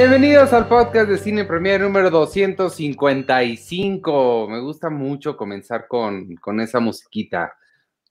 [0.00, 4.46] Bienvenidos al podcast de Cine Premier número 255.
[4.48, 7.52] Me gusta mucho comenzar con, con esa musiquita.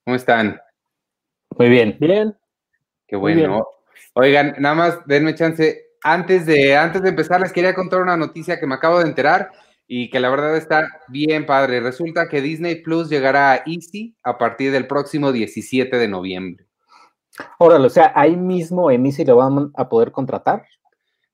[0.03, 0.59] ¿Cómo están?
[1.57, 1.95] Muy bien.
[1.97, 2.35] Bien.
[3.07, 3.65] Qué bueno.
[4.15, 5.81] Oigan, nada más denme chance.
[6.03, 9.49] Antes de, antes de empezar, les quería contar una noticia que me acabo de enterar
[9.87, 11.79] y que la verdad está bien padre.
[11.79, 16.65] Resulta que Disney Plus llegará a Easy a partir del próximo 17 de noviembre.
[17.59, 20.65] Órale, o sea, ahí mismo en Easy lo van a poder contratar.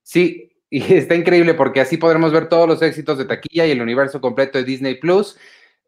[0.04, 3.82] Sí, y está increíble porque así podremos ver todos los éxitos de taquilla y el
[3.82, 5.36] universo completo de Disney Plus,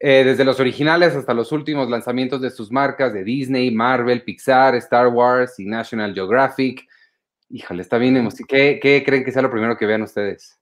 [0.01, 4.74] eh, desde los originales hasta los últimos lanzamientos de sus marcas de Disney, Marvel, Pixar,
[4.74, 6.87] Star Wars y National Geographic.
[7.48, 8.55] Híjole, está bien emocionante.
[8.55, 10.59] ¿Qué, ¿Qué creen que sea lo primero que vean ustedes?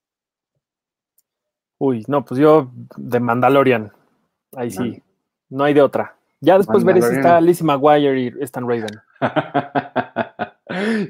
[1.78, 3.92] Uy, no, pues yo de Mandalorian.
[4.54, 5.02] Ahí sí,
[5.48, 6.16] no hay de otra.
[6.40, 9.00] Ya después veré si está Lizzie McGuire y Stan Raven.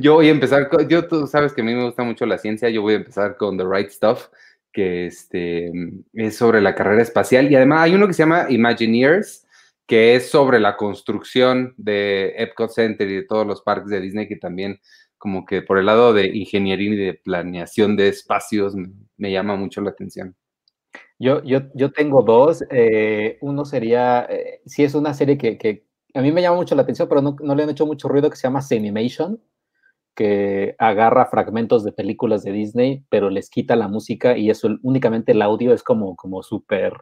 [0.01, 2.39] yo voy a empezar, con, yo tú sabes que a mí me gusta mucho la
[2.39, 4.29] ciencia, yo voy a empezar con The Right Stuff,
[4.73, 5.71] que este,
[6.13, 9.47] es sobre la carrera espacial y además hay uno que se llama Imagineers,
[9.87, 14.27] que es sobre la construcción de Epcot Center y de todos los parques de Disney,
[14.27, 14.81] que también
[15.19, 18.75] como que por el lado de ingeniería y de planeación de espacios
[19.17, 20.37] me, llama mucho la atención.
[21.19, 22.63] Yo, yo, yo tengo dos.
[22.71, 26.83] Eh, uno sería, eh, si es una serie que, a mí me llama mucho la
[26.83, 29.41] atención, pero no, no le han hecho mucho ruido, que se llama Animation,
[30.15, 35.33] que agarra fragmentos de películas de Disney, pero les quita la música y eso únicamente
[35.33, 36.95] el audio es como, como súper...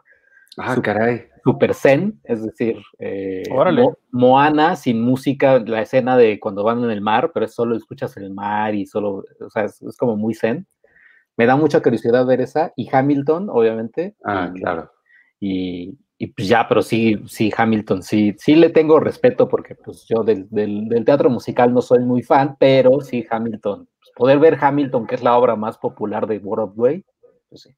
[0.57, 1.27] Ah, caray.
[1.43, 6.91] Super zen, es decir, eh, Mo, Moana sin música, la escena de cuando van en
[6.91, 10.35] el mar, pero solo escuchas el mar y solo, o sea, es, es como muy
[10.35, 10.67] zen
[11.35, 12.73] me da mucha curiosidad ver esa.
[12.75, 14.15] Y Hamilton, obviamente.
[14.23, 14.91] Ah, claro.
[15.39, 20.05] Y, y, pues ya, pero sí, sí, Hamilton, sí, sí le tengo respeto porque pues
[20.07, 23.87] yo del, del, del teatro musical no soy muy fan, pero sí, Hamilton.
[23.99, 27.03] Pues, poder ver Hamilton, que es la obra más popular de Broadway,
[27.49, 27.75] pues sí.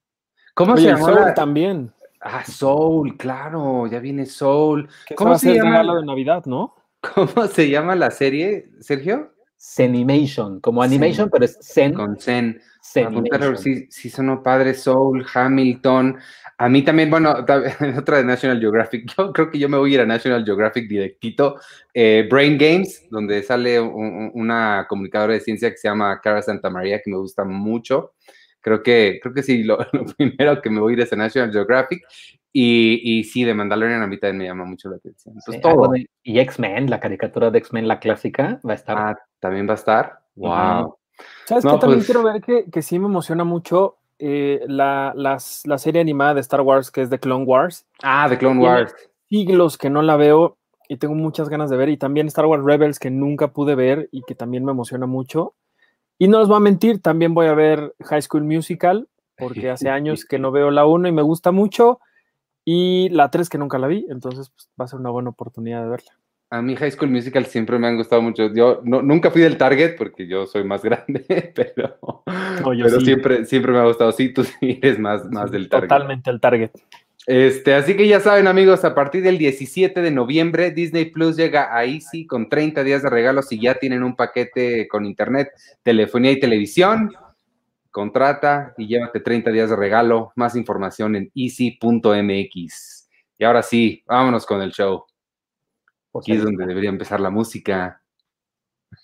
[0.53, 1.13] ¿Cómo Oye, se llama?
[1.13, 1.93] Soul también.
[2.21, 4.89] Ah, Soul, claro, ya viene Soul.
[5.15, 5.83] ¿Cómo se llama?
[5.83, 6.75] de Navidad, ¿no?
[7.13, 9.34] ¿Cómo se llama la serie, Sergio?
[9.73, 11.29] Zenimation, como animation, Zen.
[11.31, 11.93] pero es Zen.
[11.93, 12.61] Con Zen.
[13.57, 16.17] Sí, sí sonó padre, Soul, Hamilton.
[16.57, 17.31] A mí también, bueno,
[17.97, 19.11] otra de National Geographic.
[19.17, 21.55] Yo creo que yo me voy a ir a National Geographic directito.
[21.93, 26.69] Eh, Brain Games, donde sale un, una comunicadora de ciencia que se llama Cara Santa
[26.69, 28.13] María, que me gusta mucho.
[28.65, 31.15] Creo que, creo que sí, lo, lo primero que me voy a ir es a
[31.15, 32.01] National Geographic.
[32.51, 35.35] Y, y, sí, de Mandalorian a mí también me llama mucho la atención.
[35.35, 35.91] Entonces, sí, todo.
[36.23, 38.97] Y X-Men, la caricatura de X-Men, la clásica, va a estar.
[38.97, 40.19] Ah, también va a estar.
[40.35, 40.49] Wow.
[40.49, 40.95] Uh -huh.
[41.45, 41.79] ¿Sabes no, qué?
[41.79, 42.05] También pues...
[42.07, 46.41] quiero ver que, que, sí me emociona mucho eh, la, las, la, serie animada de
[46.41, 47.85] Star Wars, que es The Clone Wars.
[48.01, 48.95] Ah, The Clone Wars.
[49.29, 50.57] Siglos que no la veo
[50.89, 51.89] y tengo muchas ganas de ver.
[51.89, 55.53] Y también Star Wars Rebels, que nunca pude ver y que también me emociona mucho.
[56.17, 59.89] Y no os voy a mentir, también voy a ver High School Musical, porque hace
[59.89, 61.99] años que no veo la 1 y me gusta mucho.
[62.63, 65.83] Y la 3 que nunca la vi, entonces pues, va a ser una buena oportunidad
[65.83, 66.11] de verla.
[66.51, 68.53] A mí High School Musical siempre me han gustado mucho.
[68.53, 72.23] Yo no, nunca fui del Target porque yo soy más grande, pero, no,
[72.63, 73.05] pero sí.
[73.05, 74.11] siempre, siempre me ha gustado.
[74.11, 75.89] Sí, tú eres más, más del Target.
[75.89, 76.71] Totalmente el Target.
[77.27, 81.75] Este, así que ya saben, amigos, a partir del 17 de noviembre, Disney Plus llega
[81.75, 85.49] a Easy con 30 días de regalos y ya tienen un paquete con internet,
[85.81, 87.11] telefonía y televisión.
[87.89, 90.33] Contrata y llévate 30 días de regalo.
[90.35, 93.09] Más información en easy.mx.
[93.37, 95.05] Y ahora sí, vámonos con el show.
[96.13, 98.01] Aquí es donde debería empezar la música.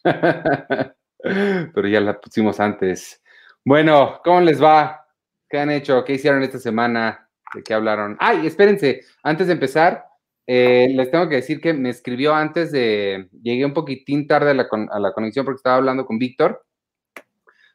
[1.23, 3.21] Pero ya la pusimos antes.
[3.65, 5.07] Bueno, ¿cómo les va?
[5.49, 6.03] ¿Qué han hecho?
[6.03, 7.29] ¿Qué hicieron esta semana?
[7.53, 8.17] ¿De qué hablaron?
[8.19, 10.05] Ay, espérense, antes de empezar,
[10.47, 13.29] eh, les tengo que decir que me escribió antes de.
[13.41, 16.65] Llegué un poquitín tarde a la, conexión porque estaba hablando con Víctor.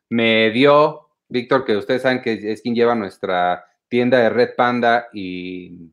[0.08, 5.08] Me dio, Víctor, que ustedes saben que es quien lleva nuestra tienda de Red Panda
[5.12, 5.92] y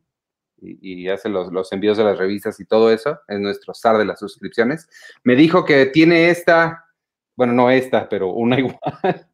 [1.08, 4.88] hace los, envíos de las revistas y todo eso, es nuestro SAR de las suscripciones,
[5.22, 6.86] me dijo que tiene esta,
[7.36, 9.28] bueno, no esta, pero una igual,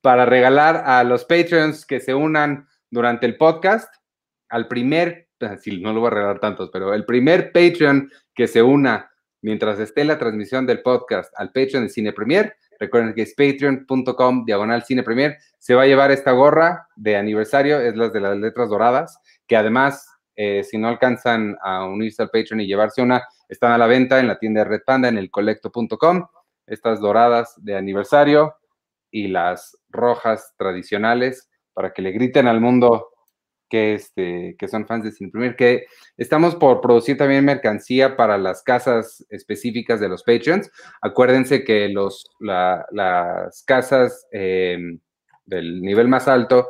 [0.00, 3.92] para regalar a los Patreons que se unan durante el podcast,
[4.48, 5.28] al primer,
[5.60, 9.10] sí, no lo voy a regalar tantos, pero el primer Patreon que se una
[9.42, 14.44] mientras esté la transmisión del podcast al Patreon de Cine Premier, recuerden que es patreon.com
[14.44, 18.36] diagonal Cine Premier, se va a llevar esta gorra de aniversario, es las de las
[18.36, 20.06] letras doradas, que además
[20.42, 24.20] eh, si no alcanzan a unirse al Patreon y llevarse una, están a la venta
[24.20, 26.26] en la tienda Red Panda, en el colecto.com.
[26.66, 28.54] Estas doradas de aniversario
[29.10, 33.10] y las rojas tradicionales para que le griten al mundo
[33.70, 35.86] que, este, que son fans de Sin Imprimir, que
[36.16, 40.70] estamos por producir también mercancía para las casas específicas de los Patreons.
[41.00, 44.76] Acuérdense que los, la, las casas eh,
[45.46, 46.68] del nivel más alto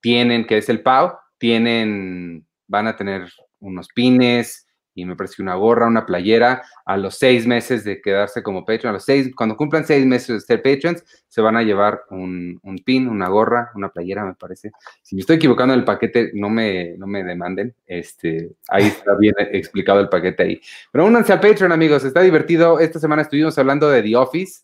[0.00, 3.28] tienen, que es el PAO, tienen, van a tener
[3.58, 8.42] unos pines, y me parece una gorra, una playera, a los seis meses de quedarse
[8.42, 11.62] como Patreon, a los seis, cuando cumplan seis meses de ser Patreons, se van a
[11.62, 14.72] llevar un, pin, una gorra, una playera, me parece.
[15.02, 19.16] Si me estoy equivocando en el paquete, no me, no me demanden, este, ahí está
[19.18, 20.60] bien explicado el paquete ahí.
[20.90, 22.80] Pero únanse al Patreon, amigos, está divertido.
[22.80, 24.62] Esta semana estuvimos hablando de The Office,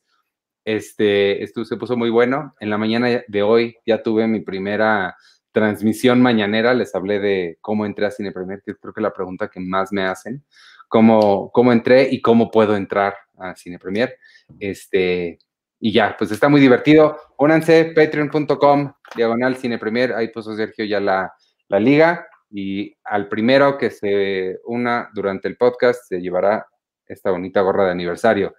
[0.68, 2.54] este, esto se puso muy bueno.
[2.60, 5.16] En la mañana de hoy ya tuve mi primera
[5.58, 9.12] transmisión mañanera les hablé de cómo entré a Cine Premier, que creo que es la
[9.12, 10.44] pregunta que más me hacen,
[10.86, 14.16] cómo, cómo entré y cómo puedo entrar a Cine Premier.
[14.60, 15.38] Este,
[15.80, 17.18] y ya, pues está muy divertido.
[17.38, 21.32] Únanse, patreon.com, diagonal Cine Premier, ahí puso Sergio ya la,
[21.66, 26.66] la liga y al primero que se una durante el podcast se llevará
[27.04, 28.54] esta bonita gorra de aniversario.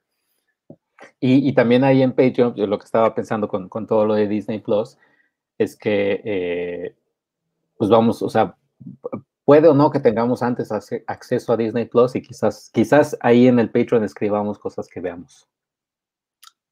[1.22, 4.28] Y, y, también ahí en Patreon, lo que estaba pensando con, con todo lo de
[4.28, 4.98] Disney Plus,
[5.60, 6.96] es que, eh,
[7.78, 8.56] pues vamos, o sea,
[9.46, 13.60] puede o no que tengamos antes acceso a Disney Plus y quizás, quizás ahí en
[13.60, 15.48] el Patreon escribamos cosas que veamos.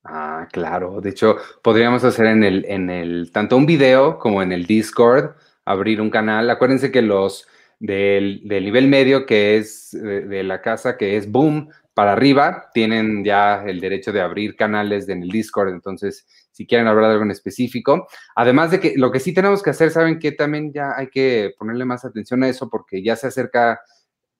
[0.03, 1.01] Ah, claro.
[1.01, 5.35] De hecho, podríamos hacer en el, en el, tanto un video como en el Discord,
[5.65, 6.49] abrir un canal.
[6.49, 7.45] Acuérdense que los
[7.79, 13.63] del, nivel medio, que es de, la casa, que es Boom, para arriba, tienen ya
[13.65, 15.69] el derecho de abrir canales en el Discord.
[15.69, 16.25] Entonces,
[16.57, 18.07] si quieren hablar de algo en específico.
[18.35, 21.53] Además de que lo que sí tenemos que hacer, saben que también ya hay que
[21.55, 23.79] ponerle más atención a eso porque ya se acerca,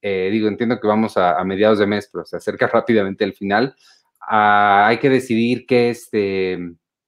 [0.02, 3.76] eh, digo, entiendo que vamos a, mediados de mes, pero se acerca rápidamente el final.
[4.20, 6.58] Ah, hay que decidir qué, este,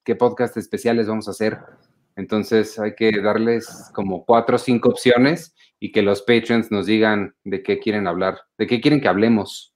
[0.03, 1.57] qué podcast especiales vamos a hacer.
[2.15, 7.33] Entonces hay que darles como cuatro o cinco opciones y que los patrons nos digan
[7.45, 9.73] de qué quieren hablar, de qué quieren que hablemos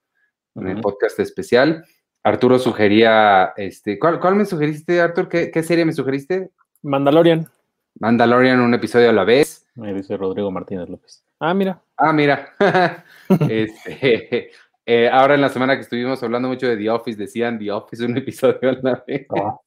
[0.53, 1.83] en el podcast especial.
[2.23, 5.27] Arturo sugería, este, ¿cuál, cuál me sugeriste, Arturo?
[5.27, 6.51] ¿Qué, ¿Qué, serie me sugeriste?
[6.81, 7.47] Mandalorian.
[7.99, 9.67] Mandalorian, un episodio a la vez.
[9.75, 11.25] Me dice Rodrigo Martínez López.
[11.39, 11.81] Ah, mira.
[11.97, 12.53] Ah, mira.
[13.49, 14.51] este,
[14.85, 18.05] eh, ahora en la semana que estuvimos hablando mucho de The Office, decían The Office,
[18.05, 19.27] un episodio a la vez.
[19.29, 19.61] Oh.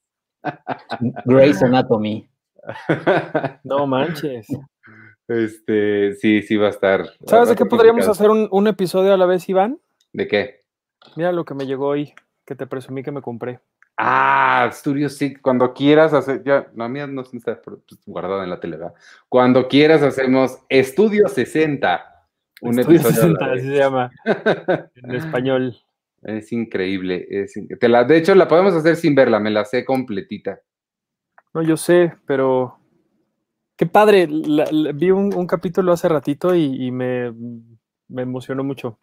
[1.26, 2.26] Grey's Anatomy.
[3.64, 4.47] no manches.
[5.29, 7.05] Este, sí, sí va a estar.
[7.26, 9.79] ¿Sabes de qué podríamos hacer un, un episodio a la vez, Iván?
[10.14, 10.61] ¿De qué?
[11.17, 12.14] Mira lo que me llegó hoy
[12.47, 13.61] que te presumí que me compré.
[13.99, 18.61] Ah, Studio sí, cuando quieras hacer, ya, la mía no está pues, guardada en la
[18.61, 18.79] tele,
[19.29, 22.13] Cuando quieras hacemos Estudio 60.
[22.63, 24.11] Un Estudio 60, así se llama,
[24.95, 25.77] en español.
[26.23, 27.27] Es increíble.
[27.29, 30.61] de hecho, la podemos hacer sin verla, me la sé completita.
[31.55, 32.79] No, yo sé, pero
[33.77, 34.29] qué padre.
[34.95, 37.33] vi un, capítulo hace ratito y, me,
[38.09, 38.99] me emocionó mucho.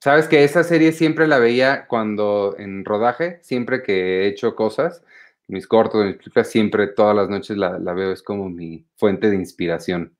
[0.00, 5.02] Sabes que esa serie siempre la veía cuando en rodaje, siempre que he hecho cosas,
[5.48, 9.36] mis cortos, mis películas, siempre todas las noches la, veo, es como mi fuente de
[9.36, 10.14] inspiración.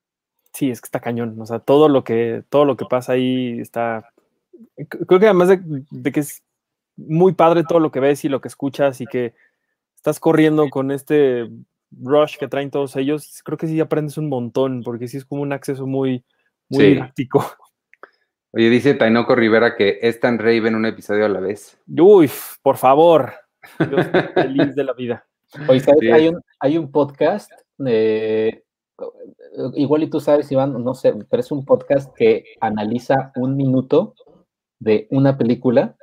[0.53, 3.59] Sí, es que está cañón, o sea, todo lo que, todo lo que pasa ahí
[3.59, 4.09] está,
[5.07, 6.43] creo que además de, que es
[6.95, 9.35] muy padre todo lo que ves y lo que escuchas y que
[9.95, 11.47] estás corriendo con este
[11.91, 15.43] rush que traen todos ellos, creo que sí aprendes un montón, porque sí es como
[15.43, 16.23] un acceso muy,
[16.69, 17.45] muy didáctico.
[18.57, 21.77] Oye, dice Tainoco Rivera que es tan Raven un episodio a la vez.
[21.87, 22.27] Uy,
[22.63, 23.33] por favor.
[23.91, 25.27] Yo estoy feliz de la vida.
[25.67, 26.11] Oye, ¿sabes?
[26.59, 27.51] Hay, un, podcast,
[29.75, 34.15] igual y tú sabes, Iván, no sé, pero es un podcast que analiza un minuto
[34.79, 35.95] de una película,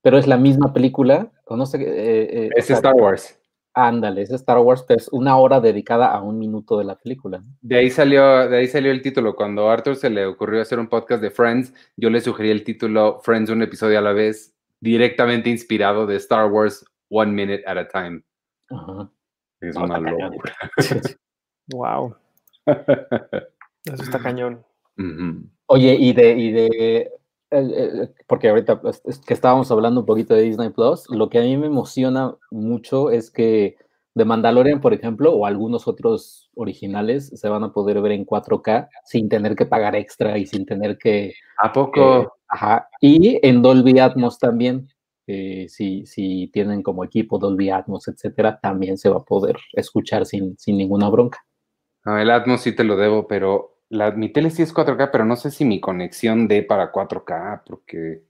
[0.00, 1.76] pero es la misma película, o no sé.
[1.82, 3.38] Eh, eh, es Star Wars.
[3.74, 7.42] Ándale, es Star Wars, pero es una hora dedicada a un minuto de la película.
[7.62, 9.34] De ahí salió, de ahí salió el título.
[9.34, 12.64] Cuando a Arthur se le ocurrió hacer un podcast de Friends, yo le sugerí el
[12.64, 17.78] título Friends un episodio a la vez, directamente inspirado de Star Wars One Minute at
[17.78, 18.22] a Time.
[19.60, 20.54] Es una locura.
[21.68, 22.14] wow.
[23.84, 24.64] Eso está cañón.
[25.66, 27.10] Oye, y de, y de
[28.26, 31.56] porque ahorita pues, que estábamos hablando un poquito de Disney Plus, lo que a mí
[31.56, 33.76] me emociona mucho es que
[34.14, 38.88] The Mandalorian, por ejemplo, o algunos otros originales se van a poder ver en 4K
[39.04, 41.34] sin tener que pagar extra y sin tener que...
[41.58, 42.22] ¿A poco?
[42.22, 42.88] Eh, ajá.
[43.00, 44.88] Y en Dolby Atmos también.
[45.28, 50.26] Eh, si, si tienen como equipo Dolby Atmos, etcétera, también se va a poder escuchar
[50.26, 51.38] sin, sin ninguna bronca.
[52.04, 53.78] el Atmos sí te lo debo, pero
[54.16, 58.22] mi tele sí es 4K, pero no sé si mi conexión dé para 4K, porque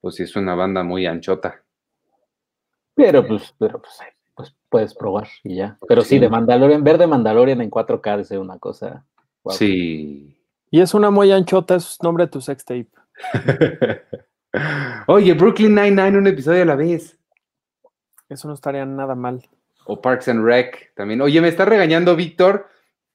[0.00, 1.62] pues sí es una banda muy anchota.
[2.94, 3.98] Pero pues, pero pues,
[4.34, 5.78] pues puedes probar y ya.
[5.88, 9.04] Pero sí, de Mandalorian, ver de Mandalorian en 4K es una cosa.
[9.50, 10.38] Sí.
[10.70, 12.88] Y es una muy anchota, es nombre de tu sextape.
[15.06, 17.18] Oye, Brooklyn Nine-Nine, un episodio a la vez.
[18.28, 19.42] Eso no estaría nada mal.
[19.84, 21.20] O Parks and Rec también.
[21.20, 22.68] Oye, me está regañando Víctor,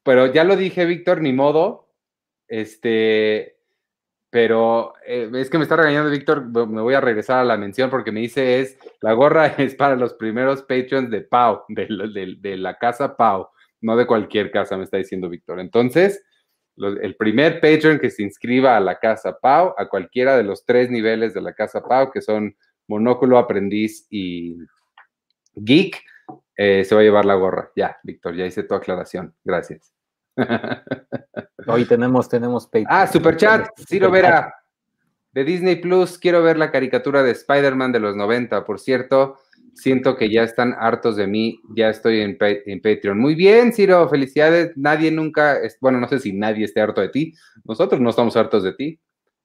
[0.08, 1.90] pero ya lo dije, Víctor, ni modo.
[2.48, 3.58] Este,
[4.30, 7.90] pero eh, es que me está regañando Víctor, me voy a regresar a la mención
[7.90, 12.78] porque me dice es, la gorra es para los primeros Patreons de Pau, de, la
[12.78, 13.50] casa Pau,
[13.82, 15.60] no de cualquier casa, me está diciendo Víctor.
[15.60, 16.24] Entonces,
[16.78, 20.90] el primer Patreon que se inscriba a la casa Pau, a cualquiera de los tres
[20.90, 22.56] niveles de la casa Pau, que son
[22.88, 24.56] Monóculo, Aprendiz y
[25.56, 26.02] Geek,
[26.56, 27.72] eh, se va a llevar la gorra.
[27.76, 29.36] Ya, Víctor, ya hice tu aclaración.
[29.44, 29.97] Gracias.
[31.68, 34.54] Hoy tenemos, tenemos Ah, Superchat, Ciro Vera.
[35.34, 38.66] De Disney Plus, quiero ver la caricatura de Spider-Man de los 90.
[38.66, 39.38] Por cierto,
[39.76, 41.60] siento que ya están hartos de mí.
[41.76, 43.20] Ya estoy en, en Patreon.
[43.20, 44.72] Muy bien, Ciro, felicidades.
[44.76, 47.34] Nadie nunca, bueno, no sé si nadie esté harto de ti.
[47.66, 49.00] Nosotros no estamos hartos de ti.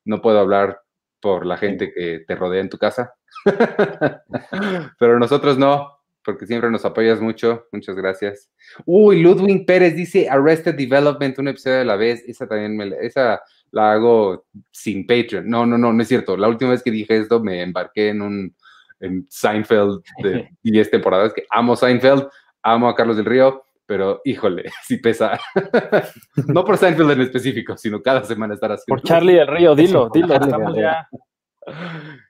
[0.04, 0.80] No puedo hablar
[1.20, 3.12] por la gente que te rodea en tu casa.
[4.98, 7.66] Pero nosotros no porque siempre nos apoyas mucho.
[7.72, 8.50] Muchas gracias.
[8.84, 12.22] Uy, Ludwig Pérez dice Arrested Development, un episodio de la vez.
[12.26, 15.48] Esa también me, esa la hago sin Patreon.
[15.48, 16.36] No, no, no, no es cierto.
[16.36, 18.54] La última vez que dije esto me embarqué en un
[19.02, 22.28] en Seinfeld de 10 temporadas, que amo Seinfeld,
[22.62, 25.38] amo a Carlos del Río, pero híjole, sí pesa.
[26.48, 28.84] no por Seinfeld en específico, sino cada semana estar así.
[28.86, 31.08] Por Charlie del Río, dilo, dilo, estamos ya.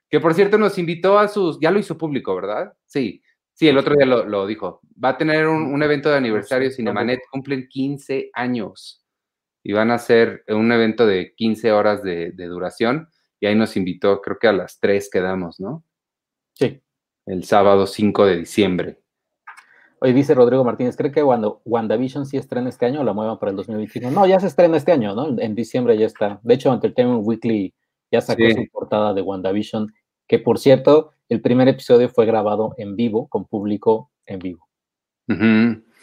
[0.08, 2.72] Que por cierto nos invitó a sus, ya lo hizo público, ¿verdad?
[2.86, 3.22] Sí,
[3.62, 4.80] Sí, el otro día lo, dijo.
[5.02, 9.06] Va a tener un, evento de aniversario Cinemanet, cumplen 15 años
[9.62, 14.20] y van a hacer un evento de 15 horas de, duración y ahí nos invitó,
[14.20, 15.84] creo que a las 3 quedamos, ¿no?
[16.54, 16.82] Sí.
[17.24, 18.98] El sábado 5 de diciembre.
[20.00, 23.38] Oye, dice Rodrigo Martínez, ¿cree que cuando WandaVision sí estrena este año o la muevan
[23.38, 24.10] para el 2021?
[24.10, 25.38] No, ya se estrena este año, ¿no?
[25.38, 26.40] En diciembre ya está.
[26.42, 27.72] De hecho, Entertainment Weekly
[28.10, 29.86] ya sacó su portada de WandaVision,
[30.26, 34.68] que por cierto, el primer episodio fue grabado en vivo, con público en vivo.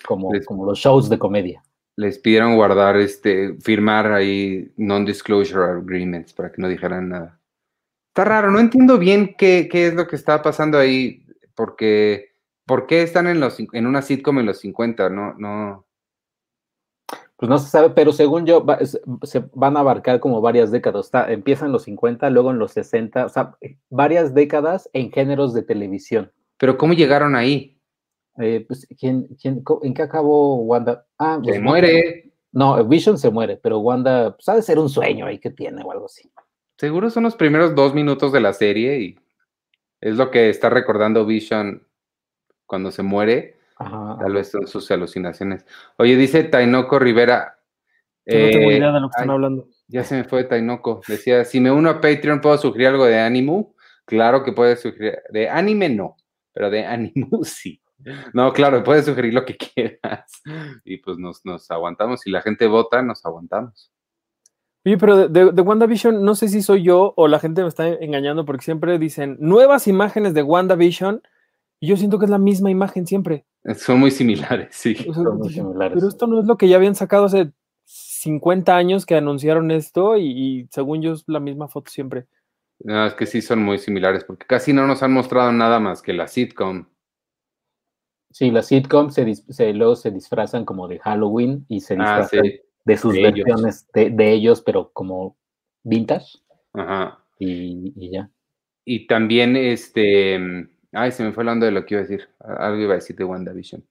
[0.05, 1.63] como, como los shows de comedia.
[1.95, 7.39] Les pidieron guardar, este, firmar ahí non-disclosure agreements para que no dijeran nada.
[8.07, 12.31] Está raro, no entiendo bien qué, qué es lo que está pasando ahí, porque
[12.65, 15.09] ¿por qué están en, los, en una sitcom en los 50?
[15.09, 15.86] No, no,
[17.39, 18.65] pues no se sabe, pero según yo,
[19.24, 21.05] se van a abarcar como varias décadas.
[21.05, 23.55] Está, empieza en los 50, luego en los 60, o sea,
[23.89, 26.34] varias décadas en géneros de televisión.
[26.58, 27.79] Pero ¿cómo llegaron ahí?
[28.39, 31.05] Eh, pues, ¿quién, quién, en qué acabó Wanda?
[31.17, 32.34] Ah, pues, se muere.
[32.51, 35.81] No, Vision se muere, pero Wanda, pues ha de ser un sueño ahí que tiene
[35.81, 36.29] o algo así.
[36.77, 39.19] Seguro son los primeros dos minutos de la serie y
[40.01, 41.88] es lo que está recordando Vision
[42.65, 45.65] cuando se muere Tal vez son sus alucinaciones.
[45.98, 47.59] Oye, dice Tainoco Rivera.
[48.25, 49.67] no tengo eh, idea de lo que están hablando.
[49.88, 51.01] Ya se me fue Tainoco.
[51.07, 53.74] Decía, si me uno a Patreon, ¿puedo sugerir algo de Animu?
[54.05, 55.19] Claro que puedes sugerir.
[55.29, 56.17] De anime no,
[56.51, 57.81] pero de Animu sí.
[58.33, 60.41] No, claro, puedes sugerir lo que quieras.
[60.83, 62.21] Y pues nos, aguantamos.
[62.21, 63.91] Si la gente vota, nos aguantamos.
[64.86, 67.88] Oye, pero de, de, WandaVision, no sé si soy yo o la gente me está
[67.88, 71.21] engañando porque siempre dicen nuevas imágenes de WandaVision
[71.81, 73.45] y yo siento que es la misma imagen siempre.
[73.75, 74.95] Son muy similares, sí.
[74.95, 77.51] Pero esto no es lo que ya habían sacado hace
[77.85, 82.25] 50 años que anunciaron esto y, según yo es la misma foto siempre.
[82.79, 86.01] No, es que sí son muy similares porque casi no nos han mostrado nada más
[86.01, 86.85] que la sitcom.
[88.31, 92.51] Sí, la sitcom se, luego se disfrazan como de Halloween y se ah, disfrazan
[92.85, 95.37] de sus versiones De, ellos, pero como
[95.83, 96.39] vintage.
[96.73, 97.19] Ajá.
[97.39, 98.29] Y, y ya.
[98.85, 102.27] Y también este Ay, se me fue hablando de lo que iba a decir.
[102.39, 103.86] Algo iba a decir de WandaVision.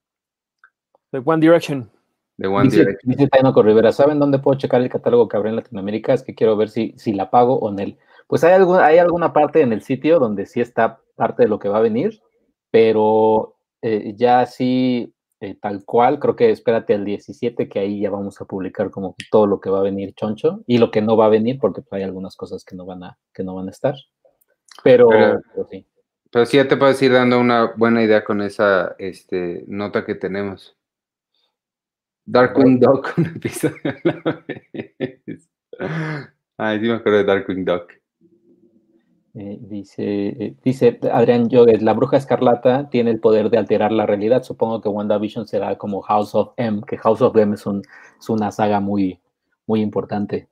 [1.12, 1.90] De One Direction.
[2.36, 3.12] De One Direction.
[3.12, 6.14] Dice Tainoco Rivera, ¿saben dónde puedo checar el catálogo que habrá en Latinoamérica?
[6.14, 7.98] Es que quiero ver si, si la pago o en él.
[8.26, 11.68] Pues hay, hay alguna parte en el sitio donde sí está parte de lo que
[11.68, 12.20] va a venir,
[12.70, 18.10] pero eh, ya sí, eh, tal cual, creo que espérate al 17, que ahí ya
[18.10, 21.16] vamos a publicar como todo lo que va a venir choncho y lo que no
[21.16, 23.70] va a venir, porque hay algunas cosas que no van a, que no van a
[23.70, 23.94] estar.
[24.84, 25.86] Pero, pero sí.
[26.30, 30.14] Pero sí ya te puedes ir dando una buena idea con esa este, nota que
[30.14, 30.76] tenemos.
[32.26, 33.80] Darkwing Duck, un episodio
[36.58, 37.92] Ay, sí me acuerdo de Darkwing Duck.
[39.34, 44.04] Eh, dice, eh, dice Adrián Jogues, la bruja escarlata tiene el poder de alterar la
[44.04, 44.42] realidad.
[44.42, 47.82] Supongo que WandaVision será como House of M, que House of M es, un,
[48.18, 49.20] es una saga muy,
[49.66, 50.48] muy importante.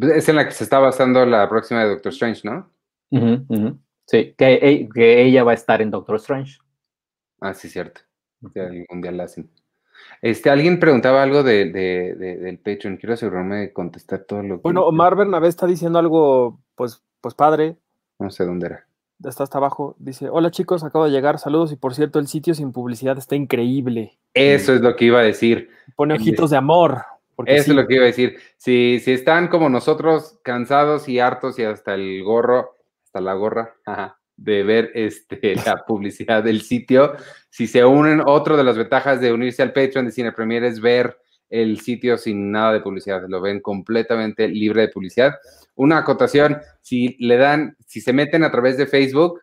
[0.00, 2.68] Es en la que se está basando la próxima de Doctor Strange, ¿no?
[4.06, 6.58] Sí, que, que, ella va a estar en Doctor Strange.
[7.40, 8.02] Ah, sí, cierto.
[8.54, 9.50] Ya algún día la hacen.
[10.20, 12.96] Este, alguien preguntaba algo de, de, del Patreon.
[12.96, 14.62] Quiero asegurarme de contestar todo lo que.
[14.62, 17.76] Bueno, Omar Bernabé está diciendo algo, pues, pues padre.
[18.18, 18.86] No sé dónde era.
[19.24, 22.54] está hasta abajo, dice, hola chicos, acabo de llegar, saludos y por cierto, el sitio
[22.54, 24.18] sin publicidad está increíble.
[24.34, 25.70] Eso es lo que iba a decir.
[25.96, 27.02] Pone ojitos de amor.
[27.46, 28.38] Eso es lo que iba a decir.
[28.56, 32.73] Si, si están como nosotros, cansados y hartos y hasta el gorro,
[33.20, 33.76] la gorra,
[34.36, 37.14] de ver este, la publicidad del sitio,
[37.50, 40.80] si se unen, otro de las ventajas de unirse al Patreon de Cine Premier es
[40.80, 41.16] ver
[41.50, 45.34] el sitio sin nada de publicidad, lo ven completamente libre de publicidad.
[45.76, 49.40] Una acotación, si le dan, si se meten a través de Facebook,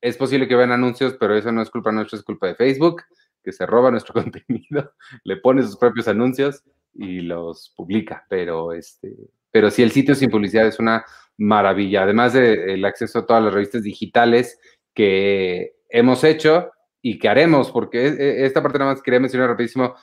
[0.00, 3.02] es posible que vean anuncios, pero eso no es culpa nuestra, es culpa de Facebook,
[3.44, 4.92] que se roba nuestro contenido,
[5.24, 6.64] le pone sus propios anuncios
[6.94, 9.14] y los publica, pero este,
[9.50, 11.04] pero si el sitio sin publicidad es una
[11.42, 14.58] maravilla, además del acceso a todas las revistas digitales
[14.94, 16.70] que hemos hecho
[17.00, 19.94] y que haremos, porque e, esta parte nada más quería mencionar rapidísimo,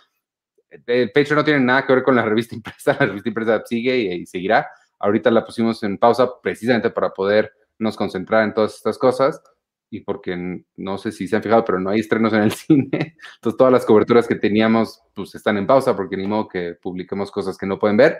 [0.86, 3.98] el Patreon no tiene nada que ver con la revista impresa, la revista impresa sigue
[3.98, 4.70] y, seguirá.
[5.00, 9.42] Ahorita la pusimos en pausa precisamente para podernos concentrar en todas estas cosas
[9.90, 13.16] y porque no sé si se han fijado, pero no hay estrenos en el cine.
[13.36, 17.32] Entonces todas las coberturas que teníamos pues están en pausa porque ni modo que publiquemos
[17.32, 18.20] cosas que no pueden ver.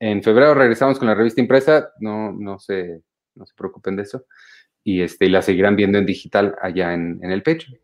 [0.00, 3.02] En febrero regresamos con la revista impresa, no, no, se,
[3.34, 4.24] no se preocupen de eso.
[4.82, 7.78] Y, este, y la seguirán viendo en digital allá en, en el Patreon.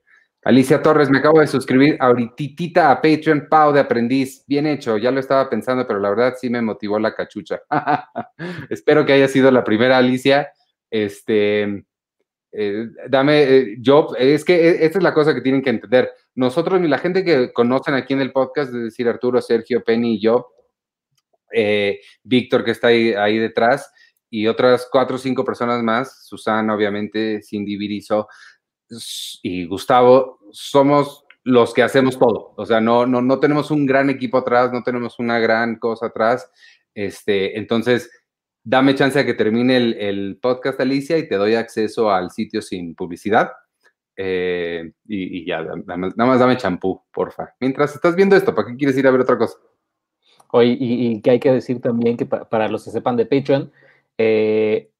[0.46, 4.44] Alicia Torres, me acabo de suscribir ahorita a Patreon, Pau de Aprendiz.
[4.46, 7.60] Bien hecho, ya lo estaba pensando, pero la verdad sí me motivó la cachucha.
[8.70, 10.48] Espero que haya sido la primera, Alicia.
[10.88, 11.84] Este,
[12.52, 16.12] eh, dame, eh, yo, es que e, esta es la cosa que tienen que entender.
[16.36, 20.14] Nosotros y la gente que conocen aquí en el podcast, es decir, Arturo, Sergio, Penny
[20.14, 20.52] y yo,
[21.52, 23.90] eh, Víctor que está ahí, detrás,
[24.30, 28.28] y otras cuatro o cinco personas más, Susana, obviamente, Cindy Virizo,
[29.42, 32.54] y Gustavo, somos los que hacemos todo.
[32.56, 36.06] O sea, no, no, no tenemos un gran equipo atrás, no tenemos una gran cosa
[36.06, 36.50] atrás.
[36.92, 38.10] Este, entonces,
[38.64, 42.96] dame chance a que termine el, podcast, Alicia, y te doy acceso al sitio sin
[42.96, 43.52] publicidad.
[44.16, 47.54] Eh, y, ya, nada más, dame champú, porfa.
[47.60, 49.56] Mientras estás viendo esto, ¿para qué quieres ir a ver otra cosa?
[50.52, 53.70] Hoy, y, que hay que decir también que para, los que sepan de Patreon,
[54.18, 54.90] eh,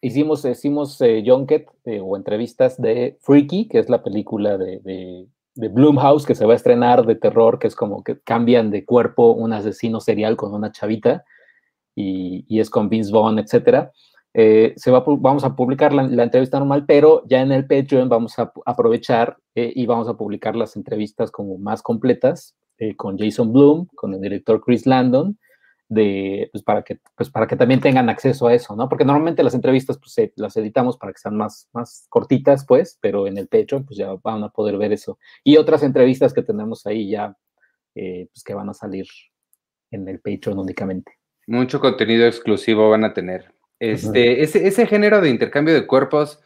[0.00, 5.26] hicimos, hicimos eh, junket eh, o entrevistas de Freaky, que es la película de, de,
[5.54, 8.84] de, Bloomhouse que se va a estrenar de terror, que es como que cambian de
[8.84, 11.24] cuerpo un asesino serial con una chavita
[11.94, 13.90] y, y es con Vince Vaughn, etc.
[14.34, 18.08] Eh, se va, vamos a publicar la, la, entrevista normal, pero ya en el Patreon
[18.08, 22.56] vamos a aprovechar y vamos a publicar las entrevistas como más completas
[22.96, 25.38] con Jason Bloom, con el director Chris Landon
[25.92, 28.88] de, pues para que, pues para que también tengan acceso a eso, ¿no?
[28.88, 33.26] Porque normalmente las entrevistas, pues las editamos para que sean más, más cortitas, pues, pero
[33.26, 35.18] en el Patreon, pues ya van a poder ver eso.
[35.44, 37.36] Y otras entrevistas que tenemos ahí ya,
[37.94, 39.06] eh, pues que van a salir
[39.90, 41.12] en el Patreon únicamente.
[41.46, 43.52] Mucho contenido exclusivo van a tener.
[43.78, 46.40] Este, ese, ese género de intercambio de cuerpos,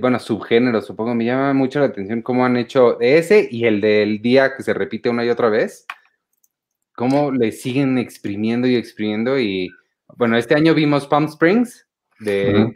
[0.00, 4.22] bueno, subgénero, supongo, me llama mucho la atención cómo han hecho ese y el del
[4.22, 5.86] día que se repite una y otra vez
[6.98, 9.38] cómo le siguen exprimiendo y exprimiendo.
[9.38, 9.70] Y
[10.16, 11.86] bueno, este año vimos Palm Springs,
[12.18, 12.72] de,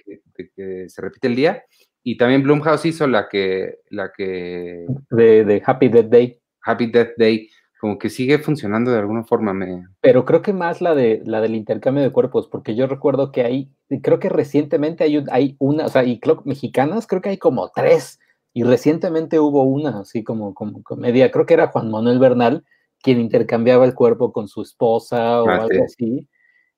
[0.55, 1.64] que, se repite el día,
[2.05, 3.81] y también Bloomhouse hizo la que...
[3.90, 6.38] La que de, Happy Death Day.
[6.64, 7.50] Happy Death Day,
[7.82, 9.52] como que sigue funcionando de alguna forma.
[9.52, 9.88] Me...
[10.00, 13.42] Pero creo que más la, de, la del intercambio de cuerpos, porque yo recuerdo que
[13.42, 17.38] hay, creo que recientemente hay, hay una, o sea, y creo, mexicanas, creo que hay
[17.38, 18.20] como tres,
[18.52, 22.64] y recientemente hubo una, así como, como comedia, creo que era Juan Manuel Bernal,
[23.02, 26.28] quien intercambiaba el cuerpo con su esposa o ah, algo así.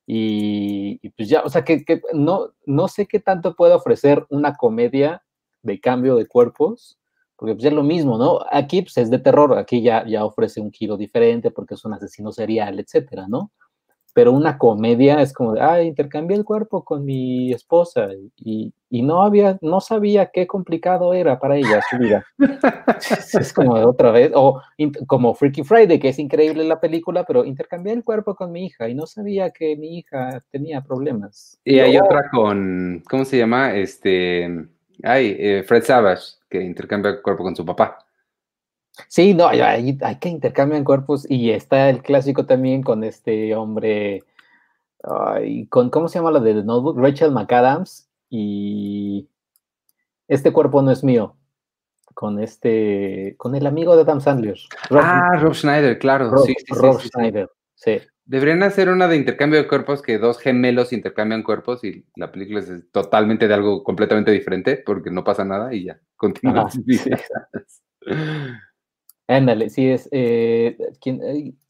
[0.07, 5.21] Y, pues ya, o sea, que, no, no sé qué tanto puede ofrecer una comedia
[5.61, 6.97] de cambio de cuerpos,
[7.37, 8.39] porque pues es lo mismo, ¿no?
[8.51, 11.93] Aquí pues es de terror, aquí ya, ya ofrece un giro diferente porque es un
[11.93, 13.51] asesino serial, etcétera, ¿no?
[14.15, 19.01] pero una comedia es como de, ah, intercambié el cuerpo con mi esposa y, y,
[19.01, 22.25] no había, no sabía qué complicado era para ella su vida.
[23.37, 24.61] es como de otra vez, o
[25.05, 28.87] como Freaky Friday, que es increíble la película, pero intercambié el cuerpo con mi hija
[28.87, 31.59] y no sabía que mi hija tenía problemas.
[31.65, 33.75] Y hay otra con, ¿cómo se llama?
[33.75, 34.65] Este,
[35.03, 37.99] ay, eh, Fred Savage, que intercambia cuerpo con su papá.
[39.07, 44.23] Sí, no, hay, hay que intercambiar cuerpos y está el clásico también con este hombre,
[45.69, 46.97] con, ¿cómo se llama la de Notebook?
[46.97, 49.27] Rachel McAdams y
[50.27, 51.35] este cuerpo no es mío,
[52.13, 54.57] con este, con el amigo de Adam Sandler.
[54.91, 56.29] ah, Rob Schneider, claro.
[56.29, 56.55] Rob, sí,
[57.09, 57.99] Schneider, sí.
[58.27, 62.59] Deberían hacer una de intercambio de cuerpos que dos gemelos intercambian cuerpos y la película
[62.59, 66.69] es totalmente de algo completamente diferente porque no pasa nada y ya, continúa.
[69.27, 70.77] Ándale, sí es, eh,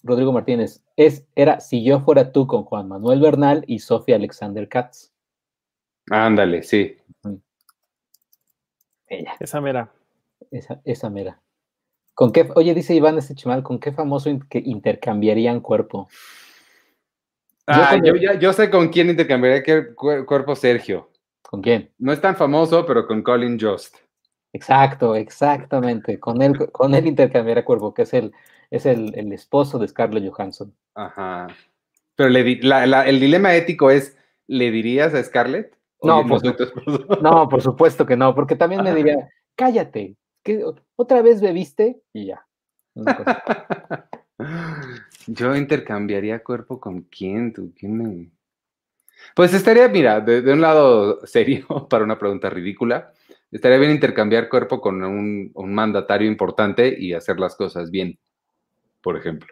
[0.03, 4.67] Rodrigo Martínez, es, era Si yo fuera tú con Juan Manuel Bernal y Sofía Alexander
[4.67, 5.11] Katz.
[6.09, 6.97] Ándale, sí.
[9.07, 9.33] Ella.
[9.39, 9.91] Esa mera.
[10.51, 11.41] Esa, esa mera.
[12.13, 16.07] ¿Con qué, oye, dice Iván este chimal, ¿con qué famoso in- que intercambiarían cuerpo?
[17.67, 17.97] Ah,
[18.39, 21.09] yo, sé con quién intercambiaría qué cuer- cuerpo Sergio.
[21.41, 21.91] ¿Con quién?
[21.97, 23.95] No es tan famoso, pero con Colin Jost.
[24.53, 26.19] Exacto, exactamente.
[26.19, 28.31] Con él, con él intercambiaría cuerpo, que es el,
[28.71, 30.73] es el, el esposo de Scarlett Johansson.
[30.93, 31.47] Ajá.
[32.15, 35.75] Pero le di- la- la- el dilema ético es, ¿le dirías a Scarlett?
[36.03, 36.41] No, por.
[37.21, 40.63] No, por supuesto que no, porque también me diría, cállate, que
[40.95, 42.45] otra vez bebiste y ya.
[42.93, 43.43] Una cosa.
[45.27, 48.31] Yo intercambiaría cuerpo con quién, tú, quién me...
[49.35, 53.11] Pues estaría, mira, de, de un lado serio, para una pregunta ridícula,
[53.51, 58.17] estaría bien intercambiar cuerpo con un, un mandatario importante y hacer las cosas bien,
[59.01, 59.51] por ejemplo.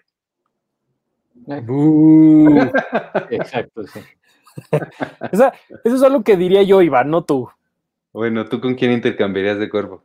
[1.48, 2.70] Uh.
[3.30, 4.00] Exacto, sí.
[5.32, 7.50] Esa- eso es algo que diría yo, Iván, no tú.
[8.14, 10.04] Bueno, ¿tú con quién intercambiarías de cuerpo?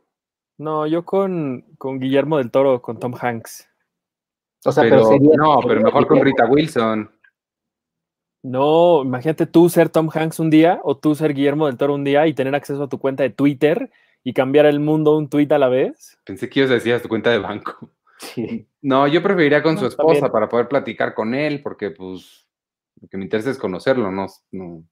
[0.57, 3.68] No, yo con, con Guillermo del Toro, con Tom Hanks.
[4.65, 5.35] O sea, pero, Pero, sería.
[5.37, 6.21] no, pero mejor con.
[6.21, 7.09] Rita Wilson.
[8.41, 12.05] No, imagínate tú ser Tom Hanks un día o tú ser Guillermo del Toro un
[12.05, 13.91] día y tener acceso a tu cuenta de Twitter
[14.23, 16.17] y cambiar el mundo un tweet a la vez.
[16.23, 17.91] Pensé que ibas a decir tu cuenta de banco.
[18.21, 18.67] Sí.
[18.81, 22.45] No, yo preferiría con No, su esposa para poder platicar con él, porque pues
[22.99, 24.83] lo que me interesa es conocerlo, no, no.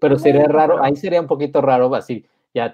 [0.00, 2.72] Pero sería raro, ahí sería un poquito raro, así, ya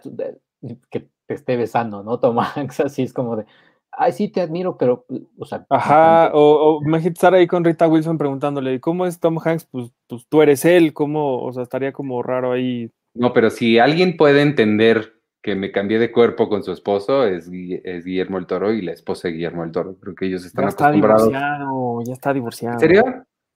[0.90, 2.20] que te esté besando, ¿no?
[2.20, 3.46] Tom Hanks, así es como de,
[3.92, 5.04] ay, sí, te admiro, pero,
[5.38, 5.64] o sea.
[5.68, 9.64] Ajá, o, o imagínate estar ahí con Rita Wilson preguntándole, ¿cómo es Tom Hanks?
[9.70, 11.42] Pues, pues tú eres él, ¿cómo?
[11.42, 12.90] O sea, estaría como raro ahí.
[13.14, 17.50] No, pero si alguien puede entender que me cambié de cuerpo con su esposo, es,
[17.84, 19.96] es Guillermo el Toro y la esposa de Guillermo el Toro.
[19.98, 21.26] Creo que ellos están Ya está acostumbrados.
[21.28, 22.74] divorciado, ya está divorciado.
[22.74, 23.04] ¿En serio?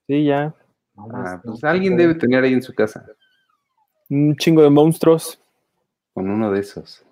[0.07, 0.53] Sí, ya.
[0.95, 1.99] No Ah, no, pues alguien no.
[2.01, 3.05] debe tener ahí en su casa
[4.09, 5.39] Un chingo de monstruos.
[6.13, 7.05] con uno de esos.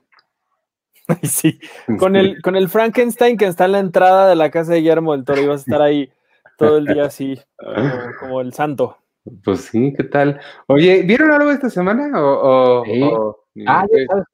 [1.07, 1.59] Ay, sí.
[1.99, 5.11] Con el, con el Frankenstein que está en la entrada de la casa de Guillermo
[5.13, 6.09] del Toro y vas a estar ahí
[6.57, 7.65] todo el día así, como,
[8.19, 8.97] como el santo.
[9.43, 10.39] Pues sí, ¿qué tal?
[10.67, 12.21] Oye, ¿vieron algo esta semana?
[12.21, 13.01] O, o- Sí.
[13.03, 13.99] o- Ah, ¿qué?
[14.01, 14.25] ya sabes,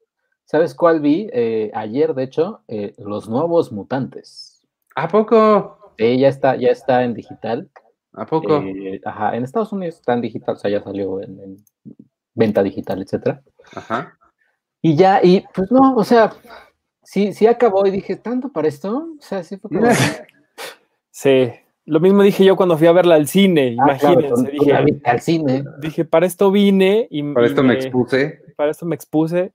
[0.46, 1.28] ¿sabes cuál vi?
[1.32, 4.66] Eh, ayer, de hecho, eh, Los Nuevos Mutantes.
[4.96, 5.94] ¿A poco?
[5.98, 7.68] Sí, ya está, ya está en digital.
[8.14, 8.58] ¿A poco?
[8.62, 11.56] Eh, ajá, en Estados Unidos está en digital, o sea, ya salió en, en
[12.34, 13.42] venta digital, etcétera.
[13.76, 14.16] Ajá.
[14.82, 16.32] Y ya, y pues no, o sea,
[17.02, 19.08] sí, sí acabó y dije, ¿tanto para esto?
[19.18, 19.86] O sea, sí fue como...
[21.12, 21.50] Sí.
[21.86, 24.50] Lo mismo dije yo cuando fui a verla al cine, Ah, imagínense.
[24.52, 25.64] dije, al cine.
[25.80, 28.40] dije, para esto vine y, Para y esto me expuse.
[28.56, 29.52] para esto me expuse.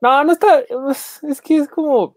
[0.00, 2.16] No, no está, es, es que es como,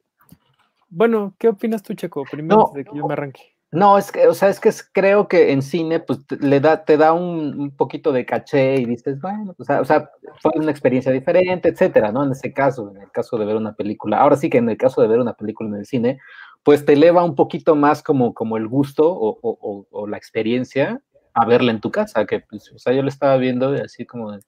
[0.89, 2.23] bueno, ¿qué opinas tú, Checo?
[2.29, 3.55] Primero No, antes de que yo me arranque.
[3.73, 6.59] No, es que, o sea, es que es- creo que en cine, pues te- le
[6.59, 10.09] da, te da un, un poquito de caché y dices, bueno, o sea, o sea,
[10.41, 12.25] fue una experiencia diferente, etcétera, ¿no?
[12.25, 14.17] En ese caso, en el caso de ver una película.
[14.19, 16.19] Ahora sí que en el caso de ver una película en el cine,
[16.63, 21.01] pues te eleva un poquito más como, como el gusto o, o- la experiencia
[21.33, 24.05] a verla en tu casa, que, pues, o sea, yo lo estaba viendo y así
[24.05, 24.39] como de,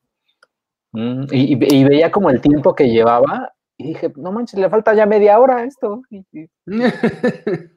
[0.94, 4.70] mm, y, y- y veía como el tiempo que llevaba y dije, no manches, le
[4.70, 6.02] falta ya media hora a esto.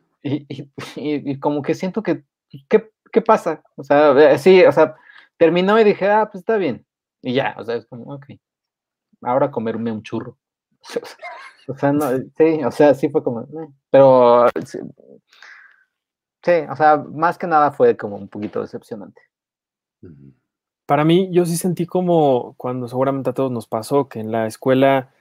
[0.96, 2.24] Y- como que siento que,
[2.68, 3.62] ¿qué, qué pasa?
[3.76, 4.96] O sea, sí, o sea,
[5.36, 6.84] terminó y dije, ah, pues está bien.
[7.22, 8.26] Y ya, o sea, es como, ok,
[9.22, 10.38] ahora comerme un churro.
[11.68, 14.78] o sea, no, sí, o sea, sí fue como, eh, pero sí,
[16.42, 19.20] sí, o sea, más que nada fue como un poquito decepcionante.
[20.86, 24.46] Para mí, yo sí sentí como cuando seguramente a todos nos pasó que en la
[24.46, 25.12] escuela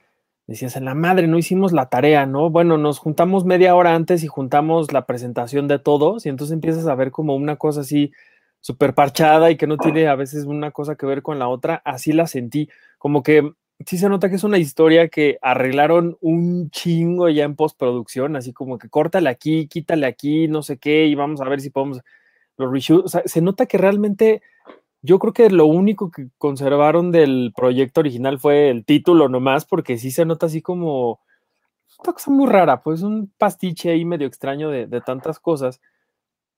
[0.48, 2.50] decías, en la madre, no hicimos la tarea, ¿no?
[2.50, 6.88] Bueno, nos juntamos media hora antes y juntamos la presentación de todos y entonces empiezas
[6.88, 8.12] a ver como una cosa así
[8.60, 11.82] súper parchada y que no tiene a veces una cosa que ver con la otra.
[11.86, 13.52] Así la sentí, como que
[13.86, 18.54] sí se nota que es una historia que arreglaron un chingo ya en postproducción, así
[18.54, 22.02] como que córtale aquí, quítale aquí, no sé qué, y vamos a ver si podemos
[22.58, 23.06] los reshoots.
[23.06, 24.42] O sea, se nota que realmente
[25.06, 29.98] yo creo que lo único que conservaron del proyecto original fue el título nomás, porque
[29.98, 31.20] sí se nota así como
[32.04, 35.82] una cosa muy rara, pues un pastiche ahí medio extraño de, de tantas cosas.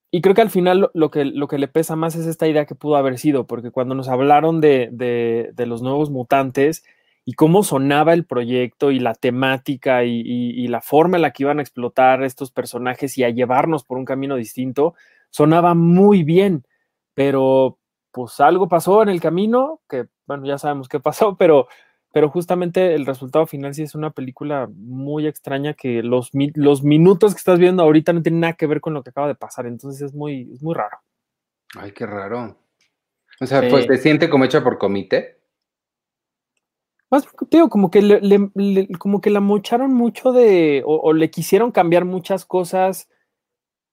[0.09, 2.47] Y creo que al final lo, lo que, lo que le pesa más es esta
[2.47, 6.83] idea que pudo haber sido, porque cuando nos hablaron de, de, de los nuevos mutantes
[7.25, 11.31] y cómo sonaba el proyecto y la temática y, y, y la forma en la
[11.31, 14.95] que iban a explotar estos personajes y a llevarnos por un camino distinto,
[15.29, 16.63] sonaba muy bien,
[17.13, 17.77] pero
[18.17, 21.67] pues algo pasó en el camino, que bueno, ya sabemos qué pasó, pero,
[22.11, 27.33] pero justamente el resultado final sí es una película muy extraña que los, los minutos
[27.33, 29.67] que estás viendo ahorita no tienen nada que ver con lo que acaba de pasar,
[29.67, 30.97] entonces es muy, es muy raro.
[31.77, 32.57] Ay, qué raro.
[33.39, 33.67] O sea, Sí.
[33.69, 35.37] pues se siente como hecha por comité.
[37.09, 41.13] Más, digo, como que le, le- le- como que la mocharon mucho de, o, o
[41.13, 43.09] le quisieron cambiar muchas cosas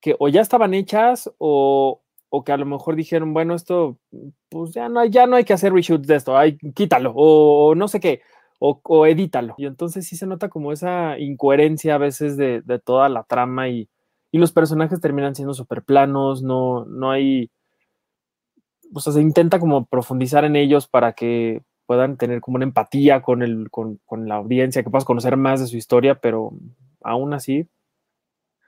[0.01, 2.01] que o ya estaban hechas o,
[2.35, 3.97] o que a lo mejor dijeron, bueno, esto,
[4.49, 7.87] pues ya no ya no hay que hacer reshoots de esto, hay, quítalo, o, no
[7.87, 8.21] sé qué,
[8.59, 9.55] o, o edítalo.
[9.57, 13.69] Y entonces sí se nota como esa incoherencia a veces de, de toda la trama
[13.69, 13.87] y,
[14.31, 17.49] y los personajes terminan siendo súper planos, no, no hay,
[18.93, 23.21] o sea, se intenta como profundizar en ellos para que puedan tener como una empatía
[23.21, 26.51] con, el, con, con la audiencia, que puedas conocer más de su historia, pero
[27.01, 27.69] aún así,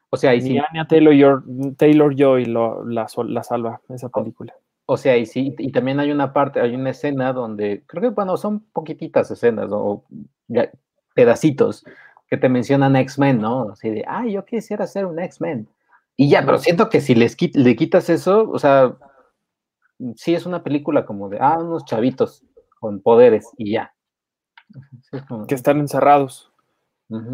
[0.09, 1.43] O sea, y sí, Anya Taylor,
[1.77, 4.53] Taylor Joy lo, la, salva esa película.
[4.85, 8.09] o sea, y sí, y también hay una parte, hay una escena donde, creo que,
[8.09, 9.77] bueno, son poquititas escenas, ¿no?
[9.77, 10.05] o
[10.47, 10.71] ya-
[11.13, 11.83] pedacitos,
[12.29, 13.69] que te mencionan X-Men, ¿no?
[13.71, 15.67] Así de, ah, yo quisiera ser un X-Men.
[16.15, 18.95] Y ya, pero siento que si les quit- le quitas eso, o sea,
[20.15, 22.43] sí es una película como de, ah, unos chavitos
[22.79, 23.93] con poderes y ya.
[25.47, 26.51] Que están encerrados.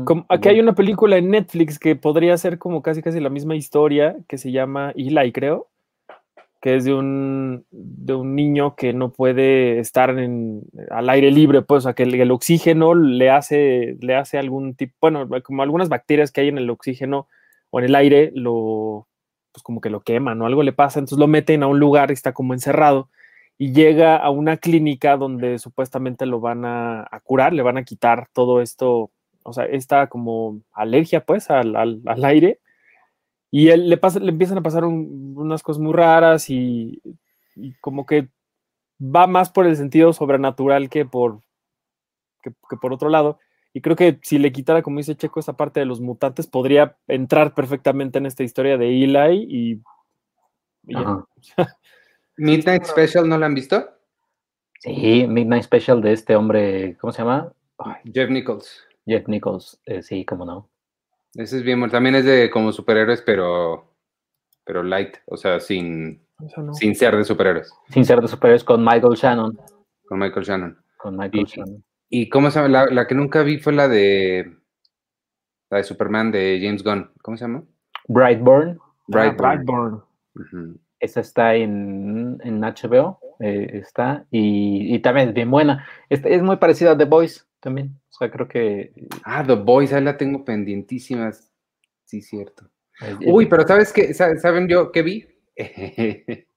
[0.06, 3.56] Como- aquí hay una película en Netflix que podría ser como casi casi la misma
[3.56, 5.68] historia, que se llama Eli, creo,
[6.62, 11.62] que es de un, de un niño que no puede estar en, al aire libre,
[11.62, 15.64] pues, o sea, que el, el oxígeno le hace, le hace algún tipo, bueno, como
[15.64, 17.28] algunas bacterias que hay en el oxígeno
[17.70, 19.08] o en el aire, lo,
[19.52, 22.12] pues como que lo queman o algo le pasa, entonces lo meten a un lugar
[22.12, 23.10] y está como encerrado
[23.58, 27.84] y llega a una clínica donde supuestamente lo van a, a curar, le van a
[27.84, 29.12] quitar todo esto,
[29.44, 32.60] o sea, esta como alergia pues al, al- al aire
[33.52, 37.02] y él le, pasa, le empiezan a pasar un- unas cosas muy raras y,
[37.56, 38.30] y como que
[39.00, 41.42] va más por el sentido sobrenatural que por,
[42.42, 43.40] que, que por otro lado.
[43.74, 46.96] Y creo que si le quitara, como dice Checo, esta parte de los mutantes, podría
[47.08, 49.82] entrar perfectamente en esta historia de Eli y.
[52.38, 53.84] Midnight Special, ¿no la han visto?
[54.80, 57.54] Sí, Midnight Special de este hombre, ¿cómo se llama?
[58.14, 58.84] Jeff Nichols.
[59.06, 60.70] Jeff Nichols, eh, sí, cómo no.
[61.36, 61.92] Ese es bien, bueno.
[61.92, 63.96] también es de como superhéroes, pero,
[64.66, 66.26] pero light, o sea, sin,
[66.58, 66.74] no.
[66.74, 69.58] sin ser de superhéroes, Sin ser de superhéroes con Michael Shannon.
[70.08, 70.78] con Michael Shannon.
[70.98, 71.84] Con Michael Y- Shannon.
[72.10, 72.70] ¿Y cómo se llama?
[72.70, 74.56] La, la que nunca vi fue la de
[75.72, 77.10] la de Superman de James Gunn.
[77.24, 77.64] ¿Cómo se llama?
[78.08, 80.04] Brightburn, Ah, Brightburn.
[81.00, 85.88] Esa está en, en HBO, eh, está, y, y también es bien buena.
[86.10, 88.00] Este, es muy parecida a The Voice también.
[88.24, 88.94] Sea, creo que.
[89.24, 91.52] Ah, The Boys, ahí la tengo pendientísimas.
[92.06, 92.70] Sí, cierto.
[93.26, 94.14] Uy, pero ¿sabes qué?
[94.14, 95.28] Sa- ¿Saben yo qué vi?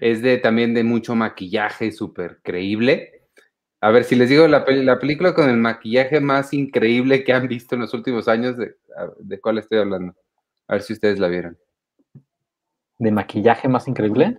[0.00, 3.22] es de también de mucho maquillaje súper creíble.
[3.80, 7.48] A ver, si les digo la, la película con el maquillaje más increíble que han
[7.48, 8.76] visto en los últimos años, ¿de,
[9.18, 10.14] de cuál estoy hablando?
[10.68, 11.58] A ver si ustedes la vieron.
[12.98, 14.38] de maquillaje más increíble.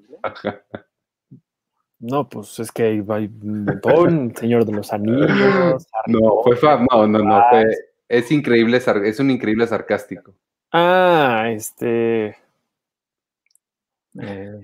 [2.00, 5.88] No, pues es que hay, un montón, Señor de los Anillos.
[6.08, 6.56] No, fue
[6.92, 7.66] no, no, no, fue,
[8.08, 10.34] es increíble, es un increíble sarcástico.
[10.72, 12.36] Ah, este,
[14.22, 14.60] eh,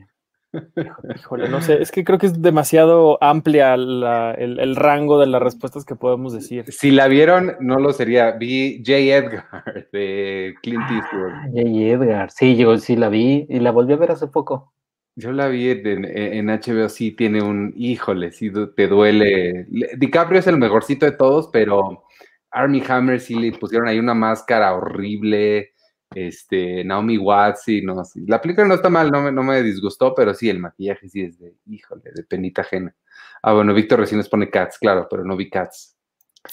[1.15, 5.27] híjole, no sé, es que creo que es demasiado amplia la- el, el rango de
[5.27, 6.65] las respuestas que podemos decir.
[6.71, 8.31] Si la vieron, no lo sería.
[8.31, 8.97] Vi J.
[8.97, 11.31] Edgar de Clint Eastwood.
[11.31, 11.61] ah, J.
[11.63, 14.73] Edgar, sí, yo sí la vi y la volví a ver hace poco.
[15.15, 19.65] Yo la vi en, en HBO, sí tiene un, híjole, sí te duele.
[19.69, 22.05] Le- DiCaprio es el mejorcito de todos, pero
[22.49, 25.71] Army Hammer sí le pusieron ahí una máscara horrible.
[26.13, 28.25] Este, Naomi Watts, sí, no, sí.
[28.27, 31.21] La película no está mal, no me, no me disgustó, pero sí, el maquillaje sí
[31.21, 32.93] es de, híjole, de penita ajena.
[33.41, 35.95] Ah, bueno, Víctor recién nos pone Cats, claro, pero no vi Cats.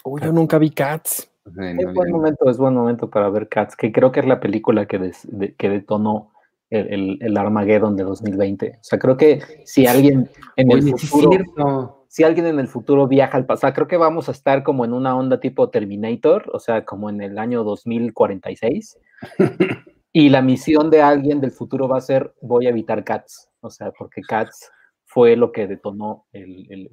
[0.04, 1.28] Uy, yo nunca vi Cats.
[1.60, 4.38] Eh, Es buen momento, es buen momento para ver Cats, que creo que es la
[4.38, 6.30] película que, des- de- que detonó
[6.70, 8.72] el, el, el Armageddon de 2020.
[8.80, 13.06] O sea, creo que si alguien en el Oye, futuro, si alguien en el futuro
[13.06, 16.58] viaja al pasado, creo que vamos a estar como en una onda tipo Terminator, o
[16.58, 18.98] sea, como en el año 2046.
[20.12, 23.70] y la misión de alguien del futuro va a ser voy a evitar Cats, o
[23.70, 24.70] sea, porque Cats
[25.06, 26.90] fue lo que detonó el,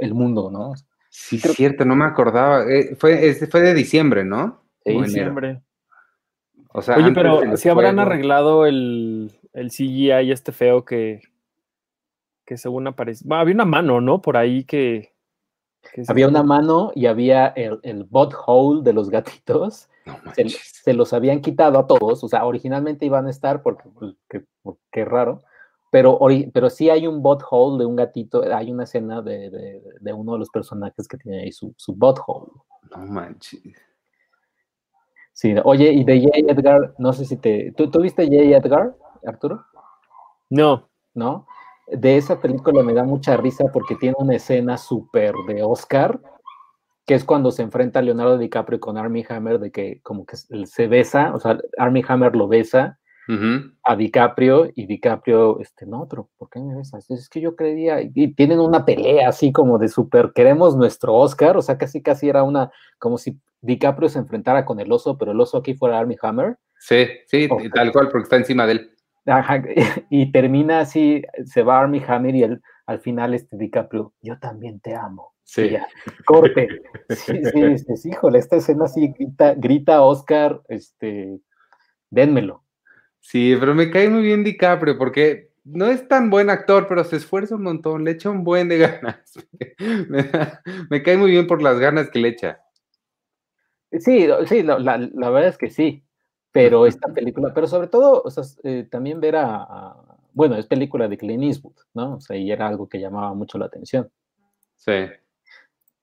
[0.00, 0.74] el- mundo, ¿no?
[1.08, 2.64] Sí, es cierto, no me acordaba.
[2.64, 4.62] Eh, fue, fue de diciembre, ¿no?
[4.84, 5.00] Sí.
[5.00, 5.62] Diciembre.
[6.72, 8.10] O sea, Oye, pero si habrán juego.
[8.10, 11.22] arreglado el, el CGI este feo que,
[12.44, 13.24] que según aparece.
[13.26, 14.20] Bueno, había una mano, ¿no?
[14.20, 15.12] Por ahí que.
[15.94, 19.88] que se- Había una mano y había el, el butthole de los gatitos.
[20.06, 20.80] No Se, manches.
[20.82, 22.22] se los habían quitado a todos.
[22.24, 23.84] O sea, originalmente iban a estar porque,
[24.28, 25.40] que- porque qué raro.
[25.90, 26.18] Pero,
[26.52, 28.42] pero sí hay un butthole de un gatito.
[28.54, 31.94] Hay una escena de, de- de uno de los personajes que tiene ahí su, su
[31.94, 32.52] butthole.
[32.90, 33.62] No manches.
[35.38, 36.52] Sí, oye, y de J.
[36.52, 37.72] Edgar, no sé si te.
[37.76, 38.56] ¿Tú, ¿tú viste J.
[38.56, 39.64] Edgar, Arturo?
[40.50, 40.88] No.
[41.14, 41.46] ¿No?
[41.86, 46.20] De esa película me da mucha risa porque tiene una escena súper de Oscar,
[47.06, 50.88] que es cuando se enfrenta Leonardo DiCaprio con Armie Hammer, de que como que se
[50.88, 52.98] besa, o sea, Armie Hammer lo besa
[53.84, 57.10] a DiCaprio y DiCaprio, este, no, pero ¿por qué me besas?
[57.10, 61.56] Es que yo creía, y tienen una pelea así como de súper, queremos nuestro Oscar,
[61.56, 65.32] o sea, casi casi era una, como si DiCaprio se enfrentara con el oso, pero
[65.32, 66.56] el oso aquí fuera Armie Hammer.
[66.78, 68.94] Sí, sí, tal cual, porque está encima de él.
[70.10, 74.80] y termina así, se va Armie Hammer y él, al final este DiCaprio, yo también
[74.80, 75.34] te amo.
[75.44, 75.76] Sí.
[76.24, 76.68] corte.
[77.10, 81.40] Sí, sí, sí, híjole, esta escena así grita, grita Oscar, este,
[82.10, 82.64] dénmelo.
[83.20, 87.16] Sí, pero me cae muy bien DiCaprio porque no es tan buen actor, pero se
[87.16, 89.34] esfuerza un montón, le echa un buen de ganas.
[90.90, 92.60] me, cae muy bien por las ganas que le echa.
[93.92, 96.04] Sí, sí, la, verdad es que sí,
[96.52, 99.96] pero esta película, pero sobre todo, o sea, eh, también ver a,
[100.32, 102.14] bueno, es película de Clint Eastwood, ¿no?
[102.16, 104.10] O sea, y era algo que llamaba mucho la atención.
[104.76, 105.06] Sí.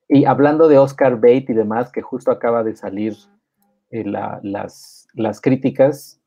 [0.08, 3.16] Y hablando de Oscar Bate y demás, que justo acaba de salir
[3.92, 6.22] eh, las, las críticas,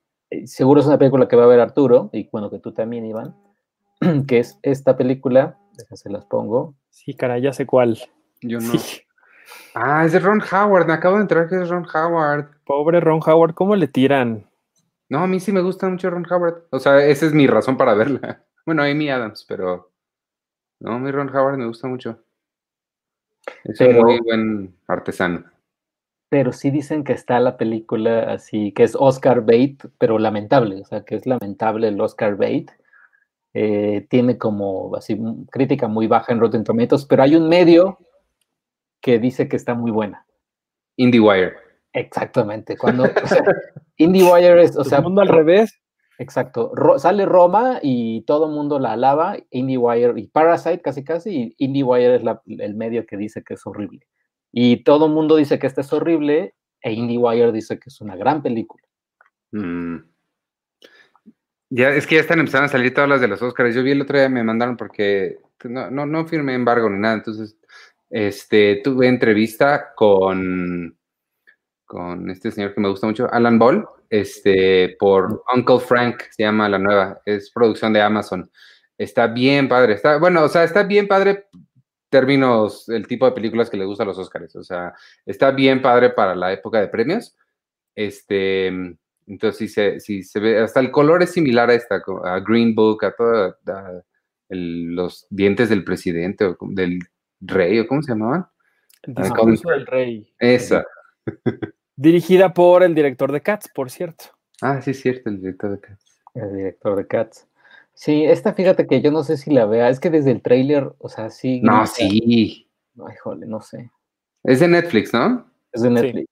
[0.47, 3.35] seguro es una película que va a ver Arturo, y bueno, que tú también, Iván,
[4.27, 6.75] que es esta película, déjase las pongo.
[6.91, 7.99] Sí, cara, ya sé cuál.
[8.41, 8.73] Yo no.
[9.75, 12.51] Ah, es de Ron Howard, me acabo de entrar que es Ron Howard.
[12.65, 14.47] Pobre Ron Howard, ¿cómo le tiran?
[15.09, 16.65] No, a mí sí me gusta mucho Ron Howard.
[16.71, 18.45] O sea, esa es mi razón para verla.
[18.69, 19.93] Bueno, Amy Adams, pero.
[20.79, 22.23] No, mi Ron Howard me gusta mucho.
[23.65, 25.43] Es un muy buen artesano
[26.29, 30.85] pero sí dicen que está la película así, que es Oscar Bate, pero lamentable, o
[30.85, 32.67] sea, que es lamentable el Oscar Bate.
[33.55, 35.19] Eh, tiene como así
[35.51, 37.99] crítica muy baja en Rotten Tomatoes, pero hay un medio
[39.01, 40.27] que dice que está muy buena.
[40.97, 41.55] IndieWire.
[41.93, 42.77] Exactamente.
[42.77, 43.43] Cuando o sea,
[43.97, 45.81] IndieWire es, o sea, mundo al revés.
[46.19, 46.73] Exacto.
[46.99, 52.17] sale Roma y todo el mundo la alaba, IndieWire y Parasite casi casi, y IndieWire
[52.17, 54.05] es el medio que dice que es horrible.
[54.53, 58.17] Y todo el mundo dice que esta es horrible e IndieWire dice que es una
[58.17, 58.83] gran película.
[59.53, 59.99] Mm.
[61.71, 63.75] Ya, es que ya están empezando a salir todas las de los Oscars.
[63.75, 67.15] Yo vi el otro día, me mandaron porque no, no, no firmé embargo ni nada.
[67.15, 67.59] Entonces,
[68.11, 70.97] este, tuve entrevista con,
[71.85, 76.69] con este señor que me gusta mucho, Alan Ball, este, por Uncle Frank, se llama
[76.69, 78.51] la nueva, es producción de Amazon.
[78.97, 81.47] Está bien padre, está, bueno, o sea, está bien padre
[82.09, 84.57] términos, el tipo de películas que le gusta a los Oscars.
[84.57, 84.95] O sea,
[85.27, 87.37] está bien padre para la época de premios.
[87.95, 88.69] Este,
[89.27, 92.75] entonces, si se, si se ve, hasta el color es similar a esta, a Green
[92.75, 93.55] Book, a todos
[94.49, 97.01] los dientes del presidente o del
[97.41, 98.47] rey, o cómo se llamaban.
[99.03, 100.33] El discurso del rey.
[100.39, 100.85] Esa.
[101.97, 104.27] Dirigida por el director de Cats, por cierto.
[104.63, 106.21] Ah, sí, es cierto, el director de Cats.
[106.35, 107.48] El director de Cats.
[107.99, 110.93] Sí, esta fíjate que yo no sé si la vea, es que desde el tráiler,
[110.99, 111.61] o sea, sí.
[111.63, 112.71] No, sí.
[112.97, 113.91] Ay, jole, no sé.
[114.45, 115.51] Es de Netflix, ¿no?
[115.73, 116.29] Es de Netflix.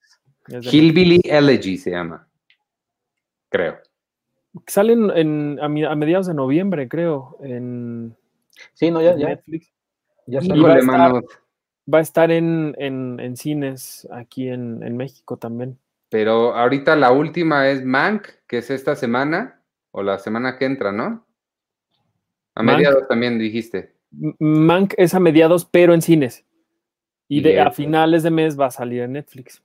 [0.47, 2.29] Hillbilly Elegy se llama.
[3.49, 3.79] Creo.
[4.69, 8.17] Salen en, a, mediados de noviembre, creo, en,
[8.75, 9.31] sí, no, ya, ya.
[9.31, 9.73] Netflix.
[10.29, 11.25] Ya va, a estar,
[11.93, 15.81] va a estar en, en cines aquí en, México también.
[16.11, 20.93] Pero ahorita la última es Mank, que es esta semana, o la semana que entra,
[20.93, 21.26] ¿no?
[22.57, 23.95] A mediados también dijiste.
[24.11, 26.45] Mank es a mediados, pero en cines.
[27.29, 29.63] Y, de, a finales de mes va a salir en Netflix.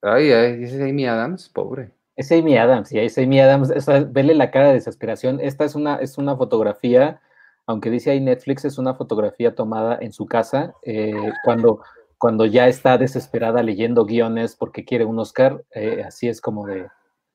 [0.00, 1.90] Ay, ay, ese es Amy Adams, pobre.
[2.16, 3.72] Es Amy Adams, y es Amy Adams.
[4.12, 5.38] vele la cara de desesperación.
[5.40, 7.20] Esta es una, es una fotografía,
[7.66, 11.12] aunque dice ahí Netflix, es una fotografía tomada en su casa eh,
[11.44, 11.82] cuando,
[12.16, 15.62] cuando ya está desesperada leyendo guiones porque quiere un Oscar.
[15.74, 16.86] Eh, así es como de,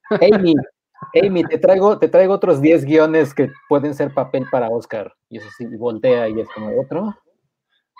[0.33, 0.55] Amy,
[1.23, 5.13] Amy, te traigo, te traigo otros 10 guiones que pueden ser papel para Oscar.
[5.29, 7.15] Y eso sí, voltea y es como otro.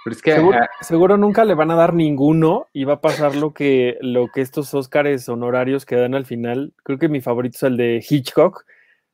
[0.04, 3.36] Pero es que ah, seguro, nunca le van a dar ninguno y va a pasar
[3.36, 6.74] lo que, lo que estos Oscars honorarios que dan al final.
[6.84, 8.66] Creo que mi favorito es el de Hitchcock,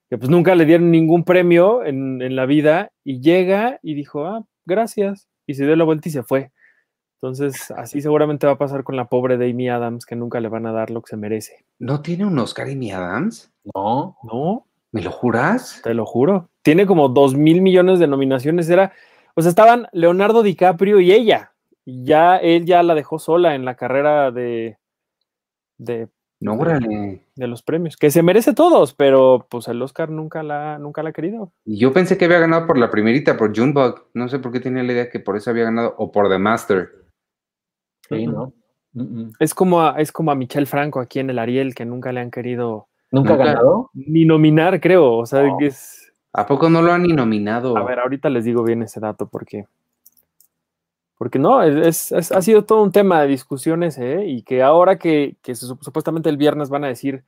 [0.09, 4.25] que pues nunca le dieron ningún premio en, en la vida y llega y dijo,
[4.25, 5.27] ah, gracias.
[5.47, 6.51] Y se dio la vuelta y se fue.
[7.21, 10.49] Entonces, así seguramente va a pasar con la pobre de Amy Adams, que nunca le
[10.49, 11.65] van a dar lo que se merece.
[11.79, 13.51] ¿No tiene un Oscar Amy Adams?
[13.73, 14.67] No, no.
[14.91, 15.81] ¿Me lo juras?
[15.83, 16.49] Te lo juro.
[16.61, 18.69] Tiene como dos mil millones de nominaciones.
[18.69, 18.93] Era,
[19.33, 21.53] o sea, estaban Leonardo DiCaprio y ella.
[21.83, 24.77] Y ya él ya la dejó sola en la carrera de,
[25.77, 26.09] de
[26.39, 30.77] no, de, de los premios, que se merece todos, pero pues el Oscar nunca la,
[30.77, 31.51] nunca la ha querido.
[31.63, 34.09] Y yo pensé que había ganado por la primerita, por Junebug.
[34.13, 36.37] No sé por qué tenía la idea que por eso había ganado, o por The
[36.37, 37.04] Master.
[38.09, 38.53] Sí, ¿no?
[39.39, 42.21] Es como, a, es como a Michelle Franco aquí en el Ariel, que nunca le
[42.21, 42.87] han querido.
[43.11, 43.89] ¿Nunca, ha ganado?
[43.93, 45.17] Ni nominar, creo.
[45.17, 46.13] O sea, que es.
[46.31, 47.77] ¿A poco no lo han ni nominado?
[47.77, 49.65] A ver, ahorita les digo bien ese dato porque.
[51.17, 54.25] Porque no, es, ha sido todo un tema de discusiones, ¿eh?
[54.25, 57.23] Y que ahora que, supuestamente el viernes van a decir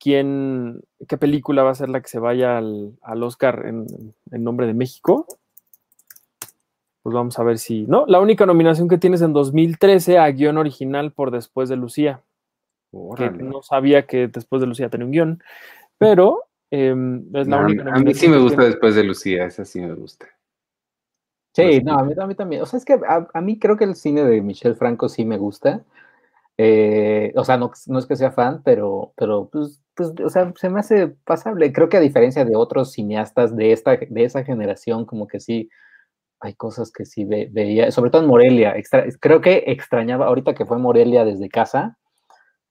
[0.00, 3.86] quién, qué película va a ser la que se vaya al, Oscar en,
[4.30, 5.26] nombre de México,
[7.08, 7.86] pues vamos a ver si.
[7.86, 12.20] No, la única nominación que tienes en 2013 a guion original por Después de Lucía.
[13.16, 15.42] Que no sabía que Después de Lucía tenía un guion,
[15.96, 17.90] pero em, es la única.
[17.90, 20.26] A mí sí me gusta Después de Lucía, esa sí me gusta.
[21.54, 22.60] Sí, no, a mí, también.
[22.60, 25.38] O sea, es que a, mí creo que el cine de Michel Franco sí me
[25.38, 25.82] gusta.
[26.58, 30.68] Eh, o sea, no, es que sea fan, pero, pero pues, pues, o sea, se
[30.68, 31.72] me hace pasable.
[31.72, 35.70] Creo que a diferencia de otros cineastas de, esta, de esa generación, como que sí,
[36.40, 38.74] hay cosas que sí veía, sobre todo en Morelia.
[39.20, 41.98] creo que extrañaba, ahorita que fue Morelia desde casa,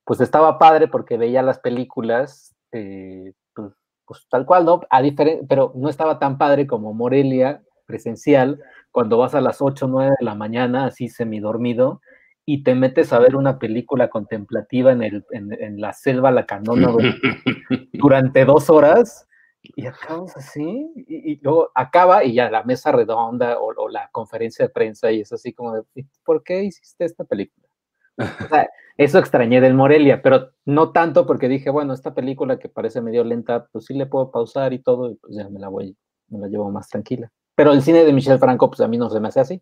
[0.06, 3.74] pues estaba padre porque veía las películas, eh, pues,
[4.06, 4.82] pues, tal cual, ¿no?
[4.90, 5.02] A
[5.50, 8.62] pero no estaba tan padre como Morelia presencial,
[8.92, 12.02] cuando vas a las 8 o 9 de la mañana, así semidormido,
[12.46, 16.90] y te metes a ver una película contemplativa en, el, en, la selva la canona
[17.94, 19.27] durante dos horas,
[19.76, 24.70] y acabas así, y, luego acaba y ya la mesa redonda o, la conferencia de
[24.70, 25.84] prensa, y es así como, de,
[26.24, 27.68] ¿por qué hiciste esta película?
[28.18, 28.18] O
[28.50, 33.02] sea, eso extrañé del Morelia, pero no tanto porque dije, bueno, esta película que parece
[33.02, 35.96] medio lenta, pues sí le puedo pausar y todo, y pues ya me la voy,
[36.30, 37.32] me la llevo más tranquila.
[37.56, 39.62] Pero el cine de Michel Franco, pues a mí no se me hace así.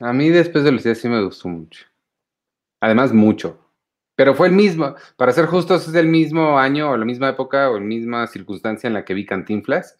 [0.00, 1.86] A mí después de Lucía sí me gustó mucho.
[2.80, 3.59] Además, mucho.
[4.20, 7.70] Pero fue el mismo, para ser justos, es el mismo año o la misma época
[7.70, 9.98] o la misma circunstancia en la que vi Cantinflas,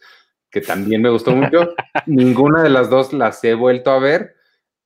[0.50, 1.74] que también me gustó mucho.
[2.06, 4.34] Ninguna de las dos las he vuelto a ver.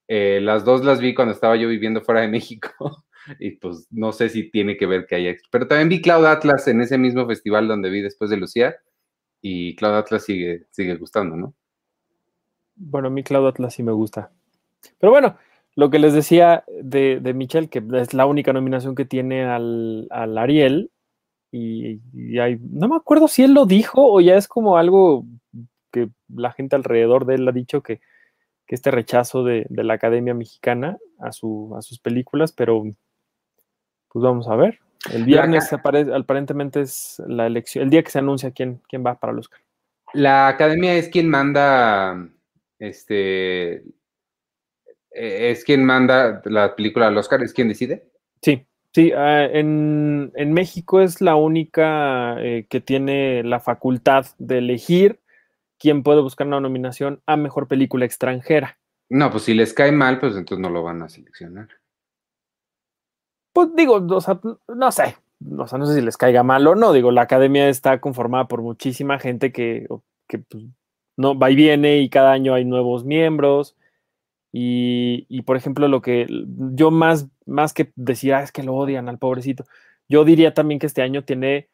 [0.06, 3.04] Eh, las dos las vi cuando estaba yo viviendo fuera de México.
[3.40, 5.34] y pues no sé si tiene que ver que haya.
[5.50, 8.76] Pero también vi Cloud Atlas en ese mismo festival donde vi después de Lucía
[9.40, 11.56] y Cloud Atlas sigue, sigue gustando, ¿no?
[12.76, 14.30] Bueno, a mí Cloud Atlas sí me gusta.
[15.00, 15.36] Pero bueno,
[15.76, 20.08] lo que les decía de, de Michelle, que es la única nominación que tiene al,
[20.10, 20.90] Ariel,
[21.50, 25.24] y, no me acuerdo si él lo dijo o ya es como algo
[25.92, 28.00] que la gente alrededor de él ha dicho que,
[28.66, 34.48] este rechazo de, de, la Academia Mexicana a, su, a sus películas, pero pues vamos
[34.48, 34.80] a ver.
[35.12, 39.32] El viernes aparentemente es la elección, el día que se anuncia quién, quién va para
[39.32, 39.60] el Oscar.
[40.12, 42.28] La academia es quien manda,
[42.78, 43.84] este,
[45.14, 48.10] es quien manda la película al Oscar, es quien decide.
[48.42, 55.20] Sí, sí, ah, en, México es la única eh, que tiene la facultad de elegir
[55.78, 58.78] quién puede buscar una nominación a mejor película extranjera.
[59.08, 61.68] No, pues si les cae mal, pues entonces no lo van a seleccionar.
[63.52, 65.16] Pues digo, o sea, no sé,
[65.56, 66.92] o sea, no sé si les caiga mal o no.
[66.92, 69.86] Digo, la academia está conformada por muchísima gente que,
[70.26, 70.64] que pues,
[71.16, 73.76] no va y viene y cada año hay nuevos miembros.
[74.56, 76.28] Y, por ejemplo, lo que
[76.74, 79.64] yo más, más que decir, ah, es que lo odian al pobrecito,
[80.08, 81.68] yo diría también que este año tiene,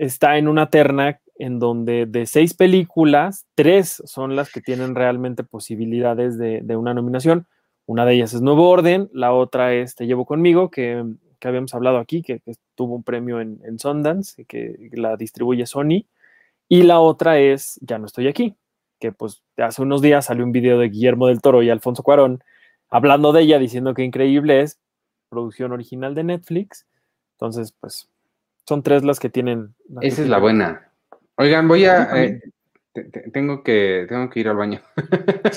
[0.00, 5.44] está en una terna en donde de seis películas, tres son las que tienen realmente
[5.44, 7.46] posibilidades de, de una nominación.
[7.86, 11.04] Una de ellas es Nuevo Orden, la otra es Te Llevo Conmigo, que,
[11.42, 12.42] habíamos hablado aquí, que,
[12.74, 16.04] tuvo un premio en, en, Sundance, que la distribuye Sony,
[16.68, 18.56] y la otra es Ya no estoy aquí,
[18.98, 22.42] que pues hace unos días salió un video de Guillermo del Toro y Alfonso Cuarón
[22.90, 24.78] hablando de ella, diciendo que increíble es,
[25.28, 26.86] producción original de Netflix.
[27.32, 28.08] Entonces, pues
[28.66, 29.74] son tres las que tienen.
[30.00, 30.90] Esa es la buena.
[31.36, 32.40] Oigan, voy a
[33.32, 34.80] tengo que, tengo que ir al baño.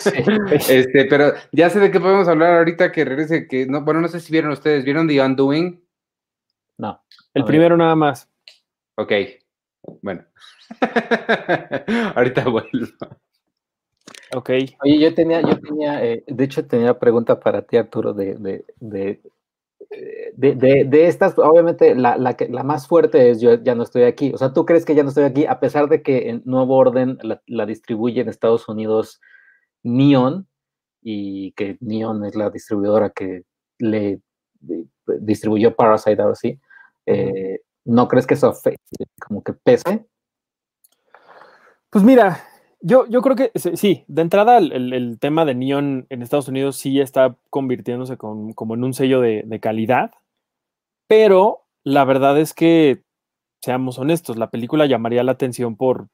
[0.70, 4.08] este, pero ya sé de qué podemos hablar ahorita que regrese, que no, bueno, no
[4.08, 5.84] sé si vieron ustedes, ¿vieron The Undoing?
[6.78, 7.04] No.
[7.34, 8.30] El primero nada más.
[8.96, 9.14] Ok.
[10.02, 10.26] Bueno.
[12.16, 12.88] ahorita vuelvo.
[14.36, 14.50] Ok.
[14.84, 18.36] Oye, yo tenía, yo tenía, eh, de hecho tenía pregunta para ti, Arturo, de,
[18.80, 19.22] de
[20.36, 24.32] de, de, estas, obviamente la, la, la, más fuerte es yo ya no estoy aquí.
[24.34, 25.46] O sea, ¿tú crees que ya no estoy aquí?
[25.46, 29.20] A pesar de que en Nuevo Orden la, distribuye en Estados Unidos
[29.84, 30.48] Neon
[31.02, 33.44] y que Neon es la distribuidora que
[33.80, 34.22] le
[35.20, 36.60] distribuyó Parasite ahora sí.
[37.06, 38.54] Eh, ¿No crees que eso
[39.28, 40.06] como que pese?
[41.90, 42.42] Pues mira,
[42.82, 47.00] yo, yo creo que sí, de entrada el, tema de Neon en Estados Unidos sí
[47.00, 50.12] está convirtiéndose como en un sello de, calidad,
[51.08, 53.04] pero la verdad es que,
[53.62, 56.08] seamos honestos, la película llamaría la atención por,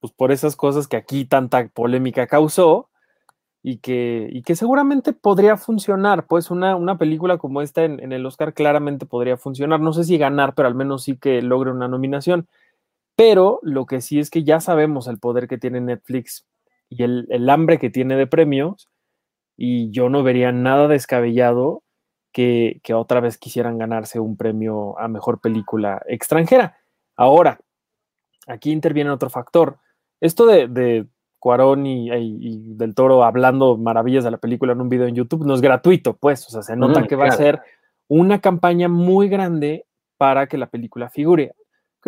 [0.00, 2.88] pues, por esas cosas que aquí tanta polémica causó
[3.62, 8.12] y que, y que seguramente podría funcionar, pues una, una película como esta en, en
[8.12, 11.70] el Oscar claramente podría funcionar, no sé si ganar, pero al menos sí que logre
[11.70, 12.48] una nominación.
[13.16, 16.46] Pero lo que sí es que ya sabemos el poder que tiene Netflix
[16.88, 18.88] y el, el hambre que tiene de premios,
[19.56, 21.82] y yo no vería nada descabellado
[22.32, 26.76] que, que, otra vez quisieran ganarse un premio a mejor película extranjera.
[27.16, 27.58] Ahora,
[28.46, 29.78] aquí interviene otro factor.
[30.20, 31.06] Esto de, de
[31.38, 35.46] Cuarón y, y, del Toro hablando maravillas de la película en un video en YouTube
[35.46, 37.34] no es gratuito, pues, o sea, se nota mm, que va claro.
[37.34, 37.60] a ser
[38.08, 39.86] una campaña muy grande
[40.18, 41.54] para que la película figure.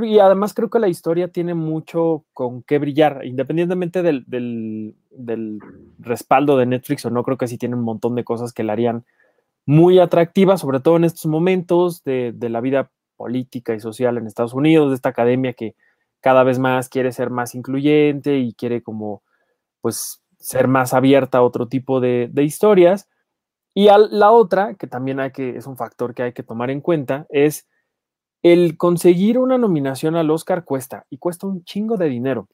[0.01, 5.59] Y además creo que la historia tiene mucho con qué brillar, independientemente del, del, del,
[5.99, 8.74] respaldo de Netflix o no, creo que sí tiene un montón de cosas que la
[8.74, 9.05] harían
[9.66, 14.26] muy atractiva, sobre todo en estos momentos de, de, la vida política y social en
[14.26, 15.74] Estados Unidos, de esta academia que
[16.20, 19.22] cada vez más quiere ser más incluyente y quiere como,
[19.80, 23.09] pues, ser más abierta a otro tipo de, de historias.
[23.74, 26.80] Y la otra, que también hay que, es un factor que hay que tomar en
[26.80, 27.66] cuenta, es
[28.43, 32.49] el conseguir una nominación al Oscar cuesta y cuesta un chingo de dinero.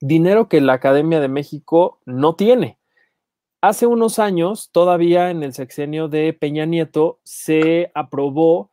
[0.00, 2.78] Dinero que la Academia de México no tiene.
[3.60, 8.70] Hace unos años, todavía en el sexenio de Peña Nieto, se aprobó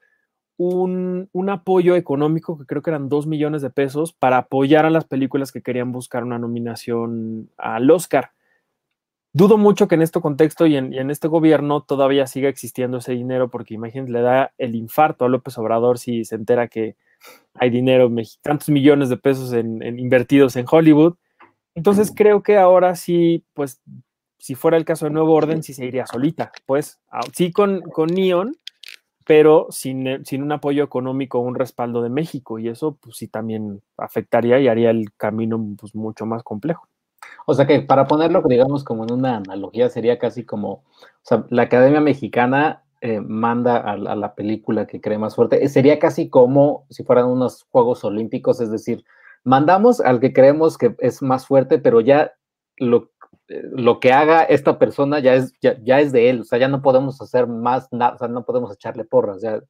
[0.58, 4.89] un, un, apoyo económico que creo que eran dos millones de pesos para apoyar a
[4.89, 8.32] las películas que querían buscar una nominación al Oscar.
[9.34, 12.98] Dudo mucho que en este contexto y en, y en, este gobierno todavía siga existiendo
[12.98, 16.98] ese dinero, porque imagínense, le da el infarto a López Obrador si se entera que
[17.54, 18.12] hay dinero,
[18.42, 21.16] tantos millones de pesos en, en invertidos en Hollywood.
[21.76, 23.82] Entonces creo que ahora sí, pues,
[24.38, 27.00] si fuera el caso de Nuevo Orden, sí se iría solita, pues,
[27.34, 28.58] sí con, con Neon,
[29.26, 33.82] pero sin, sin un apoyo económico, un respaldo de México, y eso, pues sí también
[33.98, 36.88] afectaría y haría el camino pues, mucho más complejo.
[37.46, 40.84] O sea que para ponerlo, digamos, como en una analogía, sería casi como,
[41.50, 45.68] la Academia Mexicana eh, manda a, la película que cree más fuerte.
[45.70, 49.04] Sería casi como si fueran unos Juegos Olímpicos, es decir,
[49.44, 52.34] mandamos al que creemos que es más fuerte, pero ya
[52.78, 53.12] lo,
[53.48, 56.60] eh, lo que haga esta persona ya es, ya, ya, es de él, o sea,
[56.60, 59.62] ya no podemos hacer más nada, o sea, no podemos echarle porras, ya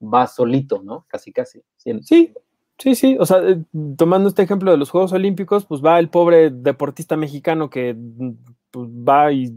[0.00, 1.04] va solito, ¿no?
[1.08, 1.62] Casi, casi.
[1.76, 2.32] Sí,
[2.78, 3.62] sí, o sea, eh,
[3.96, 7.96] tomando este ejemplo de los Juegos Olímpicos, pues va el pobre deportista mexicano que
[8.70, 9.52] pues, va y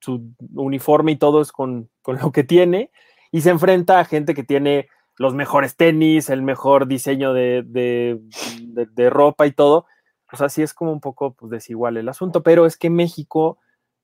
[0.00, 2.90] su uniforme y todo es con, con, lo que tiene,
[3.32, 8.20] y se enfrenta a gente que tiene los mejores tenis, el mejor diseño de, de,
[8.62, 9.86] de, ropa y todo.
[10.32, 13.58] O sea, sí es como un poco pues, desigual el asunto, pero es que México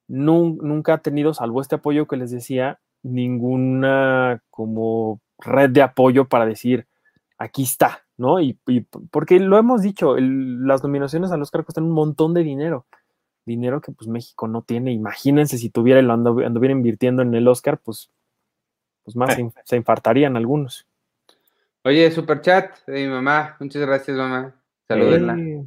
[0.09, 6.27] nu nunca ha tenido, salvo este apoyo que les decía, ninguna como red de apoyo
[6.27, 6.87] para decir,
[7.39, 8.41] aquí está, ¿no?
[8.41, 12.43] Y, y, porque lo hemos dicho, el, las nominaciones al Oscar cuestan un montón de
[12.43, 12.87] dinero,
[13.45, 14.93] dinero que pues México no tiene.
[14.93, 18.11] Imagínense si tuviera lo anduviera invirtiendo en el Oscar, pues,
[19.03, 20.87] pues más se, se infartarían algunos.
[21.85, 24.55] Oye, super chat de mi mamá, muchas gracias mamá,
[24.89, 25.39] salúdenla.
[25.39, 25.65] Eh.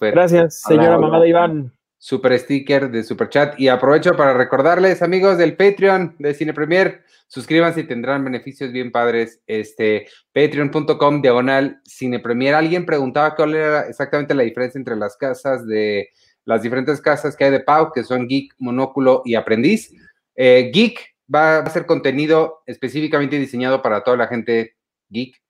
[0.00, 1.72] Gracias, señora hola, mamá de Iván.
[2.04, 7.04] Super sticker de super chat y aprovecho para recordarles amigos del Patreon de Cine Premier
[7.32, 9.40] suscríbanse y tendrán beneficios bien padres.
[9.46, 12.54] Este, patreon.com diagonal cine premier.
[12.54, 16.10] Alguien preguntaba cuál era exactamente la diferencia entre las casas de
[16.44, 19.94] las diferentes casas que hay de Pau, que son Geek, Monóculo y Aprendiz.
[20.34, 24.76] Eh, Geek va a ser contenido específicamente diseñado para toda la gente
[25.08, 25.40] geek.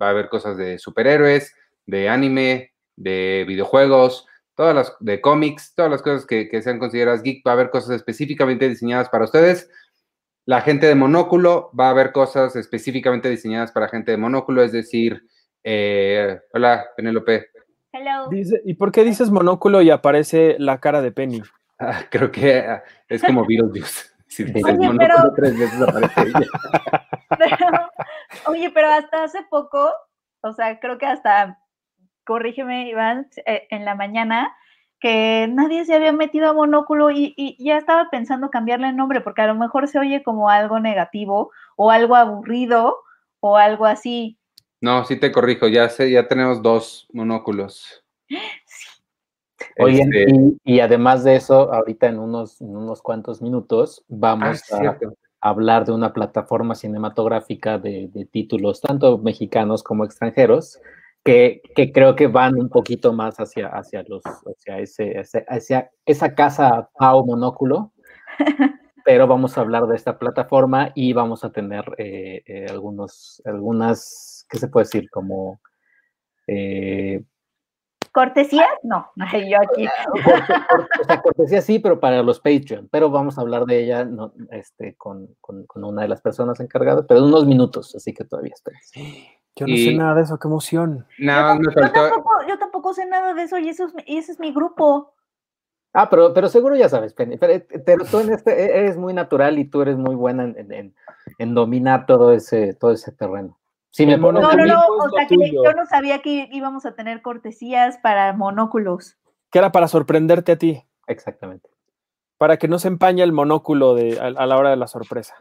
[0.00, 1.54] Va a haber cosas de superhéroes,
[1.86, 4.26] de anime, de videojuegos,
[4.60, 7.42] todas las de cómics, todas las cosas que, que sean consideradas geek.
[7.46, 9.70] Va a haber cosas específicamente diseñadas para ustedes.
[10.44, 14.72] La gente de monóculo va a haber cosas específicamente diseñadas para gente de monóculo, es
[14.72, 15.22] decir,
[15.64, 17.46] eh, hola, Penélope.
[17.90, 18.28] Hello.
[18.28, 21.40] Dice, ¿Y por qué dices monóculo y aparece la cara de Penny?
[21.82, 24.10] Ah, creo que ah, es como Beetlejuice.
[24.26, 26.46] Si dices oye, monóculo pero, tres veces aparece ella.
[27.38, 27.90] pero,
[28.48, 29.90] oye, pero hasta hace poco,
[30.42, 31.58] o sea, creo que hasta,
[32.24, 34.54] corrígeme, Iván, eh, en la mañana,
[35.00, 39.20] que nadie se había metido a monóculo y, y, ya estaba pensando cambiarle el nombre
[39.20, 42.96] porque a lo mejor se oye como algo negativo o algo aburrido
[43.40, 44.38] o algo así.
[44.80, 48.04] No, sí te corrijo, ya sé, ya tenemos dos monóculos.
[48.66, 49.82] Sí.
[49.82, 50.26] Oye, este...
[50.64, 54.96] y, y, además de eso, ahorita en unos, en unos cuantos minutos vamos ah,
[55.42, 60.80] a hablar de una plataforma cinematográfica de, de títulos tanto mexicanos como extranjeros
[61.24, 65.90] que, que, creo que van un poquito más hacia, hacia, los, hacia, ese, hacia, hacia
[66.06, 67.92] esa casa Pau Monóculo,
[69.04, 74.46] pero vamos a hablar de esta plataforma y vamos a tener eh, eh, algunos, algunas,
[74.48, 75.10] ¿qué se puede decir?
[75.10, 75.60] Como...
[76.46, 77.22] Eh,
[78.12, 78.66] ¿Cortesías?
[78.82, 79.86] No, yo aquí.
[80.24, 82.88] Corte, corte, o sea, cortesía sí, pero para los Patreon.
[82.90, 86.58] Pero vamos a hablar de ella no, este, con, con, con, una de las personas
[86.58, 88.74] encargadas, pero en unos minutos, así que todavía estoy.
[89.60, 89.84] Yo no y...
[89.84, 91.06] sé nada de eso, qué emoción.
[91.18, 92.00] Nada yo, me faltó.
[92.00, 94.52] Yo tampoco, yo tampoco, sé nada de eso y, eso es, y ese es mi
[94.52, 95.14] grupo.
[95.92, 97.36] Ah, pero, pero seguro ya sabes, Penny.
[97.36, 100.72] Pero, pero tú en este e, eres muy natural y tú eres muy buena en,
[100.72, 100.94] en,
[101.38, 103.60] en dominar todo ese, todo ese terreno.
[103.90, 107.22] Sí, me no, no, no, o sea que yo no sabía que íbamos a tener
[107.22, 109.16] cortesías para monóculos.
[109.50, 110.84] Que era para sorprenderte a ti.
[111.08, 111.68] Exactamente.
[112.38, 115.34] Para que no se empañe el monóculo de, a, la hora de la sorpresa.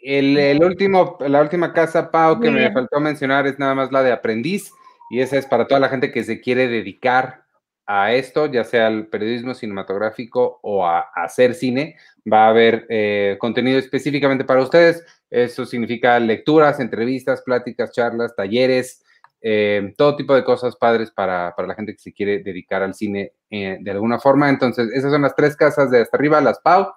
[0.00, 4.02] El, el, último, la última casa, Pau, que me faltó mencionar es nada más la
[4.02, 4.70] de aprendiz,
[5.10, 7.44] y esa es para toda la gente que se quiere dedicar
[7.86, 11.96] a esto, ya sea al periodismo cinematográfico o a, hacer cine,
[12.30, 15.04] va a haber eh, contenido específicamente para ustedes.
[15.30, 19.02] Eso significa lecturas, entrevistas, pláticas, charlas, talleres,
[19.40, 23.32] eh, todo tipo de cosas padres para, la gente que se quiere dedicar al cine
[23.50, 24.50] eh, de alguna forma.
[24.50, 26.92] Entonces, esas son las tres casas de hasta arriba, las PAU,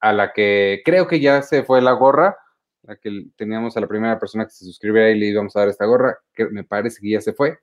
[0.00, 2.36] a la que creo que ya se fue la gorra,
[2.82, 5.68] la que teníamos a la primera persona que se suscribiera y le íbamos a dar
[5.68, 7.58] esta gorra, que me parece que ya se fue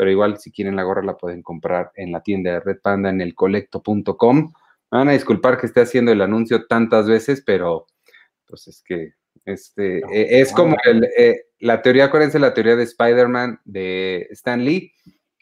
[0.00, 3.10] pero igual si quieren la gorra la pueden comprar en la tienda de Red Panda
[3.10, 4.50] en el colecto.com.
[4.90, 7.86] Me van a disculpar que esté haciendo el anuncio tantas veces, pero
[8.46, 9.12] pues es que
[9.44, 10.74] este, eh, es como
[11.18, 14.90] eh, la teoría, acuérdense la teoría de Spider-Man de Stan Lee.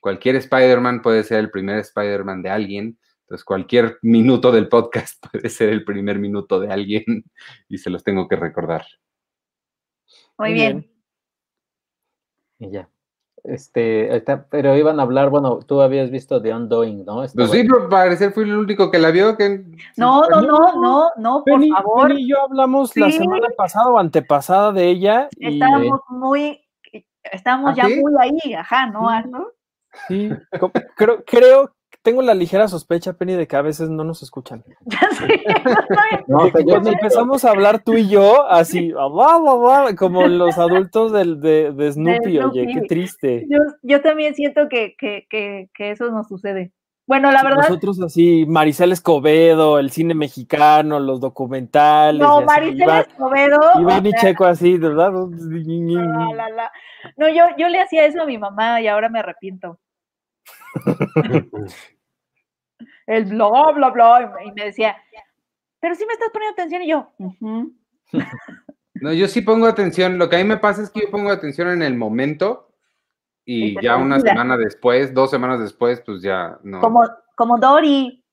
[0.00, 2.98] Cualquier Spider-Man puede ser el primer Spider-Man de alguien.
[3.28, 7.04] Entonces, cualquier minuto del podcast puede ser el primer minuto de alguien
[7.68, 8.86] y se los tengo que recordar.
[10.38, 10.90] Muy, bien.
[12.58, 12.88] Y ya.
[13.44, 17.16] Este, pero iban a hablar, bueno, tú habías visto The Undoing, ¿no?
[17.16, 19.36] pues sí, pero parecer fui el único que la vio.
[19.36, 19.62] Que...
[19.96, 22.08] No, no, no, no, no, por favor.
[22.08, 25.28] Penny y yo hablamos la semana pasada o antepasada de ella.
[25.38, 26.64] Estábamos muy,
[27.24, 29.48] estábamos ¿Ah, ya muy ahí, ajá, ¿no, Arno?
[30.08, 30.30] Sí,
[30.96, 34.64] creo, creo tengo la ligera sospecha, Penny, de que a veces no nos escuchan.
[36.26, 38.92] no, cuando empezamos a hablar tú y yo, así,
[39.96, 43.46] como los adultos del, de, de, Snoopy, oye, qué triste.
[43.48, 46.72] Yo, yo también siento que, que, que, que, eso nos sucede.
[47.06, 47.62] Bueno, la verdad.
[47.62, 52.20] Nosotros así, Maricel Escobedo, el cine mexicano, los documentales.
[52.20, 53.58] No, Maricel Escobedo.
[53.80, 55.12] Iván y Checo así, ¿verdad?
[57.16, 59.78] No, yo, yo le hacía eso a mi mamá y ahora me arrepiento.
[63.06, 64.96] el bla, bla, bla, y me decía,
[65.80, 67.12] pero si me estás poniendo atención y yo,
[69.00, 71.30] No, yo sí pongo atención, lo que a mí me pasa es que yo pongo
[71.30, 72.72] atención en el momento
[73.44, 76.80] y ya una semana después, dos semanas después, pues ya no.
[76.80, 77.02] Como,
[77.36, 78.24] como Dory.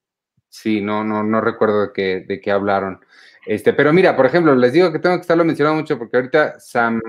[0.49, 2.99] Sí, no, no, no recuerdo de qué, de qué hablaron.
[3.45, 6.59] Este, pero mira, por ejemplo, les digo que tengo que estarlo mencionando mucho porque ahorita
[6.59, 6.99] Sam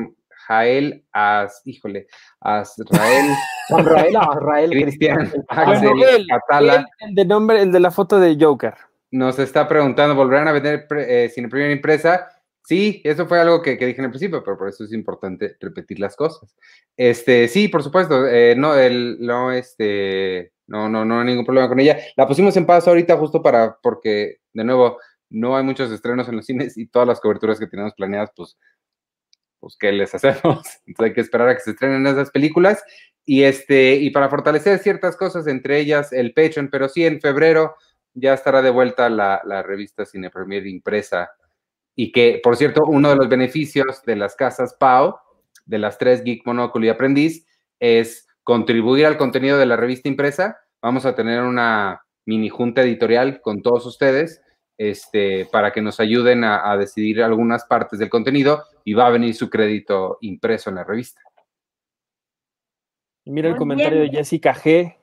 [0.47, 2.07] Jael, As, híjole,
[2.41, 3.31] Azrael.
[3.69, 6.87] Azrael, Azrael, Cristian, Axel, Catala.
[7.01, 8.75] El, de nombre, el de la foto de Joker.
[9.11, 12.29] Nos está preguntando, ¿volverán a vender eh, sin primera impresa?
[12.63, 16.01] Sí, eso fue algo que, dije en el principio, pero por eso es importante repetir
[16.01, 16.55] las cosas.
[16.97, 21.69] Este, sí, por supuesto, eh, no, el, no, este, no, no, no hay ningún problema
[21.69, 21.99] con ella.
[22.17, 24.99] La pusimos en paz ahorita justo para, porque, de nuevo,
[25.31, 28.59] no hay muchos estrenos en los cines y todas las coberturas que tenemos planeadas, pues
[29.61, 30.67] pues, ¿qué les hacemos?
[30.87, 32.83] Entonces hay que esperar a que se estrenen esas películas.
[33.25, 37.75] Y, este, y para fortalecer ciertas cosas, entre ellas el Patreon, pero sí en febrero
[38.15, 41.31] ya estará de vuelta la, revista Cine Premier impresa.
[41.95, 45.21] Y que, por cierto, uno de los beneficios de las casas PAO,
[45.65, 47.47] de las tres Geek Monóculo y Aprendiz,
[47.81, 50.59] es contribuir al contenido de la revista impresa.
[50.81, 54.41] Vamos a tener una mini junta editorial con todos ustedes
[54.79, 59.35] este, para que nos ayuden a, decidir algunas partes del contenido y va a venir
[59.35, 61.21] su crédito impreso en la revista.
[63.25, 64.97] Mira el comentario de Jessica G.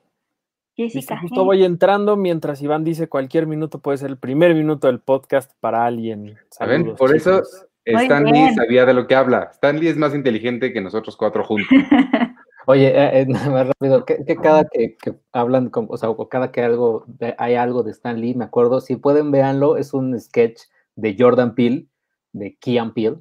[0.76, 5.00] Jessica Justo voy entrando mientras Iván dice cualquier minuto puede ser el primer minuto del
[5.00, 6.36] podcast para alguien.
[6.50, 7.42] Saben, por eso
[7.84, 9.50] Stan Lee sabía de lo que habla.
[9.52, 11.68] Stan Lee es más inteligente que nosotros cuatro juntos.
[12.66, 14.96] Oye, eh, eh más rápido, que, cada que,
[15.32, 17.04] hablan, con, o sea, cada que algo
[17.38, 20.62] hay algo de Stan Lee, me acuerdo, si pueden véanlo, es un sketch
[20.96, 21.86] de Jordan Peele,
[22.32, 23.18] de Kean Peele,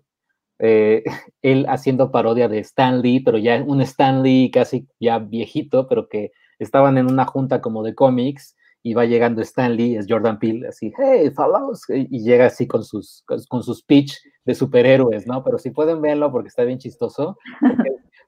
[0.59, 1.03] eh,
[1.41, 6.07] él haciendo parodia de Stan Lee, pero ya un Stan Lee casi ya viejito, pero
[6.07, 10.39] que estaban en una junta como de cómics y va llegando Stan Lee, es Jordan
[10.39, 15.43] Peele, así, hey, fellows, y llega así con sus, con, sus speech de superhéroes, ¿no?
[15.43, 17.37] Pero si pueden verlo porque está bien chistoso,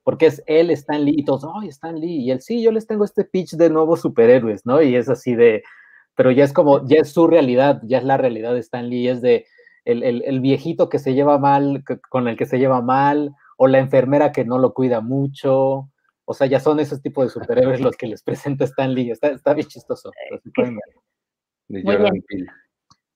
[0.06, 2.86] porque es él, Stan Lee, y todos, oh, Stan Lee, y él, sí, yo les
[2.86, 4.80] tengo este pitch de nuevos superhéroes, ¿no?
[4.80, 5.64] Y es así de,
[6.16, 9.08] pero ya es como, ya es su realidad, ya es la realidad de Stan Lee,
[9.08, 9.48] es de
[9.84, 14.32] el, viejito que se lleva mal, con el que se lleva mal, o la enfermera
[14.32, 15.90] que no lo cuida mucho,
[16.26, 19.30] o sea, ya son esos tipos de superhéroes los que les presenta Stan Lee, está,
[19.30, 20.12] está bien chistoso.
[21.68, 22.46] De Jordan Peele.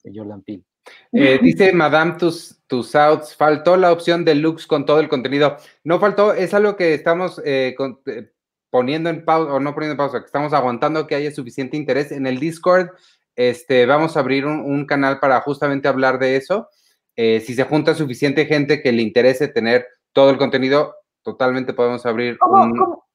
[0.03, 0.63] De Jordan Peele.
[1.11, 5.57] Eh, dice Madame tus, tus outs, faltó la opción de Lux con todo el contenido.
[5.83, 7.75] No faltó, es algo que estamos eh,
[8.05, 8.31] eh,
[8.69, 12.11] poniendo en pausa, o no poniendo en pausa, que estamos aguantando que haya suficiente interés
[12.11, 12.89] en el Discord.
[13.35, 16.69] este, vamos a abrir un, canal para justamente hablar de eso.
[17.15, 22.37] Si se junta suficiente gente que le interese tener todo el contenido, totalmente podemos abrir.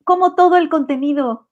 [0.04, 1.48] ¿Cómo, todo el contenido?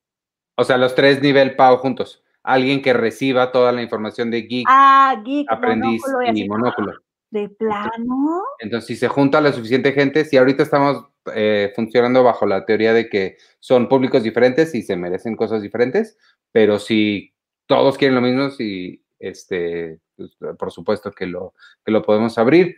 [0.56, 2.21] O sea, los tres nivel PAO juntos.
[2.42, 6.02] Alguien que reciba toda la información de Geek, ah, geek Aprendiz
[6.34, 6.92] y, Monóculo.
[7.30, 8.42] ¿De plano?
[8.58, 12.92] Entonces, si se junta la suficiente gente, si ahorita estamos eh, funcionando bajo la teoría
[12.92, 16.18] de que son públicos diferentes y se merecen cosas diferentes,
[16.50, 17.32] pero si
[17.66, 22.76] todos quieren lo mismo, si, este, pues, por supuesto que lo, que lo podemos abrir.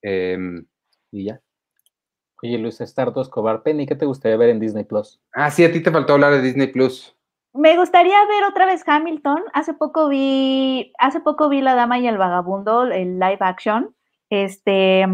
[0.00, 0.64] Em,
[1.10, 1.40] y ya.
[2.42, 5.20] Oye, Luis Estardo Escobar Penny, ¿qué te gustaría ver en Disney Plus?
[5.32, 7.14] Ah, sí, a ti te faltó hablar de Disney Plus.
[7.54, 9.44] Me gustaría ver otra vez Hamilton.
[9.52, 13.94] Hace poco vi, hace poco vi La Dama y el Vagabundo, el live action.
[14.28, 15.06] Este,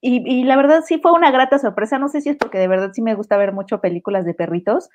[0.00, 2.00] y, la verdad sí fue una grata sorpresa.
[2.00, 4.90] No sé si es porque de verdad sí me gusta ver mucho películas de perritos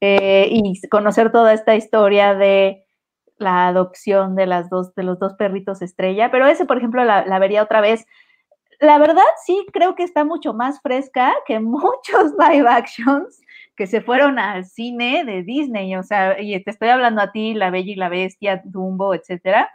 [0.00, 2.84] eh, y conocer toda esta historia de
[3.38, 6.30] la adopción de las dos, de los dos perritos estrella.
[6.30, 8.06] Pero ese, por ejemplo, la, la vería otra vez.
[8.78, 13.40] La verdad sí creo que está mucho más fresca que muchos live actions
[13.78, 17.54] que se fueron al cine de Disney, o sea, y te estoy hablando a ti,
[17.54, 19.70] La Bella y la Bestia, Dumbo, etcétera.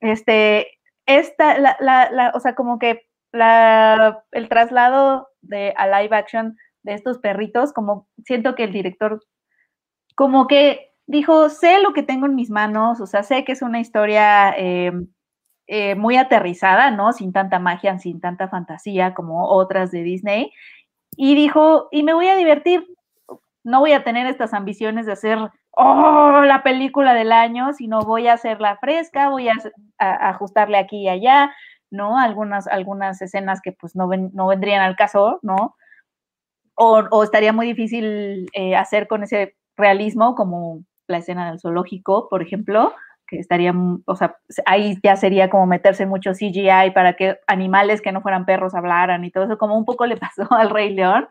[0.00, 6.58] Este, esta, la, la, o sea, como que la, el traslado de, a live action
[6.82, 9.24] de estos perritos, como siento que el director,
[10.14, 13.62] como que dijo, sé lo que tengo en mis manos, o sea, sé que es
[13.62, 14.92] una historia eh,
[15.68, 17.14] eh, muy aterrizada, ¿no?
[17.14, 20.52] Sin tanta magia, sin tanta fantasía como otras de Disney.
[21.16, 22.86] Y dijo, y me voy a divertir,
[23.68, 25.38] no voy a tener estas ambiciones de hacer
[25.72, 29.54] oh, la película del año, sino voy a hacerla fresca, voy a,
[29.98, 31.54] ajustarle aquí y allá,
[31.90, 32.18] ¿no?
[32.18, 35.76] Algunas, algunas escenas que pues no, ven, no vendrían al caso, ¿no?
[36.74, 42.40] O, estaría muy difícil eh, hacer con ese realismo, como la escena del zoológico, por
[42.40, 42.94] ejemplo,
[43.26, 43.74] que estaría,
[44.06, 48.46] o sea, ahí ya sería como meterse mucho CGI para que animales que no fueran
[48.46, 51.28] perros hablaran y todo eso, como un poco le pasó al Rey León,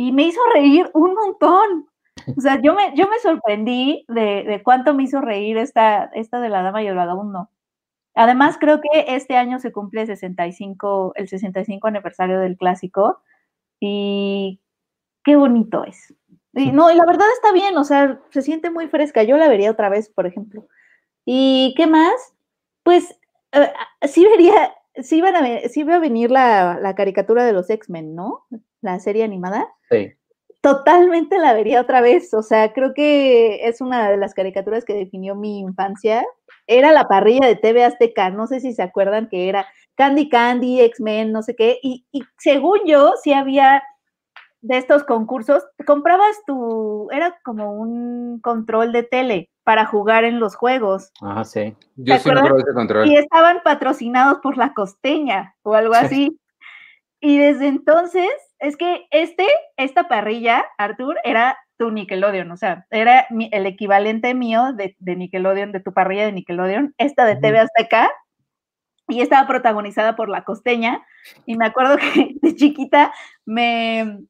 [0.00, 1.86] y me hizo reír un montón.
[2.36, 6.50] O sea, yo me, yo me sorprendí de, cuánto me hizo reír esta, esta de
[6.50, 7.48] la dama y el vagabundo.
[8.14, 13.22] Además, creo que este año se cumple 65, el 65 aniversario del clásico
[13.80, 14.60] y
[15.24, 16.14] qué bonito es.
[16.52, 19.22] Y no, y la verdad está bien, o sea, se siente muy fresca.
[19.22, 20.66] Yo la vería otra vez, por ejemplo.
[21.24, 22.34] ¿Y qué más?
[22.82, 23.18] Pues
[23.52, 23.72] eh,
[24.02, 28.14] sí vería, sí, van a sí va a venir la, la caricatura de los X-Men,
[28.14, 28.46] ¿no?
[28.80, 29.68] La serie animada.
[29.90, 30.12] Sí.
[30.60, 32.34] Totalmente la vería otra vez.
[32.34, 36.24] O sea, creo que es una de las caricaturas que definió mi infancia.
[36.66, 38.30] Era la parrilla de TV Azteca.
[38.30, 41.78] No sé si se acuerdan que era Candy Candy, X-Men, no sé qué.
[41.82, 42.06] Y,
[42.38, 43.82] según yo, sí había
[44.62, 50.54] de estos concursos, comprabas tu, era como un control de tele para jugar en los
[50.54, 51.12] juegos.
[51.22, 51.74] Ah, sí.
[51.96, 53.08] Yo sí me ese control.
[53.08, 56.38] Y estaban patrocinados por la costeña o algo así.
[57.20, 59.46] Y desde entonces es que este,
[59.76, 65.80] esta parrilla, Arthur, era tu Nickelodeon, o sea, era el equivalente mío de, Nickelodeon, de
[65.80, 68.10] tu parrilla de Nickelodeon, esta de TV Azteca,
[69.08, 71.02] y estaba protagonizada por la costeña,
[71.46, 73.12] y me acuerdo que de chiquita
[73.46, 74.20] me,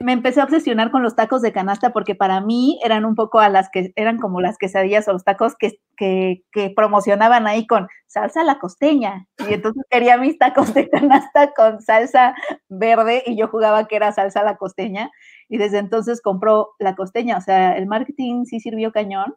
[0.00, 3.40] me empecé a obsesionar con los tacos de canasta porque para mí eran un poco
[3.40, 7.88] a las que eran como las quesadillas o los tacos que, que, promocionaban ahí con
[8.06, 9.26] salsa la costeña.
[9.38, 12.34] Y entonces quería mis tacos de canasta con salsa
[12.68, 15.10] verde y yo jugaba que era salsa la costeña.
[15.48, 17.38] Y desde entonces compró la costeña.
[17.38, 19.34] O sea, el marketing sí sirvió cañón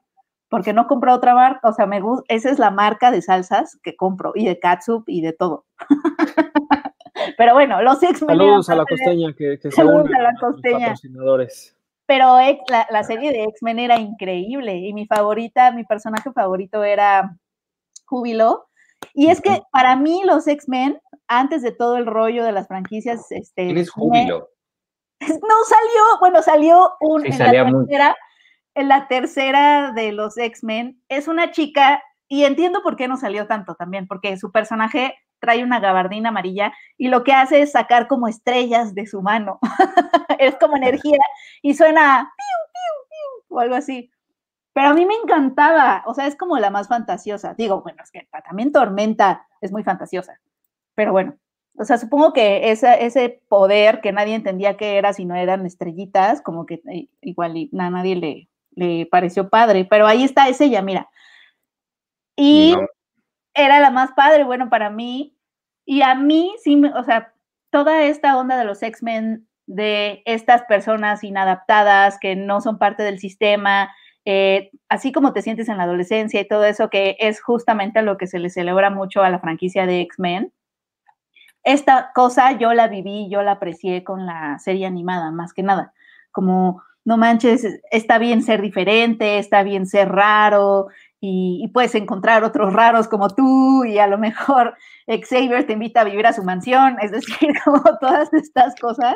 [0.50, 1.70] porque no compró otra marca.
[1.70, 5.22] O sea, me esa es la marca de salsas que compro y de catsup y
[5.22, 5.66] de todo.
[7.38, 8.38] Pero bueno, los X-Men.
[8.38, 10.94] Saludos a la costeña, que, que Saludos a la costeña.
[12.06, 17.38] Pero la, la serie de X-Men era increíble y mi favorita, mi personaje favorito era
[18.06, 18.68] Júbilo.
[19.14, 23.32] Y es que para mí los X-Men, antes de todo el rollo de las franquicias,
[23.32, 24.50] este, ¿quién es Júbilo?
[25.20, 28.16] No salió, bueno, salió un, en, la tercera,
[28.76, 31.02] en la tercera de los X-Men.
[31.08, 35.62] Es una chica, y entiendo por qué no salió tanto también, porque su personaje trae
[35.62, 39.60] una gabardina amarilla y lo que hace es sacar como estrellas de su mano.
[40.40, 41.20] es como energía
[41.62, 44.10] y suena piu, piu, piu, o algo así.
[44.72, 47.56] Pero a mí me encantaba, o sea, es como la más fantasiosa.
[47.56, 50.40] Digo, bueno, es que también Tormenta es muy fantasiosa,
[50.96, 51.36] pero bueno,
[51.78, 56.42] o sea, supongo que ese poder que nadie entendía qué era si no eran estrellitas,
[56.42, 60.82] como que eh, igual a nadie le, le pareció padre, pero ahí está, es ella,
[60.82, 61.10] mira.
[62.36, 62.76] Y
[63.54, 65.33] era la más padre, bueno, para mí.
[65.86, 67.34] Y a mí, sí, o sea,
[67.72, 73.20] toda esta onda de los X-Men, de estas personas inadaptadas que no son parte del
[73.20, 73.90] sistema
[74.26, 78.18] eh, así como te sientes en la adolescencia y todo eso, que es justamente lo
[78.18, 80.54] que se le celebra mucho a la franquicia de X-Men,
[81.64, 85.94] esta cosa yo la viví, yo la aprecié con la serie animada, más que nada,
[86.32, 90.88] como, no manches, está bien ser diferente, está bien ser raro,
[91.26, 94.76] y, puedes encontrar otros raros como tú y a lo mejor
[95.08, 99.16] Xavier te invita a vivir a su mansión, es decir, como todas estas cosas,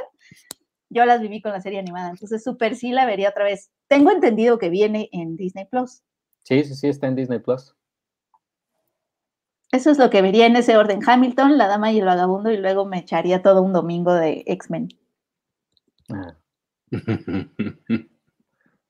[0.89, 3.71] yo las viví con la serie animada, entonces super sí la vería otra vez.
[3.89, 6.01] Tengo entendido que viene en Disney Plus.
[6.45, 7.75] Sí, sí, sí, está en Disney Plus.
[9.73, 11.01] Eso es lo que vería en ese orden.
[11.05, 14.87] Hamilton, La Dama y el Vagabundo, y luego me echaría todo un domingo de X-Men.
[16.09, 16.36] Ah.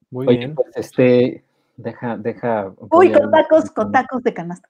[0.10, 0.56] Muy bien.
[0.56, 1.44] Pues este,
[1.78, 2.74] Deja, deja.
[2.90, 4.68] Uy, con tacos, con tacos de canasta.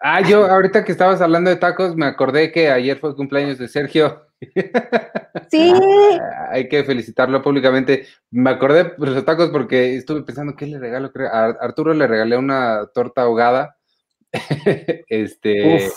[0.00, 3.58] Ah, yo ahorita que estabas hablando de tacos, me acordé que ayer fue el cumpleaños
[3.58, 4.24] de Sergio.
[5.50, 5.72] Sí.
[6.20, 8.06] Ah, hay que felicitarlo públicamente.
[8.30, 11.10] Me acordé de los tacos porque estuve pensando, ¿qué le regalo?
[11.30, 13.76] A Arturo le regalé una torta ahogada.
[15.08, 15.90] este.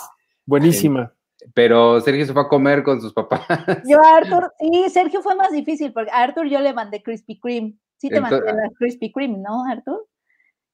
[0.46, 1.12] buenísima.
[1.54, 3.46] Pero Sergio se fue a comer con sus papás.
[3.84, 7.38] Yo a Arthur, sí, Sergio fue más difícil porque a Arthur yo le mandé Krispy
[7.38, 7.74] Kreme.
[7.96, 10.06] Sí te mandé la Krispy Kreme, ¿no, Arthur?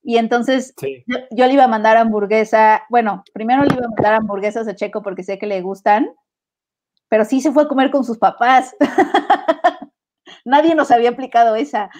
[0.02, 0.74] Y entonces
[1.30, 5.02] yo, le iba a mandar hamburguesa, bueno, primero le iba a mandar hamburguesas a Checo
[5.02, 6.08] porque sé que le gustan,
[7.08, 8.74] pero sí se fue a comer con sus papás.
[10.44, 11.90] Nadie nos había aplicado esa.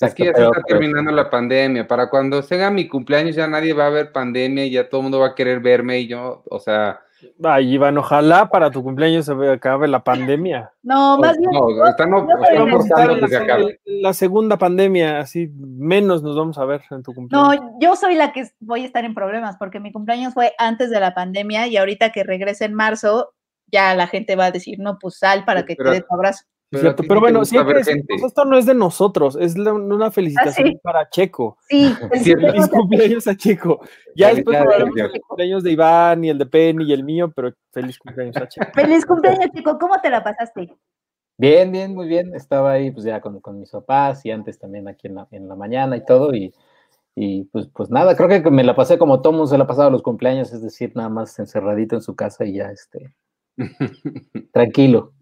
[0.00, 1.86] Es que ya se está terminando la pandemia.
[1.86, 5.04] Para cuando sea mi cumpleaños ya nadie va a ver pandemia y ya todo el
[5.04, 7.00] mundo va a querer verme y yo, o sea,
[7.42, 10.72] Ay, Iván, ojalá para tu cumpleaños se acabe la pandemia.
[10.82, 11.50] No, más bien.
[11.52, 13.80] No, estamos, estamos que se acabe.
[13.84, 17.60] La segunda pandemia, así menos nos vamos a ver en tu cumpleaños.
[17.60, 20.90] No, yo soy la que voy a estar en problemas porque mi cumpleaños fue antes
[20.90, 23.34] de la pandemia y ahorita que regrese en marzo,
[23.66, 26.44] ya la gente va a decir, no, pues sal para que te dé tu abrazo.
[26.70, 31.10] Pero, pero bueno, siempre pues esto no es de nosotros, es una felicitación ah, para
[31.10, 31.58] Checo.
[31.68, 31.92] Sí,
[32.24, 33.80] feliz cumpleaños a Checo.
[34.14, 37.52] Ya después hablaremos del cumpleaños de Iván y el de Penny y el mío, pero
[37.72, 38.70] feliz cumpleaños a Checo.
[38.72, 39.78] Feliz cumpleaños, Checo.
[39.80, 40.72] ¿Cómo te la pasaste?
[41.36, 42.36] Bien, bien, muy bien.
[42.36, 45.48] Estaba ahí pues ya con, con mis papás y antes también aquí en la, en
[45.48, 46.32] la mañana y todo.
[46.34, 46.54] Y,
[47.16, 49.90] y pues, pues nada, creo que me la pasé como mundo se la ha pasado
[49.90, 53.12] los cumpleaños, es decir, nada más encerradito en su casa y ya este
[54.52, 55.14] tranquilo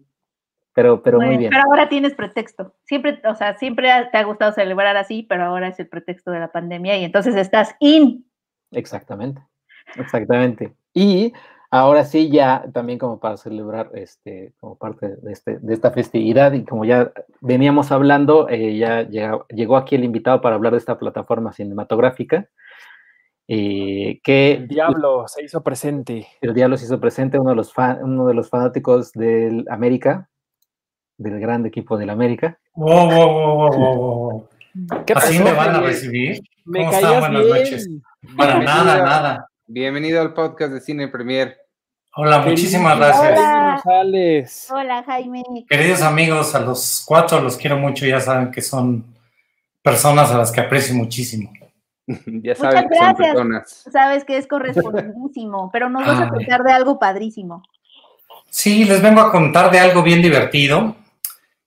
[0.79, 1.49] pero, pero muy bien.
[1.49, 2.73] Pero ahora tienes pretexto.
[2.85, 6.39] Siempre, o sea, siempre te ha gustado celebrar así, pero ahora es el pretexto de
[6.39, 8.25] la pandemia y entonces estás in.
[8.71, 9.41] Exactamente,
[9.97, 10.73] exactamente.
[10.93, 11.33] Y
[11.69, 16.53] ahora sí, ya también como para celebrar este, como parte de, este, de esta festividad
[16.53, 17.11] y como ya
[17.41, 19.05] veníamos hablando, eh, ya
[19.49, 22.47] llegó, aquí el invitado para hablar de esta plataforma cinematográfica.
[23.51, 26.27] Eh, que el diablo se hizo presente.
[26.39, 30.28] El diablo se hizo presente, uno de los, uno de los fanáticos del América,
[31.19, 32.57] del gran equipo del América.
[32.75, 34.49] Wow, wow, wow, wow,
[35.15, 36.41] ¿Así me van a recibir?
[36.63, 37.19] Me ¿Cómo están?
[37.19, 37.89] Buenas noches.
[38.37, 39.49] Para nada, nada.
[39.67, 41.57] Bienvenido al podcast de Cine Premier.
[42.15, 43.37] Hola, muchísimas gracias.
[43.85, 44.45] Hola.
[44.71, 45.43] Hola, Jaime.
[45.69, 49.05] Queridos amigos, a los cuatro los quiero mucho, ya saben que son
[49.83, 51.51] personas a las que aprecio muchísimo.
[52.07, 53.83] ya saben que son personas.
[53.91, 57.61] Sabes que es correspondidísimo, pero nos vas a contar de algo padrísimo.
[58.49, 60.95] Sí, les vengo a contar de algo bien divertido.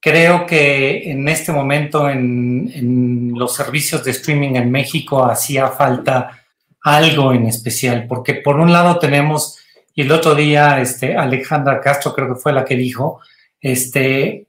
[0.05, 6.43] Creo que en este momento en, los servicios de streaming en México hacía falta
[6.83, 9.61] algo en especial, porque por un lado tenemos,
[9.95, 13.21] y el otro día este, Alejandra Castro creo que fue la que dijo,
[13.61, 14.49] este,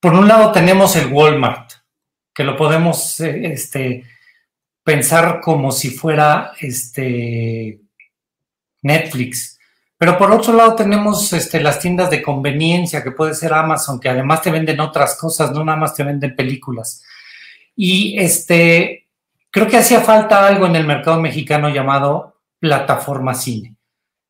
[0.00, 1.74] por un lado tenemos el Walmart,
[2.34, 4.02] que lo podemos este,
[4.82, 7.78] pensar como si fuera este,
[8.82, 9.51] Netflix
[10.02, 14.08] pero por otro lado tenemos este, las tiendas de conveniencia, que puede ser Amazon, que
[14.08, 17.04] además te venden otras cosas, no nada más te venden películas.
[17.76, 19.06] Y este,
[19.48, 23.76] creo que hacía falta algo en el mercado mexicano llamado plataforma cine.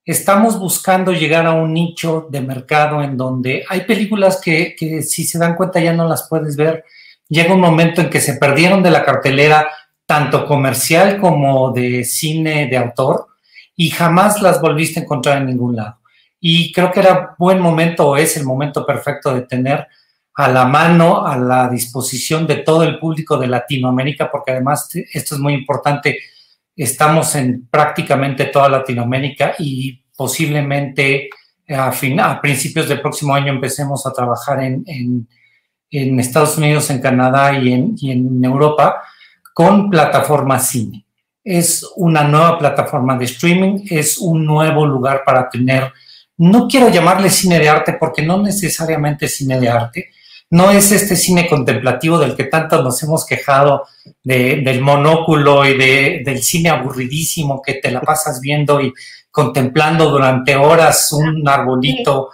[0.04, 5.24] Estamos buscando llegar a un nicho de mercado en donde hay películas que, que si
[5.24, 6.84] se dan cuenta ya no las puedes ver.
[7.30, 9.70] Llega un momento en que se perdieron de la cartelera
[10.04, 13.31] tanto comercial como de cine de autor
[13.76, 15.98] y jamás las volviste a encontrar en ningún lado.
[16.40, 19.86] Y creo que era buen momento o es el momento perfecto de tener
[20.34, 25.34] a la mano, a la disposición de todo el público de Latinoamérica, porque además esto
[25.34, 26.18] es muy importante,
[26.74, 31.28] estamos en prácticamente toda Latinoamérica y posiblemente
[31.68, 35.28] a, fin, a principios del próximo año empecemos a trabajar en, en,
[36.18, 39.02] Estados Unidos, en Canadá y en, y en Europa
[39.52, 41.04] con plataformas cine
[41.44, 45.92] es una nueva plataforma de streaming, es un nuevo lugar para tener,
[46.38, 50.10] no quiero llamarle cine de arte porque no necesariamente cine de arte,
[50.50, 53.84] no es este cine contemplativo del que tanto nos hemos quejado,
[54.22, 58.92] del monóculo y de, del cine aburridísimo que te la pasas viendo y
[59.30, 62.28] contemplando durante horas un arbolito,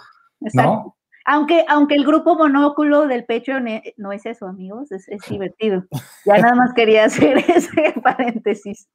[0.53, 0.97] ¿no?
[1.31, 3.53] Aunque, aunque el grupo monóculo del pecho
[3.97, 5.85] no es eso, amigos, es, divertido.
[6.25, 8.87] Ya nada más quería hacer ese paréntesis.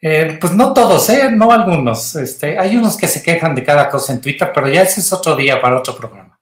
[0.00, 1.30] Eh, pues no todos, ¿eh?
[1.30, 2.16] no algunos.
[2.16, 5.12] Este, hay unos que se quejan de cada cosa en Twitter, pero ya ese es
[5.12, 6.40] otro día para otro programa.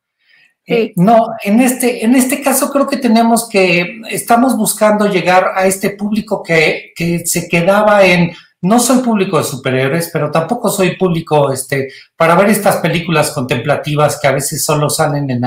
[0.66, 5.66] Eh, no, en este, en este caso creo que tenemos que, estamos buscando llegar a
[5.66, 8.32] este público que, que se quedaba en,
[8.64, 14.18] no soy público de superhéroes, pero tampoco soy público este, para ver estas películas contemplativas
[14.18, 15.44] que a veces solo salen en,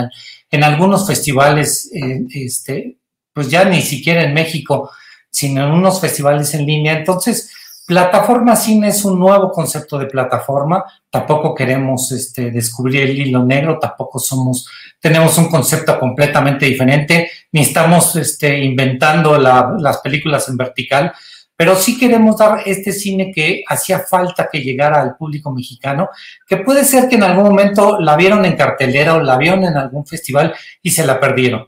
[0.52, 2.98] en algunos festivales, eh, este,
[3.34, 4.92] pues ya ni siquiera en México,
[5.32, 6.94] sino en unos festivales en línea.
[6.94, 7.52] Entonces,
[7.88, 10.86] plataforma cine es un nuevo concepto de plataforma.
[11.10, 17.62] Tampoco queremos este, descubrir el hilo negro, tampoco somos, tenemos un concepto completamente diferente, ni
[17.62, 21.14] estamos este, inventando las películas en vertical
[21.58, 26.10] pero sí queremos dar este cine que hacía falta que llegara al público mexicano,
[26.48, 29.76] que puede ser que en algún momento la vieron en cartelera o la vieron en
[29.76, 30.54] algún festival
[30.84, 31.66] y se la perdieron.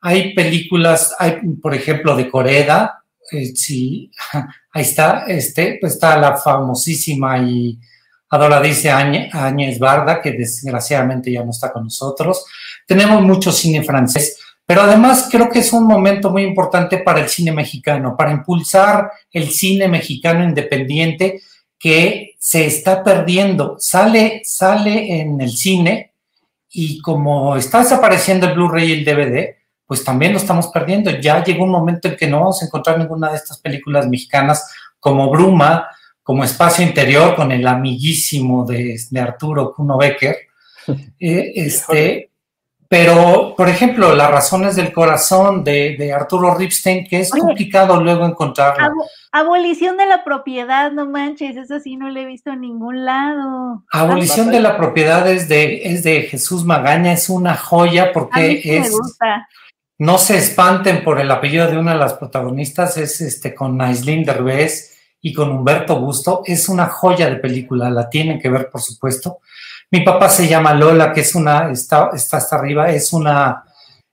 [0.00, 4.10] Hay películas, hay, por ejemplo, de Coreda, eh, sí,
[4.72, 7.78] ahí está, este, pues está la famosísima y
[8.30, 12.46] adoradiza Áñez Barda, que desgraciadamente ya no está con nosotros.
[12.86, 14.38] Tenemos mucho cine francés.
[14.66, 19.10] Pero además creo que es un momento muy importante para el cine mexicano, para impulsar
[19.32, 21.40] el cine mexicano independiente
[21.78, 23.76] que se está perdiendo.
[23.78, 26.12] Sale, sale en el cine
[26.68, 29.54] y como está desapareciendo el Blu-ray y el DVD,
[29.86, 31.10] pues también lo estamos perdiendo.
[31.12, 34.68] Ya llegó un momento en que no vamos a encontrar ninguna de estas películas mexicanas
[34.98, 35.88] como Bruma,
[36.24, 40.36] como Espacio Interior con el amiguísimo de, Arturo Kuno Becker.
[41.18, 42.30] Eh, este,
[42.88, 48.94] pero, por ejemplo, Las razones del corazón de, Arturo Ripstein, que es complicado luego encontrarlo.
[49.32, 53.84] abolición de la propiedad, no manches, eso sí no lo he visto en ningún lado.
[53.90, 58.92] Abolición de la propiedad es de, es de Jesús Magaña, es una joya porque es...
[59.98, 64.24] No se espanten por el apellido de una de las protagonistas, es este con Aislinn
[64.24, 68.82] Derbez y con Humberto Busto, es una joya de película, la tienen que ver, por
[68.82, 69.38] supuesto.
[69.90, 73.64] Mi papá se llama Lola, que es una, está, está hasta arriba, es una,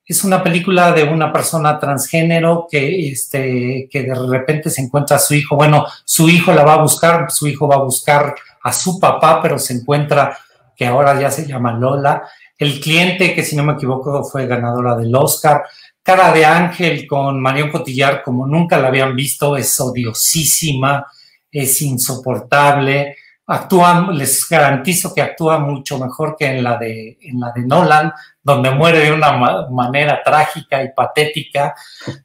[0.06, 5.20] es una película de una persona transgénero que, este, que de repente se encuentra a
[5.20, 5.56] su hijo.
[5.56, 9.42] Bueno, su hijo la va a buscar, su hijo va a buscar a su papá,
[9.42, 10.38] pero se encuentra
[10.76, 12.24] que ahora ya se llama Lola.
[12.58, 15.64] El cliente, que si no me equivoco fue ganadora del Oscar.
[16.04, 21.08] Cara de Ángel con Marion Cotillar, como nunca la habían visto, es odiosísima,
[21.52, 23.16] es insoportable
[23.46, 28.14] actúa, les garantizo que actúa mucho mejor que en la de, en la de Nolan,
[28.42, 31.76] donde muere de una manera trágica y patética.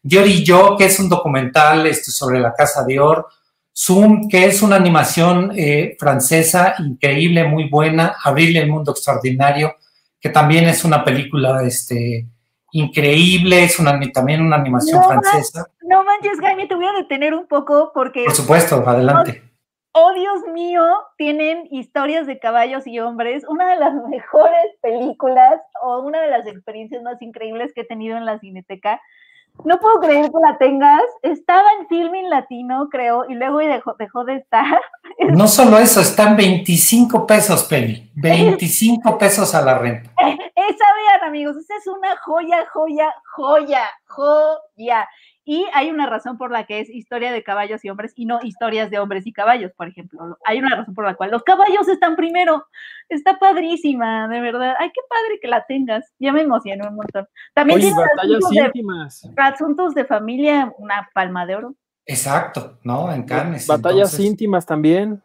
[0.02, 3.26] Dior y yo, que es un documental este, sobre la casa Dior.
[3.76, 8.16] Zoom, que es una animación eh, francesa increíble, muy buena.
[8.24, 9.76] Abrir el mundo extraordinario,
[10.20, 12.26] que también es una película este,
[12.72, 15.68] increíble, es una, también una animación francesa.
[15.82, 18.24] no manches, Jaime, te voy a detener un poco porque...
[18.24, 19.47] Por supuesto, adelante
[19.98, 20.84] oh Dios mío,
[21.16, 26.46] tienen historias de caballos y hombres, una de las mejores películas o una de las
[26.46, 29.00] experiencias más increíbles que he tenido en la cineteca.
[29.64, 31.02] No puedo creer que la tengas.
[31.22, 34.80] Estaba en Filming Latino, creo, y luego dejó, dejó de estar.
[35.30, 38.08] No solo eso, están 25 pesos, Penny.
[38.14, 40.10] 25 pesos a la renta.
[40.18, 45.08] Esa vean, amigos, esa es una joya, joya, joya, joya.
[45.50, 48.38] Y hay una razón por la que es historia de caballos y hombres y no
[48.42, 50.36] historias de hombres y caballos, por ejemplo.
[50.44, 52.66] Hay una razón por la cual los caballos están primero.
[53.08, 54.74] Está padrísima, de verdad.
[54.78, 56.12] Ay, qué padre que la tengas.
[56.18, 57.26] Ya me emocionó un montón.
[57.54, 59.22] También tiene batallas íntimas.
[59.22, 61.74] De, asuntos de familia, una palma de oro.
[62.04, 63.10] Exacto, ¿no?
[63.10, 63.66] En carnes.
[63.66, 65.22] Batallas íntimas también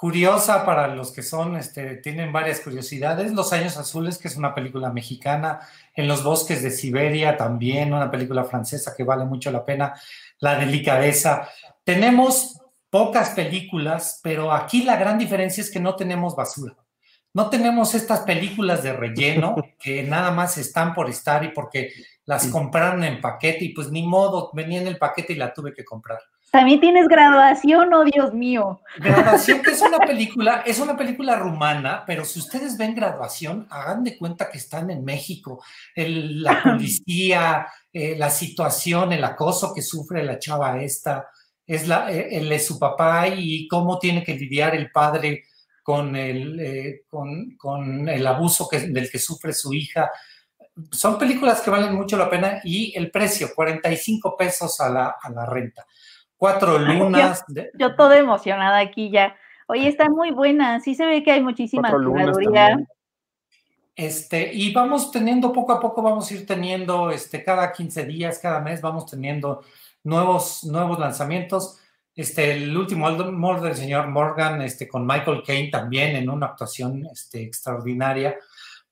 [0.00, 3.34] curiosa para los que son, este, tienen varias curiosidades.
[3.34, 5.60] Los Años Azules, que es una película mexicana,
[5.94, 9.92] En los Bosques de Siberia también, una película francesa que vale mucho la pena,
[10.38, 11.46] La Delicadeza.
[11.84, 16.74] Tenemos pocas películas, pero aquí la gran diferencia es que no tenemos basura.
[17.32, 21.92] No tenemos estas películas de relleno que nada más están por estar y porque
[22.24, 25.72] las compraron en paquete y pues ni modo, venía en el paquete y la tuve
[25.72, 26.18] que comprar.
[26.50, 28.80] También tienes graduación, oh Dios mío.
[28.98, 34.02] Graduación, que es una película, es una película rumana, pero si ustedes ven graduación, hagan
[34.02, 35.62] de cuenta que están en México.
[35.94, 41.28] la policía, eh, la situación, el acoso que sufre la chava esta,
[41.64, 45.44] es la, eh, él es su papá y cómo tiene que lidiar el padre
[45.90, 50.08] con el, eh, con, el abuso que, del que sufre su hija
[50.92, 55.30] son películas que valen mucho la pena y el precio, 45 pesos a la, a
[55.30, 55.84] la renta.
[56.36, 57.44] Cuatro lunas.
[57.48, 59.34] Yo, yo toda emocionada aquí ya.
[59.66, 62.78] Oye, está muy buena, sí se ve que hay muchísima curaduría.
[63.96, 68.38] Este, y vamos teniendo poco a poco, vamos a ir teniendo, este, cada 15 días,
[68.38, 69.64] cada mes, vamos teniendo
[70.04, 71.79] nuevos, nuevos lanzamientos.
[72.20, 77.06] Este, el último amor del señor Morgan, este, con Michael Caine también en una actuación
[77.10, 78.36] este, extraordinaria.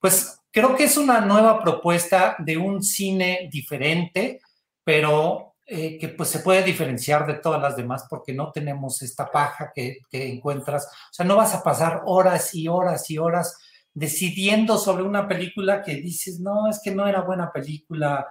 [0.01, 4.41] Pues creo que es una nueva propuesta de un cine diferente,
[4.83, 9.31] pero eh, que pues se puede diferenciar de todas las demás porque no tenemos esta
[9.31, 10.87] paja que, que encuentras.
[10.87, 13.59] O sea, no vas a pasar horas y horas y horas
[13.93, 18.27] decidiendo sobre una película que dices, no, es que no era buena película,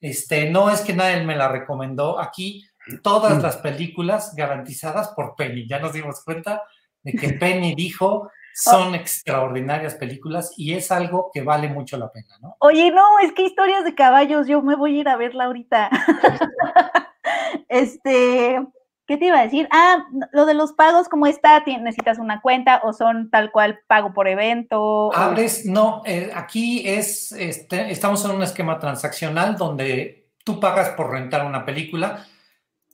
[0.00, 2.18] este, no es que nadie me la recomendó.
[2.18, 2.64] Aquí
[2.98, 3.42] todas mm.
[3.42, 6.62] las películas garantizadas por Penny, ya nos dimos cuenta
[7.02, 12.36] de que Penny dijo son extraordinarias películas y es algo que vale mucho la pena,
[12.40, 12.56] ¿no?
[12.58, 15.88] Oye, no, es que historias de caballos, yo me voy a ir a verla ahorita.
[17.68, 18.60] este,
[19.10, 19.68] ¿Qué te iba a decir?
[19.72, 21.64] Ah, lo de los pagos, ¿cómo está?
[21.66, 25.10] ¿Necesitas una cuenta o son tal cual pago por evento?
[25.16, 31.10] Abres, no, eh, aquí es, este, estamos en un esquema transaccional donde tú pagas por
[31.10, 32.24] rentar una película,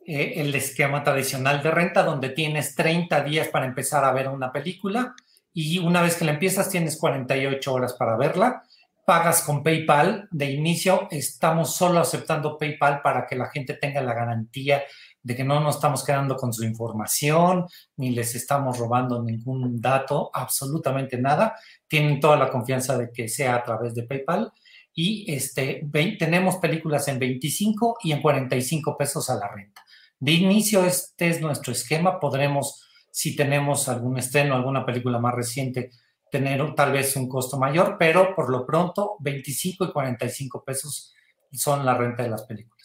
[0.07, 4.53] eh, el esquema tradicional de renta, donde tienes 30 días para empezar a ver una
[4.53, 5.15] película
[5.53, 8.63] y una vez que la empiezas tienes 48 horas para verla.
[9.05, 10.29] Pagas con PayPal.
[10.31, 14.83] De inicio estamos solo aceptando PayPal para que la gente tenga la garantía
[15.23, 20.31] de que no nos estamos quedando con su información, ni les estamos robando ningún dato,
[20.33, 21.57] absolutamente nada.
[21.89, 24.53] Tienen toda la confianza de que sea a través de PayPal.
[24.95, 25.89] Y este,
[26.19, 29.83] tenemos películas en 25 y en 45 pesos a la renta.
[30.19, 32.19] De inicio, este es nuestro esquema.
[32.19, 35.91] Podremos, si tenemos algún estreno, alguna película más reciente,
[36.31, 41.15] tener tal vez un costo mayor, pero por lo pronto 25 y 45 pesos
[41.53, 42.77] son la renta de las películas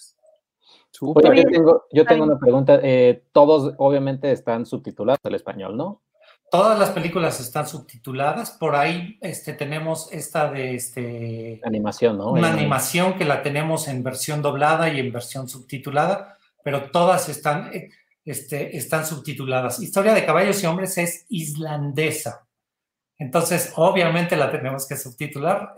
[1.91, 2.79] yo tengo, una pregunta.
[2.83, 6.01] Eh, todos obviamente están subtitulados al español, ¿no?
[6.51, 8.51] Todas las películas están subtituladas.
[8.51, 11.61] Por ahí este, tenemos esta de este.
[11.63, 12.31] Animación, ¿no?
[12.31, 17.73] Una animación que la tenemos en versión doblada y en versión subtitulada, pero todas están,
[17.73, 17.89] eh,
[18.25, 19.79] este, están subtituladas.
[19.79, 22.47] Historia de caballos y hombres es islandesa.
[23.17, 25.75] Entonces, obviamente la tenemos que subtitular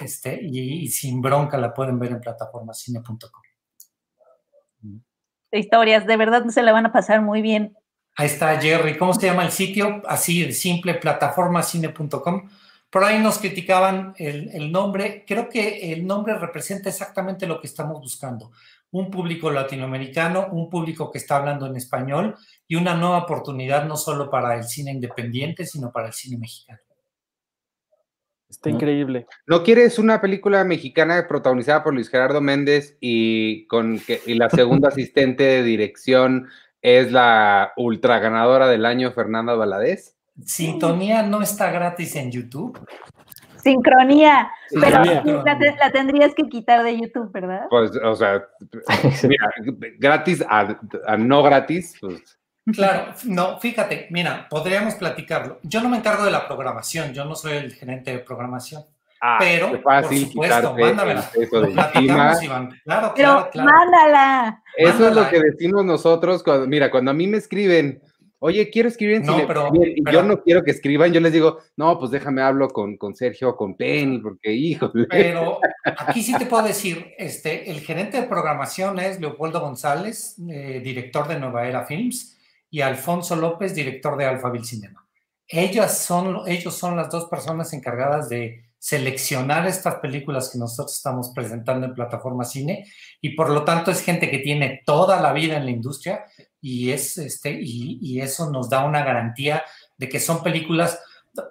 [0.00, 3.42] este, y, y, sin bronca la pueden ver en plataformacine.com
[5.58, 7.76] historias, de verdad se la van a pasar muy bien.
[8.16, 10.02] Ahí está Jerry, ¿cómo se llama el sitio?
[10.06, 12.48] Así de simple, plataformacine.com.
[12.90, 15.24] Por ahí nos criticaban el, el, nombre.
[15.26, 18.52] Creo que el nombre representa exactamente lo que estamos buscando.
[18.94, 22.36] Un público latinoamericano, un público que está hablando en español
[22.68, 26.78] y una nueva oportunidad no solo para el cine independiente, sino para el cine mexicano.
[28.48, 29.26] Está increíble.
[29.46, 34.48] ¿No quieres una película mexicana protagonizada por Luis Gerardo Méndez y con que y la
[34.48, 36.48] segunda asistente de dirección
[36.80, 40.16] es la ultra ganadora del año, Fernanda Valadez?
[40.44, 42.78] Sintonía no está gratis en YouTube.
[43.64, 45.02] Sincronía, pero
[45.44, 47.66] La, tendrías que quitar de YouTube, ¿verdad?
[47.70, 48.44] Pues, o sea,
[49.28, 49.50] mira,
[49.98, 52.38] gratis a, a no gratis, pues
[52.72, 55.60] Claro, no, fíjate, mira, podríamos platicarlo.
[55.62, 58.84] Yo no me encargo de la programación, yo no soy el gerente de programación.
[59.20, 61.30] Ah, pero, por supuesto, mándamela.
[62.84, 63.70] Claro, claro, claro.
[63.70, 64.62] Mándala.
[64.76, 68.02] Eso es lo que decimos nosotros cuando, mira, cuando a mí me escriben,
[68.46, 71.60] oye, quiero escribir en cine, pero, y yo no quiero que escriban, yo les digo,
[71.78, 74.92] no, pues déjame hablo con, con Sergio con Penny, porque hijo.
[75.08, 75.60] Pero
[75.98, 81.26] aquí sí te puedo decir, este, el gerente de programación es Leopoldo González, eh, director
[81.26, 82.38] de Nueva Era Films
[82.68, 85.08] y Alfonso López, director de Alphaville Cinema.
[85.48, 91.30] Ellas son, ellos son las dos personas encargadas de seleccionar estas películas que nosotros estamos
[91.34, 92.84] presentando en plataforma cine
[93.18, 96.26] y por lo tanto es gente que tiene toda la vida en la industria
[96.60, 99.64] y, es, este, y, eso nos da una garantía
[99.96, 101.02] de que son películas,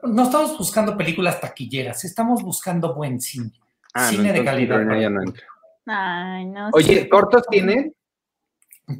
[0.03, 3.51] no estamos buscando películas taquilleras, estamos buscando buen cine,
[3.95, 4.85] ah, cine de calidad.
[6.71, 7.95] Oye, ¿cortos tienen?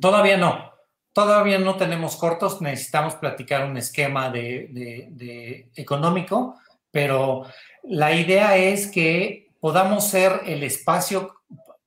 [0.01, 0.71] Todavía no.
[1.13, 6.57] Todavía no tenemos cortos, necesitamos platicar un esquema de, económico,
[6.89, 7.45] pero
[7.83, 11.35] la idea es que podamos ser el espacio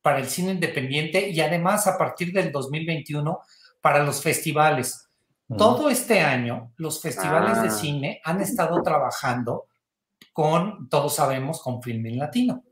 [0.02, 3.40] para el cine independiente y además a partir del 2021
[3.81, 5.09] para los festivales.
[5.56, 7.70] Todo este año los festivales de ah.
[7.70, 9.66] cine han estado trabajando
[10.32, 12.64] con, todos sabemos, con Filmin Latino,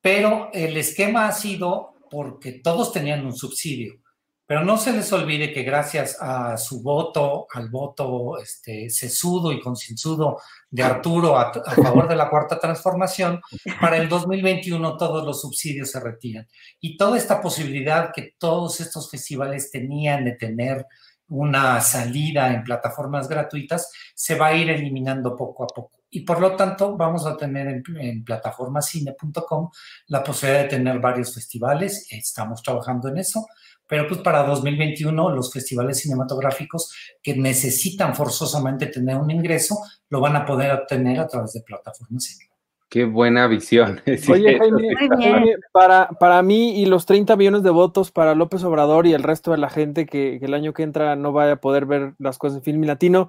[0.00, 4.01] pero el esquema ha sido porque todos tenían un subsidio
[4.46, 9.60] Pero no se les olvide que gracias a su voto, al voto este, sesudo y
[9.60, 13.40] concienzudo de Arturo a, a, favor de la cuarta transformación,
[13.80, 16.46] para el 2021 todos los subsidios se retiran.
[16.80, 20.86] Y toda esta posibilidad que todos estos festivales tenían de tener
[21.32, 26.00] una salida en plataformas gratuitas se va a ir eliminando poco a poco.
[26.10, 29.70] Y por lo tanto vamos a tener en, en plataformacine.com
[30.08, 32.06] la posibilidad de tener varios festivales.
[32.10, 33.46] Estamos trabajando en eso
[33.92, 39.76] pero pues para 2021 los festivales cinematográficos que necesitan forzosamente tener un ingreso
[40.08, 42.48] lo van a poder obtener a través de plataformas cine.
[42.88, 44.00] Qué buena visión.
[44.16, 49.06] Sí, Oye, Jaime, para, para mí y los 30 millones de votos para López Obrador
[49.06, 51.60] y el resto de la gente que, que el año que entra no vaya a
[51.60, 53.28] poder ver las cosas de Film Latino,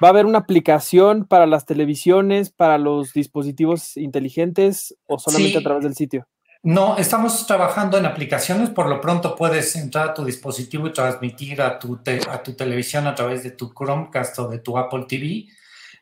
[0.00, 5.58] ¿va a haber una aplicación para las televisiones, para los dispositivos inteligentes o solamente sí.
[5.58, 6.28] a través del sitio?
[6.66, 8.70] No, estamos trabajando en aplicaciones.
[8.70, 12.00] Por lo pronto puedes entrar a tu dispositivo y transmitir a tu,
[12.30, 15.46] a tu televisión a través de tu Chromecast o de tu Apple TV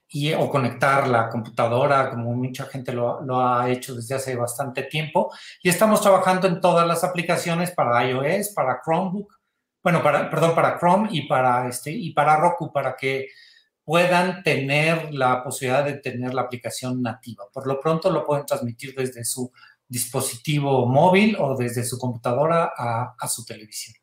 [0.09, 4.85] y, o conectar la computadora, como mucha gente lo, lo, ha hecho desde hace bastante
[4.85, 5.33] tiempo.
[5.65, 9.35] Y estamos trabajando en todas las aplicaciones para iOS, para Chromebook,
[9.83, 13.27] bueno, para, perdón, para Chrome y para, este, y para Roku, para que
[13.85, 17.47] puedan tener la posibilidad de tener la aplicación nativa.
[17.53, 19.51] Por lo pronto lo pueden transmitir desde su
[19.93, 23.95] dispositivo móvil o desde su computadora a, a su televisión.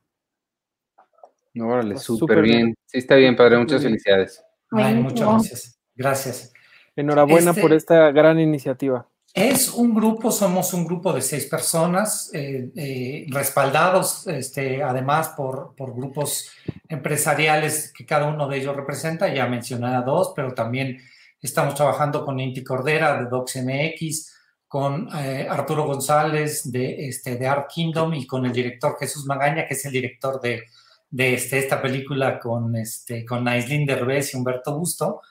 [1.60, 2.58] Órale, pues súper bien.
[2.58, 2.76] bien.
[2.86, 3.58] Sí, está bien, padre.
[3.58, 3.94] Muchas bien.
[3.94, 4.44] felicidades.
[4.72, 5.80] Ay, muchas gracias.
[5.96, 6.54] Gracias.
[6.96, 9.08] Enhorabuena este, por esta gran iniciativa.
[9.34, 15.76] Es un grupo, somos un grupo de seis personas, eh, eh, respaldados este, además por,
[15.76, 16.52] por, grupos
[16.88, 19.34] empresariales que cada uno de ellos representa.
[19.34, 21.00] Ya mencioné a dos, pero también
[21.42, 24.39] estamos trabajando con Inti Cordera de DocsMX,
[24.70, 29.68] con eh, Arturo González de, este, de Art Kingdom y con el director Jesús Magaña,
[29.68, 30.62] que es el director de,
[31.10, 35.22] de este, esta película con, este, con Aislinn Derbez y Humberto Busto.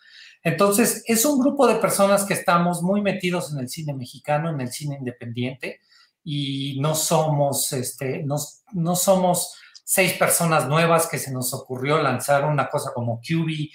[0.43, 4.60] Entonces, es un grupo de personas que estamos muy metidos en el cine mexicano, en
[4.60, 5.82] el cine independiente,
[6.24, 8.36] y no somos, este, no,
[8.73, 9.55] no somos
[9.85, 13.70] seis personas nuevas que se nos ocurrió lanzar una cosa como QB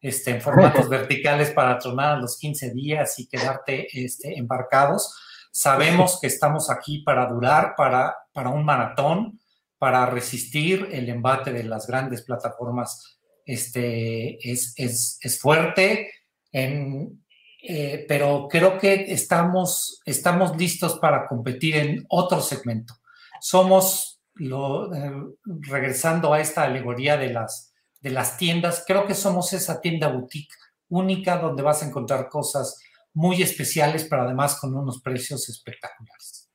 [0.00, 5.16] este, en formatos verticales para tronar a los 15 días y quedarte este, embarcados.
[5.50, 9.40] Sabemos que estamos aquí para durar, para, para un maratón,
[9.78, 13.18] para resistir el embate de las grandes plataformas.
[13.44, 16.12] Este, es, es, es fuerte,
[16.52, 17.22] en,
[17.62, 22.94] eh, pero creo que estamos, estamos listos para competir en otro segmento.
[23.40, 25.12] Somos, lo, eh,
[25.44, 27.67] regresando a esta alegoría de las,
[28.00, 30.54] de las tiendas, creo que somos esa tienda boutique
[30.88, 32.80] única donde vas a encontrar cosas
[33.12, 36.48] muy especiales, pero además con unos precios espectaculares.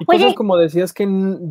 [0.00, 0.34] Y cosas Oye.
[0.34, 1.06] como decías que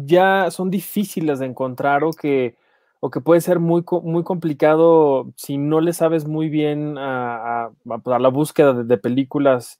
[0.05, 2.55] ya son difíciles de encontrar o que,
[2.99, 7.71] o que puede ser muy, muy complicado si no le sabes muy bien a, a,
[8.05, 9.79] a la búsqueda de, de, películas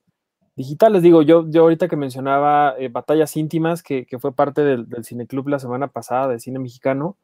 [0.56, 1.02] digitales.
[1.02, 5.06] Digo, yo, yo ahorita que mencionaba eh, Batallas Íntimas, que, que fue parte del, del
[5.06, 7.18] Cineclub la semana pasada de cine mexicano,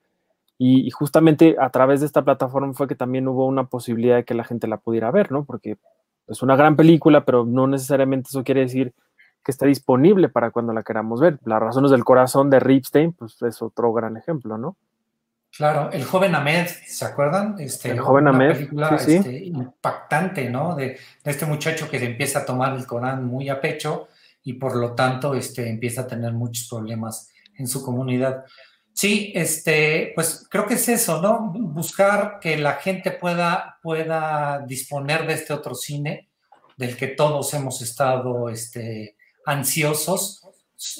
[0.58, 4.26] y, y, justamente a través de esta plataforma fue que también hubo una posibilidad de
[4.26, 5.46] que la gente la pudiera ver, ¿no?
[5.46, 5.78] Porque
[6.28, 8.94] es una gran película, pero no necesariamente eso quiere decir
[9.44, 11.40] que está disponible para cuando la queramos ver.
[11.46, 14.76] Las razones del corazón de Ripstein, pues es otro gran ejemplo, ¿no?
[15.56, 17.56] Claro, el joven Ahmed, ¿se acuerdan?
[17.58, 19.16] Este, el joven una Ahmed, película sí, sí.
[19.16, 20.76] Este, impactante, ¿no?
[20.76, 20.88] De,
[21.24, 24.10] de, este muchacho que empieza a tomar el Corán muy a pecho
[24.44, 28.44] y por lo tanto este, empieza a tener muchos problemas en su comunidad.
[28.98, 31.52] Sí, este, pues creo que es eso, ¿no?
[31.54, 36.32] Buscar que la gente pueda, pueda disponer de este otro cine
[36.78, 39.16] del que todos hemos estado este,
[39.46, 40.42] ansiosos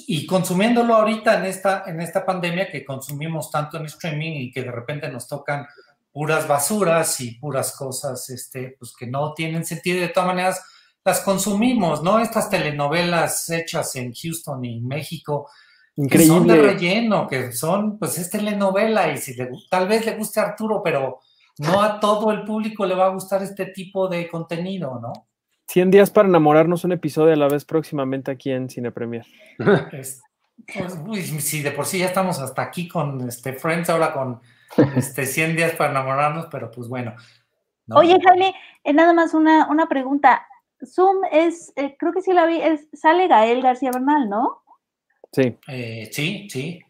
[0.06, 4.62] y consumiéndolo ahorita en esta, en esta pandemia que consumimos tanto en streaming y que
[4.62, 5.66] de repente nos tocan
[6.12, 10.62] puras basuras y puras cosas este, pues que no tienen sentido y de todas maneras
[11.04, 12.20] las consumimos, ¿no?
[12.20, 15.50] Estas telenovelas hechas en Houston y México,
[15.98, 16.26] Increíble.
[16.26, 20.14] Que son de relleno, que son, pues es telenovela y si le, tal vez le
[20.14, 21.18] guste a Arturo, pero
[21.58, 25.12] no a todo el público le va a gustar este tipo de contenido, ¿no?
[25.66, 29.26] 100 días para enamorarnos, un episodio a la vez próximamente aquí en Cine Premier.
[29.92, 30.22] Es,
[30.74, 34.40] pues, uy, si de por sí ya estamos hasta aquí con este Friends, ahora con
[34.96, 37.14] este 100 días para enamorarnos, pero pues bueno.
[37.86, 37.96] ¿no?
[37.96, 38.54] Oye, Jaime,
[38.84, 40.46] eh, nada más una, una pregunta.
[40.84, 44.62] Zoom es, eh, creo que sí la vi, es, sale Gael García Bernal, ¿no?
[45.32, 45.56] Sí.
[45.68, 46.80] Eh, sí, sí.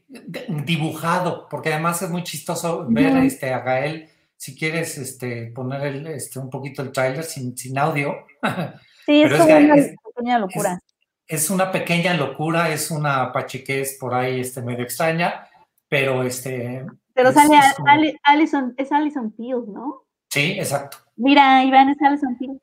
[0.65, 4.09] Dibujado, porque además es muy chistoso ver este, a Gael.
[4.36, 8.15] Si quieres este, poner el, este, un poquito el tráiler sin, sin, audio.
[9.06, 10.78] Sí, es, una es, pequeña locura.
[11.27, 15.48] Es, es, una pequeña locura, es una pachiquez por ahí este, medio extraña,
[15.89, 16.85] pero este,
[17.15, 20.05] Pero Es- sale es a- como- Ali- Alison, es Alison Field, ¿no?
[20.28, 20.98] Sí, exacto.
[21.16, 22.60] Mira, Iván es Alison Field.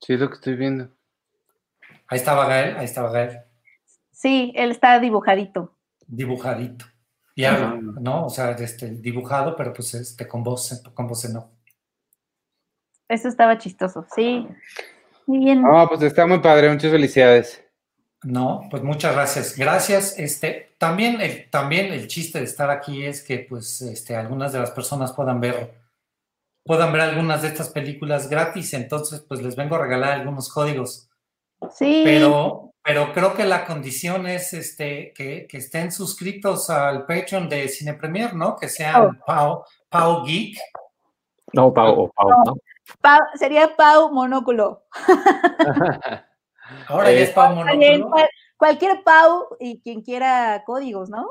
[0.00, 0.88] Sí, es lo que estoy viendo.
[2.08, 3.40] Ahí estaba Gael, ahí estaba Gael,
[4.24, 5.76] Sí, él está dibujadito.
[6.06, 6.86] dibujadito.
[7.34, 7.78] Y habla.
[8.00, 8.24] ¿no?
[8.24, 11.44] O sea, este, dibujado, pero pues este, con voz, con voz en off.
[13.06, 14.48] Eso estaba chistoso, sí.
[15.26, 15.62] Muy bien.
[15.66, 17.62] Ah, pues está muy padre, muchas felicidades.
[18.22, 19.58] No, pues muchas gracias.
[19.58, 20.18] Gracias.
[20.18, 24.60] Este, también el, también el chiste de estar aquí es que pues este, algunas de
[24.60, 25.82] las personas puedan ver,
[26.64, 28.72] puedan ver algunas de estas películas gratis.
[28.72, 31.10] Entonces, pues les vengo a regalar algunos códigos.
[31.76, 32.00] sí.
[32.06, 37.66] Pero, pero creo que la condición es este, que, que estén suscritos al Patreon de
[37.68, 38.56] Cine Premier, ¿no?
[38.56, 40.58] Que sean Pau, Pau Geek.
[41.54, 42.56] No, Pau, o Pau, ¿no?
[43.00, 44.84] Pau- sería Pau Monóculo.
[46.88, 48.10] Ahora ya es Pau Monóculo.
[48.10, 51.26] cual- cualquier Pau y quien quiera códigos, ¿no?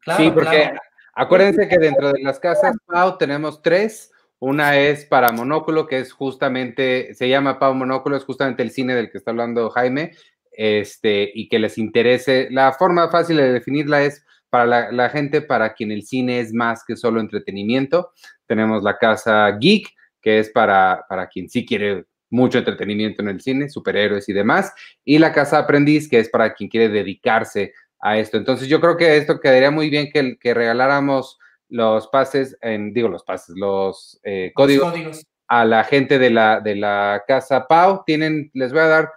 [0.00, 0.80] Claro, sí, porque claro.
[1.14, 4.12] acuérdense que dentro de las casas Pau tenemos tres.
[4.40, 8.94] Una es para Monóculo, que es justamente, se llama Pau Monóculo, es justamente el cine
[8.94, 10.12] del que está hablando Jaime,
[10.58, 12.48] este, y que les interese.
[12.50, 16.52] La forma fácil de definirla es para la, la gente para quien el cine es
[16.52, 18.10] más que solo entretenimiento.
[18.46, 19.88] Tenemos la casa Geek,
[20.20, 24.72] que es para, para quien sí quiere mucho entretenimiento en el cine, superhéroes y demás.
[25.04, 28.36] Y la casa Aprendiz, que es para quien quiere dedicarse a esto.
[28.36, 33.08] Entonces yo creo que esto quedaría muy bien que, que regaláramos los pases, en, digo
[33.08, 35.24] los pases, los eh, Los códigos.
[35.46, 38.02] a la gente de la, de la casa Pau.
[38.04, 39.12] Tienen, les voy a dar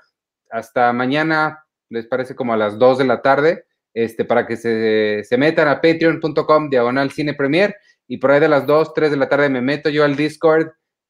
[0.51, 5.23] hasta mañana, les parece como a las 2 de la tarde, este, para que se,
[5.23, 7.75] se metan a patreon.com diagonal cine premier
[8.07, 10.69] y por ahí de las 2, 3 de la tarde me meto yo al Discord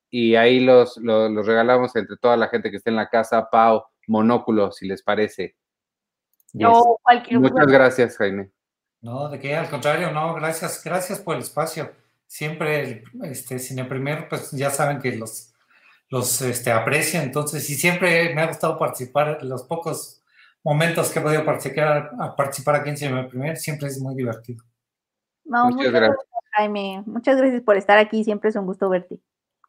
[0.10, 3.50] y ahí los, los, los regalamos entre toda la gente que esté en la casa
[3.50, 5.56] Pau Monóculo, si les parece.
[6.54, 6.68] Yes.
[7.02, 8.52] Cualquier Muchas gracias, Jaime.
[9.02, 11.92] No, de qué, al contrario, no, gracias, gracias por el espacio.
[12.28, 15.51] Siempre, este, Cine Premier, pues ya saben que los,
[16.12, 20.22] los este, aprecio, entonces, y siempre me ha gustado participar, los pocos
[20.64, 24.64] momentos que he podido participar, a participar aquí en Cine Premier, siempre es muy divertido.
[25.46, 26.18] No, Muchas muchas, gracias.
[26.18, 27.04] gracias, Jaime.
[27.08, 28.24] Muchas gracias por estar aquí.
[28.24, 29.20] Siempre es un gusto verte.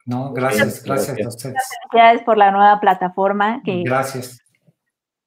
[0.04, 1.36] No, gracias, gracias a Gracias.
[1.36, 1.54] ustedes.
[1.90, 4.40] Felicidades por la nueva plataforma que, Gracias.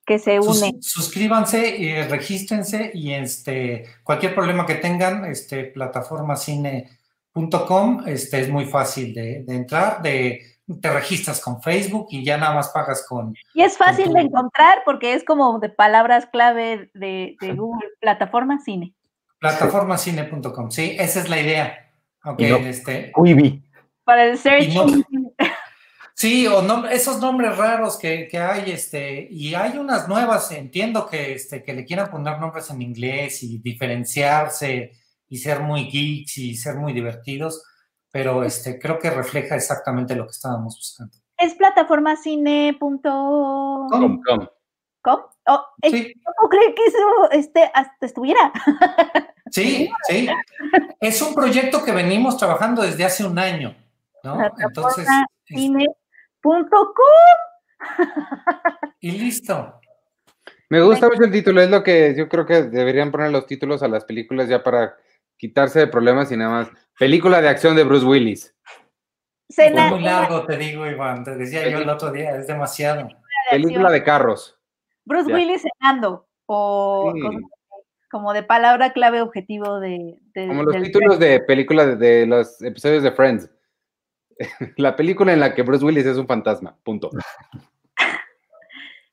[0.06, 0.74] que se Sus- une.
[0.82, 9.14] suscríbanse y regístrense y este cualquier problema que tengan, este plataformacine.com, este es muy fácil
[9.14, 13.62] de, de entrar, de te registras con Facebook y ya nada más pagas con Y
[13.62, 18.94] es fácil de encontrar porque es como de palabras clave de, de Google, plataforma cine.
[19.40, 20.72] plataformacine.com.
[20.72, 21.92] Sí, esa es la idea.
[22.24, 23.64] Ok, Y no- este, Quibi.
[24.04, 24.74] Para el search.
[24.74, 24.86] No-
[26.18, 31.08] Sí, o nom- esos nombres raros que, que hay, este, y hay unas nuevas, entiendo
[31.08, 34.94] que, este, que le quieran poner nombres en inglés y diferenciarse
[35.28, 37.62] y ser muy geeks y ser muy divertidos,
[38.16, 41.14] pero este, creo que refleja exactamente lo que estábamos buscando.
[41.38, 43.90] Es plataformacine.com.
[43.90, 44.48] Com, com.
[45.48, 48.54] Oh, es- Sí, ¿Cómo cree que eso este, hasta estuviera?
[49.52, 50.30] sí, sí.
[51.02, 53.76] Es un proyecto que venimos trabajando desde hace un año,
[54.24, 54.40] ¿no?
[54.60, 55.06] Entonces,
[59.02, 59.82] y listo.
[60.70, 63.84] Me gusta mucho el título, es lo que yo creo que deberían poner los títulos
[63.84, 64.96] a las películas ya para
[65.38, 66.70] quitarse de problemas y nada más.
[66.98, 68.56] Película de acción de Bruce Willis,
[69.50, 73.08] Cena, muy largo, te digo, Iván, te decía yo el otro día, es demasiado.
[73.52, 74.58] película de carros.
[75.06, 75.36] Bruce ya.
[75.36, 76.28] Willis cenando.
[76.48, 77.22] O Sí.
[78.12, 80.18] como de palabra clave objetivo de.
[80.34, 83.50] de- Como los títulos de películas de, de los episodios de Friends.
[84.78, 87.10] La película en la que Bruce Willis es un fantasma, punto.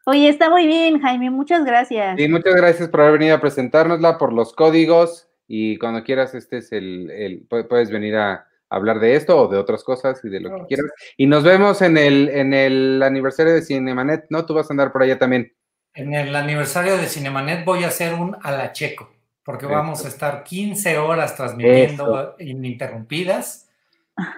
[0.04, 2.18] Oye, está muy bien, Jaime, muchas gracias.
[2.18, 6.58] Y muchas gracias por haber venido a presentárnosla, por los códigos y cuando quieras, este
[6.58, 10.30] es el, el- pu- puedes venir a hablar de esto o de otras cosas y
[10.30, 10.86] de lo que quieras.
[11.18, 14.46] Y nos vemos en el, en el aniversario de Cinemanet, ¿no?
[14.46, 15.52] Tú vas a andar por allá también.
[15.92, 19.12] En el aniversario de Cinemanet voy a hacer un alacheco,
[19.44, 23.68] porque vamos a estar 15 horas transmitiendo ininterrumpidas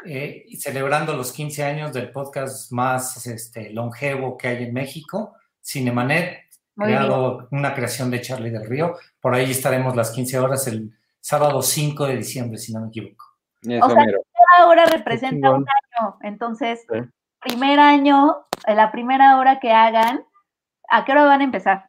[0.07, 5.37] eh, y celebrando los 15 años del podcast más este, longevo que hay en México,
[5.63, 6.41] Cinemanet,
[6.77, 8.97] creado una creación de Charlie del Río.
[9.21, 10.91] Por ahí estaremos las 15 horas el
[11.25, 13.25] sábado 5 de diciembre, si no me equivoco.
[13.63, 14.05] Eso, O sea.
[14.47, 16.19] Cada hora representa un año.
[16.21, 16.85] Entonces,
[17.41, 20.23] primer año, la primera hora que hagan,
[20.91, 21.89] ¿a qué hora van a empezar?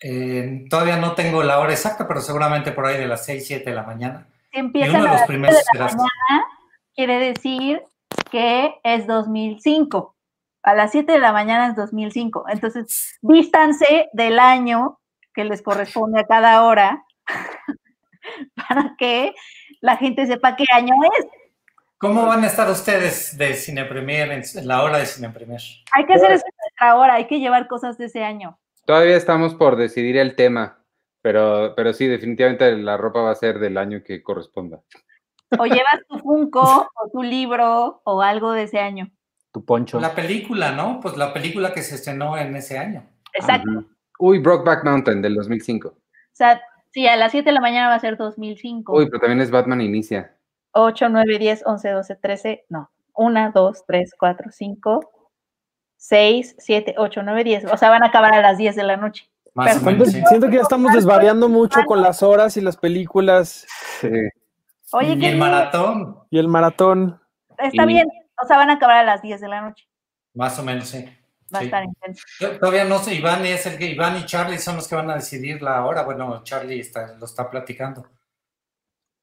[0.00, 3.68] Eh, todavía no tengo la hora exacta, pero seguramente por ahí de las 6, 7
[3.68, 4.28] de la mañana.
[4.52, 6.46] Si Y empiezan de a los primeros siete de la mañana,
[6.94, 7.82] quiere decir
[8.30, 10.14] que es 2005.
[10.62, 12.44] A las 7 de la mañana es 2005.
[12.48, 15.00] Entonces, vístanse del año
[15.34, 17.04] que les corresponde a cada hora
[18.68, 19.34] para que
[19.80, 21.26] la gente sepa qué año es.
[21.98, 25.60] ¿Cómo van a estar ustedes de Cine Premier en la hora de Cine Premier?
[25.92, 28.56] Hay que hacer eso en nuestra hora, hay que llevar cosas de ese año.
[28.84, 30.84] Todavía estamos por decidir el tema,
[31.22, 34.80] pero, pero sí, definitivamente la ropa va a ser del año que corresponda.
[35.58, 39.10] O llevas tu Funko o tu libro o algo de ese año.
[39.52, 39.98] Tu poncho.
[39.98, 41.00] La película, ¿no?
[41.00, 43.08] Pues la película que se estrenó en ese año.
[43.32, 43.84] Exacto.
[44.20, 45.88] Uy, Brokeback Mountain del 2005.
[45.88, 45.94] O
[46.32, 46.60] sea,
[46.90, 48.94] sí, a las 7 de la mañana va a ser 2005.
[48.96, 50.34] Uy, pero también es Batman Inicia.
[50.72, 52.90] 8, 9, 10, 11, 12, 13, no.
[53.14, 55.10] 1, 2, 3, 4, 5,
[55.96, 57.64] 6, 7, 8, 9, 10.
[57.66, 59.28] O sea, van a acabar a las 10 de la noche.
[59.54, 60.22] Más o menos, sí.
[60.28, 63.66] siento que ya estamos desvariando mucho con las horas y las películas
[64.00, 64.08] Sí.
[64.92, 67.20] Oye, y el maratón, y el maratón.
[67.58, 68.06] está y- bien.
[68.40, 69.84] O sea, van a acabar a las 10 de la noche.
[70.34, 71.04] más o menos, sí.
[71.54, 72.22] Va a estar intenso.
[72.40, 75.10] Yo Todavía no sé, Iván es el que Iván y Charlie son los que van
[75.10, 76.02] a decidir la hora.
[76.02, 78.06] Bueno, Charlie está, lo está platicando.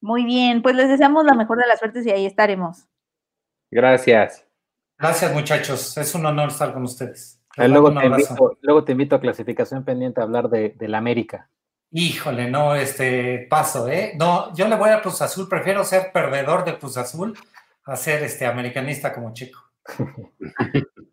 [0.00, 2.86] Muy bien, pues les deseamos la mejor de las suertes y ahí estaremos.
[3.70, 4.46] Gracias.
[4.98, 5.96] Gracias, muchachos.
[5.96, 7.42] Es un honor estar con ustedes.
[7.56, 11.48] Luego, te invito, luego te invito a clasificación pendiente a hablar de, de la América.
[11.90, 14.12] Híjole, no, este paso, ¿eh?
[14.18, 17.38] No, yo le voy a Cruz Azul, prefiero ser perdedor de Cruz Azul
[17.84, 19.60] a ser este americanista como chico.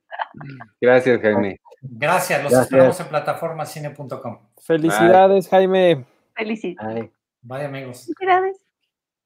[0.82, 1.60] Gracias, Jaime.
[1.82, 2.66] Gracias, los Gracias.
[2.66, 4.40] esperamos en plataformacine.com.
[4.62, 6.06] Felicidades, Jaime.
[6.36, 7.04] Felicidades.
[7.04, 7.12] Ay,
[7.42, 8.06] Bye, amigos.
[8.06, 8.58] Felicidades.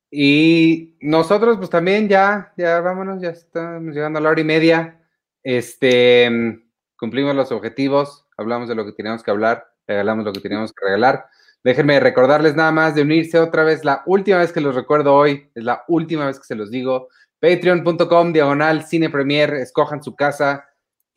[0.10, 4.99] Y nosotros, pues también ya, ya vámonos, ya estamos llegando a la hora y media.
[5.44, 6.30] Este,
[6.98, 10.85] cumplimos los objetivos, hablamos de lo que teníamos que hablar, regalamos lo que teníamos que
[10.85, 11.27] regalar.
[11.64, 15.49] Déjenme recordarles nada más de unirse otra vez, la última vez que los recuerdo hoy,
[15.53, 17.10] es la última vez que se los digo.
[17.39, 20.65] Patreon.com, diagonal, cine premier, escojan su casa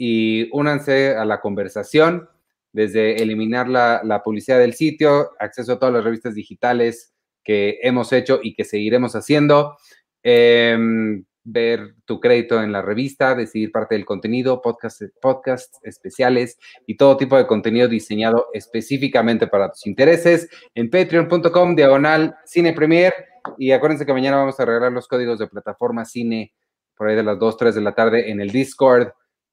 [0.02, 2.26] y únanse a la conversación,
[2.72, 7.12] desde eliminar la, publicidad del sitio, acceso a todas las revistas digitales,
[7.44, 9.76] que hemos hecho y que seguiremos haciendo.
[10.22, 16.96] Em, ver tu crédito en la revista, decidir parte del contenido, podcasts podcast especiales y
[16.96, 23.12] todo tipo de contenido diseñado específicamente para tus intereses en patreon.com diagonal cine premier
[23.58, 26.54] y acuérdense que mañana vamos a regalar los códigos de plataforma cine
[26.94, 29.12] por ahí de las 2, 3 de la tarde en el Discord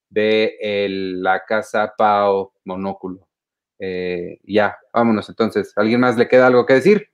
[0.09, 3.27] de el- la casa Pau Monóculo.
[3.79, 5.73] Eh, ya, vámonos entonces.
[5.75, 7.09] ¿Alguien más le queda algo que decir?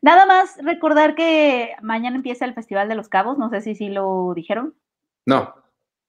[0.00, 3.88] Nada más recordar que mañana empieza el Festival de los Cabos, no sé si sí
[3.88, 4.74] lo dijeron.
[5.26, 5.54] No.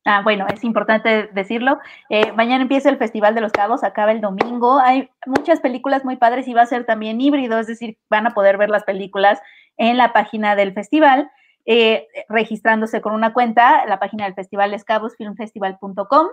[0.05, 1.79] Ah, bueno, es importante decirlo.
[2.09, 4.79] Eh, mañana empieza el Festival de los Cabos, acaba el domingo.
[4.79, 8.33] Hay muchas películas muy padres y va a ser también híbrido, es decir, van a
[8.33, 9.41] poder ver las películas
[9.77, 11.31] en la página del festival,
[11.71, 13.85] eh, registrándose con una cuenta.
[13.85, 16.27] La página del festival es cabosfilmfestival.com.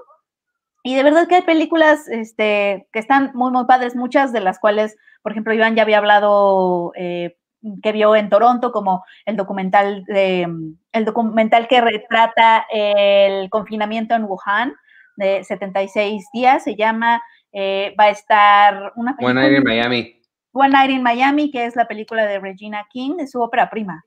[0.83, 4.59] Y de verdad que hay películas este, que están muy, muy padres, muchas de las
[4.59, 7.37] cuales, por ejemplo, Iván ya había hablado eh,
[7.83, 10.49] que vio en Toronto, como el documental, de,
[10.93, 14.75] el documental que retrata el confinamiento en Wuhan
[15.17, 17.23] de 76 días, se llama,
[17.53, 20.23] eh, va a estar una One Night in Miami.
[20.53, 24.03] One Night in Miami, que es la película de Regina King, de su ópera prima.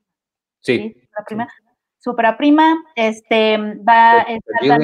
[0.61, 0.95] Sí.
[1.18, 1.48] La prima,
[1.98, 4.81] su ópera prima, este, va a estar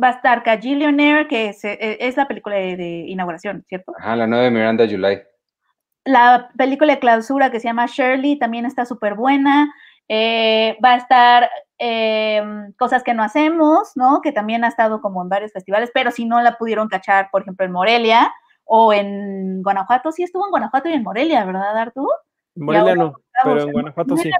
[0.00, 3.92] va a estar Cajillionaire, que es, eh, es la película de, de inauguración, ¿cierto?
[3.98, 5.20] Ajá, la nueva de Miranda July.
[6.04, 9.74] La película de clausura que se llama Shirley también está súper buena.
[10.08, 12.42] Eh, va a estar eh,
[12.78, 14.20] Cosas que no hacemos, ¿no?
[14.22, 17.42] Que también ha estado como en varios festivales, pero si no la pudieron cachar, por
[17.42, 18.32] ejemplo, en Morelia
[18.64, 22.10] o en Guanajuato, sí estuvo en Guanajuato y en Morelia, ¿verdad, Arturo?
[22.58, 23.14] Morelia no,
[23.44, 24.30] pero en Guanajuato sí.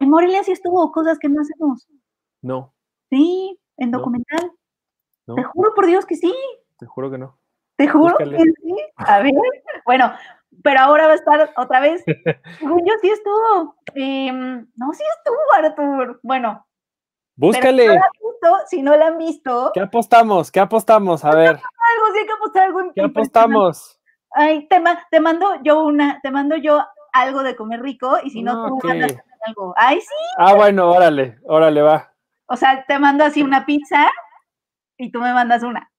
[0.00, 1.86] En Morelia sí estuvo Cosas que no hacemos.
[2.42, 2.74] No,
[3.10, 4.52] Sí, en documental.
[5.26, 6.34] no, Te juro por Dios que sí.
[6.78, 7.38] te juro que no.
[7.76, 8.36] Te juro Búscale.
[8.36, 8.76] que sí.
[8.96, 9.32] A ver,
[9.84, 10.12] bueno,
[10.62, 12.04] pero ahora va a estar otra vez.
[12.58, 13.76] Según yo sí estuvo.
[13.94, 16.20] Em, no, sí estuvo, Artur.
[16.22, 16.66] Bueno,
[17.36, 17.98] Búscale.
[18.68, 20.52] si no la han visto, ¿Qué apostamos?
[20.52, 21.24] ¿Qué apostamos?
[21.24, 24.00] A ver, algo sí hay que apostar algo ¿qué apostamos?
[24.30, 26.84] Ay, te, ma- te mando yo una, te mando yo
[27.14, 28.84] algo de comer rico y si no, tú Ok.
[28.84, 29.16] mandas
[29.46, 29.72] algo.
[29.76, 30.14] Ay, sí.
[30.36, 32.12] Ah, bueno, órale, órale, va.
[32.46, 34.10] O sea, te mando así una pizza
[34.98, 35.90] y tú me mandas una.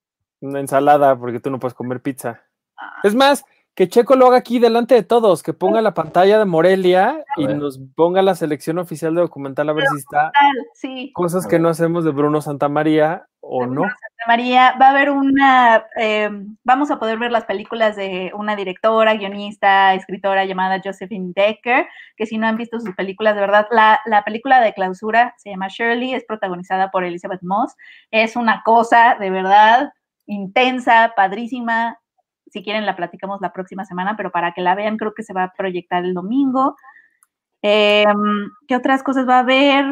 [0.42, 2.42] Una ensalada, porque tú no puedes comer pizza.
[3.04, 6.46] Es más, que Checo lo haga aquí delante de todos, que ponga la pantalla de
[6.46, 10.32] Morelia y nos ponga la selección oficial de documental a ver si está
[10.74, 11.12] sí.
[11.14, 13.84] cosas que no hacemos de Bruno Santamaría o no.
[14.28, 16.30] María, va a haber una, eh,
[16.64, 21.86] vamos a poder ver las películas de una directora, guionista, escritora llamada Josephine Decker,
[22.16, 25.52] que si no han visto sus películas, de verdad, la, la película de clausura se
[25.52, 27.76] llama Shirley, es protagonizada por Elizabeth Moss,
[28.10, 29.94] es una cosa de verdad
[30.26, 32.00] intensa, padrísima,
[32.48, 35.34] si quieren la platicamos la próxima semana, pero para que la vean creo que se
[35.34, 36.76] va a proyectar el domingo.
[37.62, 39.86] Em, ¿Qué otras cosas va a haber?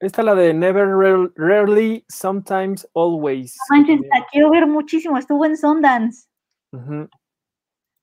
[0.00, 0.88] Esta la de Never,
[1.36, 3.56] Rarely, Sometimes, Always.
[3.70, 5.16] manches, la quiero ver muchísimo.
[5.16, 6.26] Estuvo en Sundance.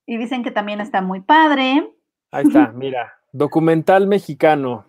[0.06, 1.94] Y dicen que también está muy padre.
[2.32, 3.12] Ahí está, mira.
[3.32, 4.86] Documental mexicano.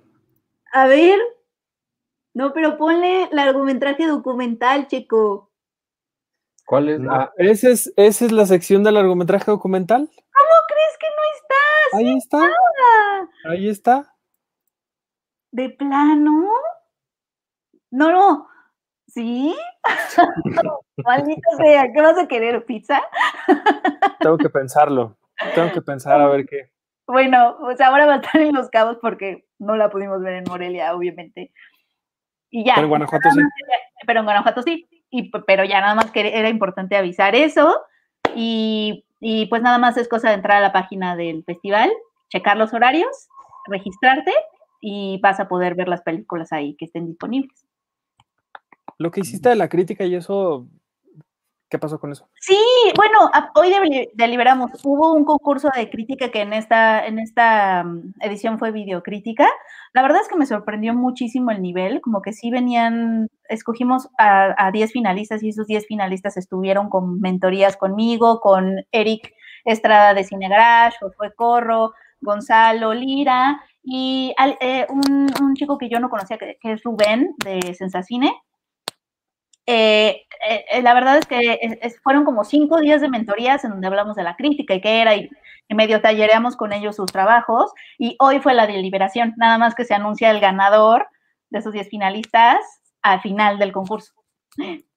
[0.72, 1.20] A ver.
[2.34, 5.51] No, pero ponle largometraje documental, chico.
[6.72, 7.02] ¿Cuál es?
[7.10, 10.08] Ah, ¿esa, es, ¿Esa es la sección del largometraje documental?
[10.08, 11.98] ¿Cómo crees que no está?
[11.98, 12.50] Ahí está.
[13.44, 14.16] Ahí está.
[15.52, 16.50] ¿De plano?
[17.92, 18.48] No, no.
[19.06, 19.54] ¿Sí?
[21.04, 22.64] Maldita sea, ¿qué vas a querer?
[22.64, 23.02] ¿Pizza?
[24.22, 25.18] Tengo que pensarlo.
[25.54, 26.72] Tengo que pensar a ver qué.
[27.06, 30.46] Bueno, pues ahora va a estar en Los Cabos porque no la pudimos ver en
[30.48, 31.52] Morelia, obviamente.
[32.50, 32.76] Y ya.
[32.76, 33.42] Pero en Guanajuato sí.
[34.08, 34.88] Pero en Guanajuato sí.
[35.12, 37.78] Y, pero ya nada más que era importante avisar eso.
[38.36, 41.92] Y, y pues nada más es cosa de entrar a la página del festival,
[42.30, 43.30] checar los horarios,
[43.68, 44.34] registrarte
[44.82, 47.66] y vas a poder ver las películas ahí que estén disponibles.
[48.98, 50.68] Lo que hiciste de la crítica y eso,
[51.72, 52.28] ¿qué pasó con eso?
[52.40, 52.60] Sí,
[52.98, 53.74] bueno, hoy
[54.14, 54.72] deliberamos.
[54.84, 59.48] Hubo un concurso de crítica que en esta, en esta mm, edición fue videocrítica.
[59.94, 64.70] La verdad es que me sorprendió muchísimo el nivel, como que sí venían, escogimos a
[64.72, 69.34] 10 finalistas y esos 10 finalistas estuvieron con mentorías conmigo, con Eric
[69.66, 76.10] Estrada de Cine Garage, fue Corro, Gonzalo Lira y eh, un, chico que yo no
[76.10, 78.34] conocía, que, es Rubén de Sensacine.
[79.74, 84.18] Eh, eh, la verdad es que fueron como cinco días de mentorías en donde hablamos
[84.18, 85.30] de la crítica y qué era, y,
[85.70, 87.72] medio tallereamos con ellos sus trabajos.
[87.98, 91.08] Y hoy fue la deliberación, nada más que se anuncia el ganador
[91.50, 92.58] de esos diez finalistas
[93.02, 94.12] al final del concurso.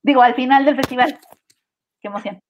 [0.02, 1.20] Digo, al final del festival.
[2.00, 2.40] Qué emoción.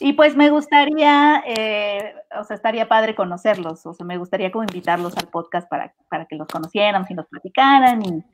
[0.00, 4.64] Y pues me gustaría, eh, o sea, estaría padre conocerlos, o sea, me gustaría como
[4.64, 8.24] invitarlos al podcast para, para que los conocieran, y nos platicaran, y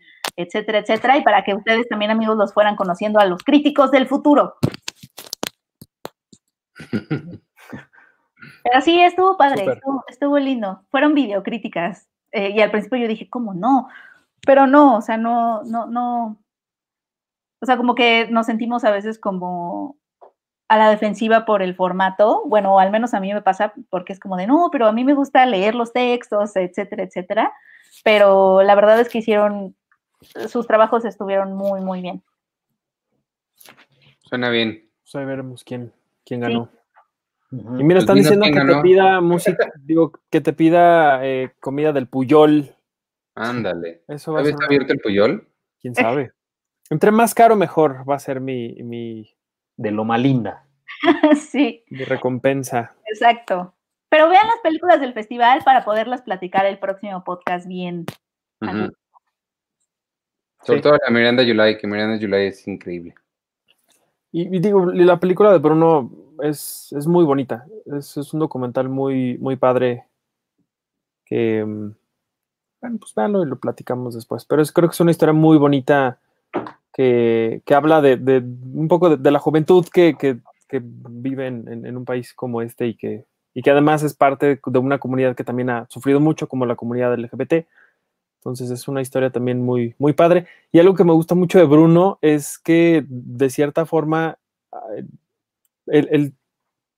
[0.40, 4.06] etcétera, etcétera, y para que ustedes también, amigos, los fueran conociendo a los críticos del
[4.08, 4.54] futuro.
[8.62, 10.84] Pero sí, estuvo padre, estuvo, lindo.
[10.90, 12.08] Fueron videocríticas.
[12.32, 13.88] Eh, y al principio yo dije, ¿cómo no?
[14.46, 16.38] Pero no, o sea, no, no, no.
[17.60, 20.00] O sea, como que nos sentimos a veces como
[20.70, 24.20] a la defensiva por el formato, bueno, al menos a mí me pasa porque es
[24.20, 27.52] como de, no, pero a mí me gusta leer los textos, etcétera, etcétera,
[28.04, 29.74] pero la verdad es que hicieron,
[30.48, 32.22] sus trabajos estuvieron muy, muy bien.
[34.20, 34.90] Suena bien.
[35.02, 35.92] Pues ahí veremos quién,
[36.24, 36.70] quién ganó.
[37.50, 42.06] Y mira, están diciendo que te pida música, digo, que te pida eh, comida del
[42.06, 42.76] Puyol.
[43.34, 44.02] Ándale.
[44.06, 45.48] Eso va ¿Está abierto el Puyol?
[45.80, 46.32] ¿Quién sabe?
[46.90, 49.34] Entre más caro, mejor va a ser mi, mi
[49.76, 50.66] de Loma Linda.
[51.50, 51.84] sí.
[51.88, 52.94] De recompensa.
[53.06, 53.74] Exacto.
[54.08, 58.06] Pero vean las películas del festival para poderlas platicar el próximo podcast bien.
[60.62, 63.14] Sobre todo la Miranda July, que Miranda July es increíble.
[64.32, 66.10] Y, digo, la película de Bruno
[66.42, 67.66] es, muy bonita.
[67.86, 70.04] Es, un documental muy, muy padre.
[71.24, 71.94] Que, mm,
[72.80, 74.44] bueno, pues véanlo y lo platicamos después.
[74.44, 76.18] Pero es, creo que es una historia muy bonita
[76.92, 80.14] que, habla de, un poco de, la juventud que,
[80.70, 83.24] vive en, un país como este y que,
[83.54, 86.76] y que además es parte de una comunidad que también ha sufrido mucho, como la
[86.76, 87.66] comunidad LGBT.
[88.40, 90.46] Entonces es una historia también muy, muy padre.
[90.72, 94.38] Y algo que me gusta mucho de Bruno es que de cierta forma,
[95.86, 96.34] él,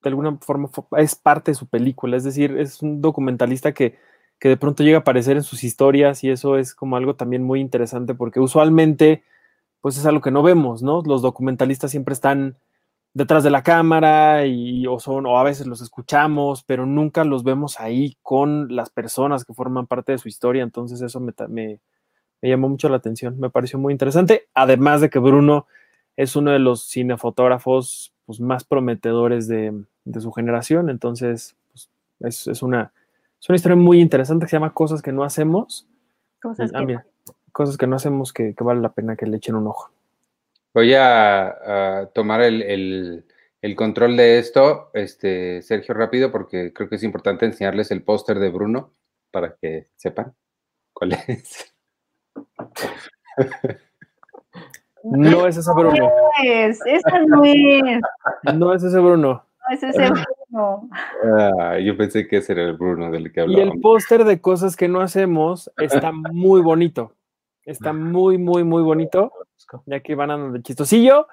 [0.02, 2.16] de alguna forma es parte de su película.
[2.16, 3.98] Es decir, es un documentalista que,
[4.38, 7.42] que de pronto llega a aparecer en sus historias y eso es como algo también
[7.42, 9.24] muy interesante porque usualmente
[9.80, 11.02] pues es algo que no vemos, ¿no?
[11.04, 12.56] Los documentalistas siempre están
[13.14, 17.44] detrás de la cámara y o son o a veces los escuchamos, pero nunca los
[17.44, 21.80] vemos ahí con las personas que forman parte de su historia, entonces eso me, me,
[22.40, 25.66] llamó mucho la atención, me pareció muy interesante, además de que Bruno
[26.16, 29.84] es uno de los cinefotógrafos pues, más prometedores de,
[30.20, 31.56] su generación, entonces
[32.18, 32.92] pues, es, una,
[33.40, 35.86] es una historia muy interesante que se llama Cosas que no hacemos.
[36.40, 36.98] Cosas ah, que
[37.52, 39.90] cosas que no hacemos que, vale la pena que le echen un ojo.
[40.74, 43.24] Voy a, tomar el,
[43.76, 48.50] control de esto, este, Sergio, rápido, porque creo que es importante enseñarles el póster de
[48.50, 48.94] Bruno
[49.30, 50.34] para que sepan
[50.92, 51.74] cuál es.
[55.04, 55.96] No es ese Bruno.
[55.98, 56.10] No
[56.44, 58.00] es, esa no es.
[58.54, 59.44] No es ese Bruno.
[59.68, 60.88] No es ese Bruno.
[61.58, 63.64] Ah, yo pensé que ese era el Bruno del que hablaba.
[63.64, 67.14] Y el póster de cosas que no hacemos está muy bonito.
[67.64, 69.32] Está muy, muy, muy bonito.
[69.86, 71.26] Ya que van a de chistosillo.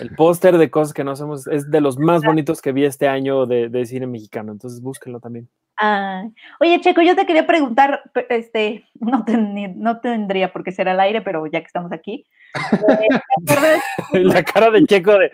[0.00, 3.06] El póster de cosas que no hacemos es de los más bonitos que vi este
[3.06, 5.50] año de, de cine mexicano, entonces búsquenlo también.
[5.78, 6.24] Ah,
[6.60, 8.00] oye, Checo, yo te quería preguntar,
[8.30, 12.26] este, no, ten- no tendría por qué ser al aire, pero ya que estamos aquí.
[12.54, 13.82] eh, ¿te acuerdas?
[14.12, 15.30] La cara de Checo de.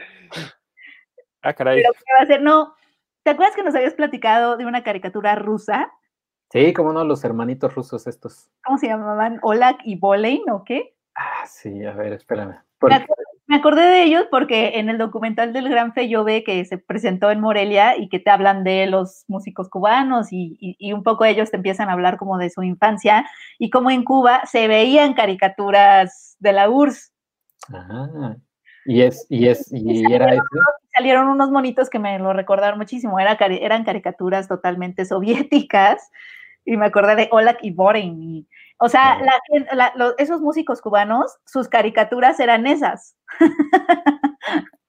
[1.43, 1.81] Ah, caray.
[1.81, 2.43] Pero, ¿qué va a hacer?
[2.43, 2.75] No,
[3.23, 5.91] ¿te acuerdas que nos habías platicado de una caricatura rusa?
[6.51, 8.51] Sí, como no, los hermanitos rusos estos.
[8.65, 9.39] ¿Cómo se llamaban?
[9.43, 10.97] ¿Olak y Boleyn o qué?
[11.15, 12.57] Ah, sí, a ver, espérame.
[13.47, 17.41] Me acordé de ellos porque en el documental del Gran Feyove que se presentó en
[17.41, 21.51] Morelia y que te hablan de los músicos cubanos y, y- y un poco ellos
[21.51, 23.28] te empiezan a hablar como de su infancia
[23.59, 27.12] y como en Cuba se veían caricaturas de la URSS.
[27.74, 28.37] Ajá.
[28.87, 30.43] Y es, y es, y era ese.
[30.97, 36.11] Salieron unos monitos que me lo recordaron muchísimo, Era eran caricaturas totalmente soviéticas
[36.65, 38.23] y me acordé de Olak y Borin.
[38.23, 38.47] y-
[38.81, 43.16] o sea, la gen- la- los- esos músicos cubanos, sus caricaturas eran esas.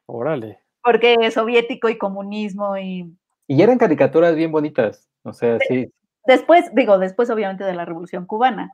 [0.07, 0.59] Órale.
[0.84, 3.15] porque es soviético y comunismo y
[3.47, 5.07] Y eran caricaturas bien bonitas.
[5.23, 5.93] O sea, sí.
[6.26, 8.72] después, digo, después obviamente de la Revolución Cubana.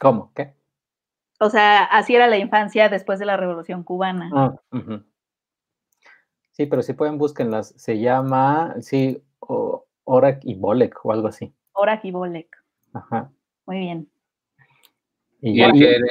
[0.00, 0.32] ¿Cómo?
[0.34, 0.54] ¿Qué?
[1.40, 4.30] O sea, así era la infancia después de la Revolución Cubana.
[4.34, 4.54] Ah.
[6.52, 7.68] Sí, pero si pueden, búsquenlas.
[7.76, 11.54] Se llama, sí, o- Orak y Bolek o algo así.
[11.72, 12.48] Orak y Bolek.
[12.92, 13.30] Ajá.
[13.66, 14.08] Muy bien.
[15.40, 16.06] Y Y el, que era-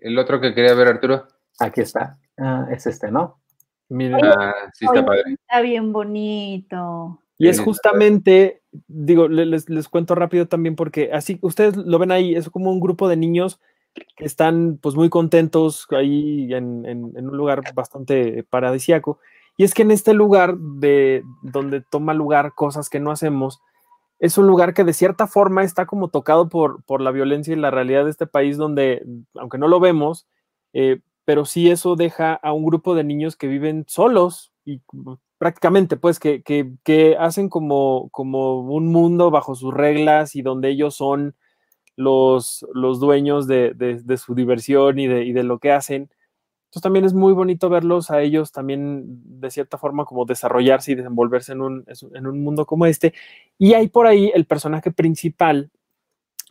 [0.00, 1.26] el otro que quería ver, Arturo.
[1.60, 2.18] aquí está.
[2.36, 3.40] Ah, es este, ¿no?
[3.88, 4.24] Miren.
[4.24, 5.22] Ah, sí, está Oye, padre.
[5.40, 7.20] Está bien bonito.
[7.38, 12.12] Y es justamente, digo, le- les, les cuento rápido también porque así ustedes lo ven
[12.12, 13.60] ahí, es como un grupo de niños
[14.16, 19.18] que están pues muy contentos ahí en, en- en un lugar bastante paradisiaco.
[19.56, 23.60] Y es que en este lugar de donde toma lugar cosas que no hacemos,
[24.18, 27.56] es un lugar que de cierta forma está como tocado por, por la violencia y
[27.58, 29.04] la realidad de este país donde,
[29.34, 30.26] aunque no lo vemos,
[30.72, 34.80] eh, pero sí eso deja a un grupo de niños que viven solos y
[35.38, 40.94] prácticamente, pues, que, que- hacen como, como un mundo bajo sus reglas y donde ellos
[40.96, 41.34] son
[41.96, 46.10] los, los dueños de, de- de su diversión y de, y de lo que hacen.
[46.74, 50.94] Entonces también es muy bonito verlos a ellos también de cierta forma como desarrollarse y
[50.96, 51.84] desenvolverse en un,
[52.14, 53.14] en un mundo como este.
[53.58, 55.70] Y hay por ahí el personaje principal,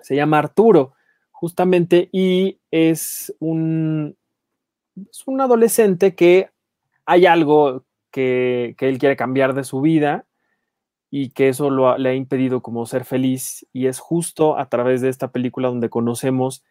[0.01, 0.93] se llama Arturo,
[1.29, 4.15] justamente, y es un,
[4.95, 6.51] es un adolescente que
[7.05, 10.25] hay algo que, que él quiere cambiar de su vida
[11.11, 15.09] y que eso le ha impedido como ser feliz y es justo a través de
[15.09, 16.63] esta película donde conocemos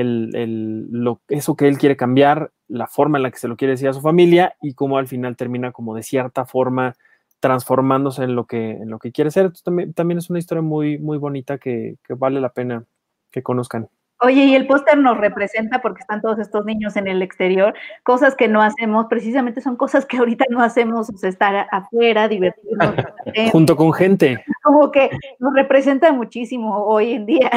[0.00, 3.56] el, el- lo, eso que él quiere cambiar, la forma en la que se lo
[3.56, 6.94] quiere decir a su familia y cómo al final termina como de cierta forma
[7.40, 9.42] transformándose en lo que, en lo que quiere ser.
[9.44, 12.84] Entonces, también, también es una historia muy, muy bonita que, que vale la pena
[13.30, 13.88] que conozcan.
[14.22, 18.34] Oye, y el póster nos representa porque están todos estos niños en el exterior, cosas
[18.34, 22.94] que no hacemos, precisamente son cosas que ahorita no hacemos, o sea, estar afuera, divertirnos,
[23.52, 24.42] Junto con gente.
[24.62, 27.50] como que nos representa muchísimo hoy en día.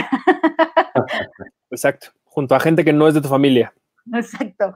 [1.72, 2.10] Exacto.
[2.40, 3.74] Junto a gente que no es de tu familia.
[4.14, 4.74] Exacto.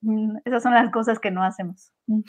[0.00, 1.92] Mm, Esas son las cosas que no hacemos.
[2.08, 2.22] Mm.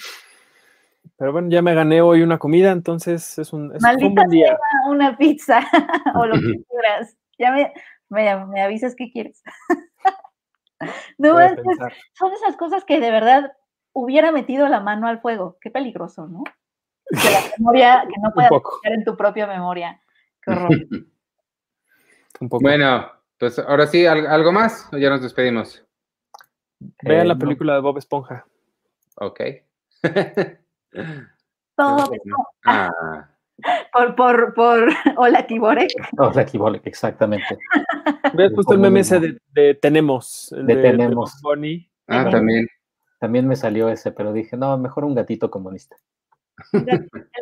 [1.17, 4.21] Pero bueno, ya me gané hoy una comida, entonces es un, es fue un Maldita
[4.21, 4.49] buen día.
[4.49, 5.61] sea una pizza
[6.13, 7.17] o lo que quieras.
[7.39, 7.73] Ya me,
[8.09, 9.41] me, me avisas qué quieres.
[11.17, 11.55] no, es
[12.13, 13.53] son esas cosas que de verdad
[13.93, 15.57] hubiera metido la mano al fuego.
[15.59, 16.43] Qué peligroso, ¿no?
[17.09, 18.51] Que la memoria, que no puedas
[18.83, 19.99] en tu propia memoria.
[20.43, 20.69] Qué horror.
[22.41, 22.61] Un poco.
[22.61, 24.89] Bueno, pues ahora sí, ¿al- ¿algo más?
[24.91, 25.83] ¿O ya nos despedimos?
[27.03, 27.39] Vean Eh, la no.
[27.39, 28.45] película de Bob Esponja.
[29.15, 29.41] Ok.
[31.75, 32.09] Todo
[32.65, 33.29] Ah,
[33.91, 35.89] por, por, por Hola Kiborek.
[36.17, 37.57] Hola, Bolek, exactamente.
[38.33, 40.51] ¿Ves puesto el meme ese de, de Tenemos?
[40.51, 41.41] el De de- Tenemos.
[42.07, 42.67] Ah, también.
[43.19, 45.95] También me salió ese, pero dije, no, mejor un gatito comunista.
[46.71, 46.85] El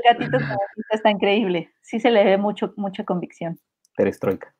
[0.10, 1.70] gatito comunista está increíble.
[1.82, 3.60] Sí se le ve mucho, mucha convicción.
[3.98, 4.54] Perestroika.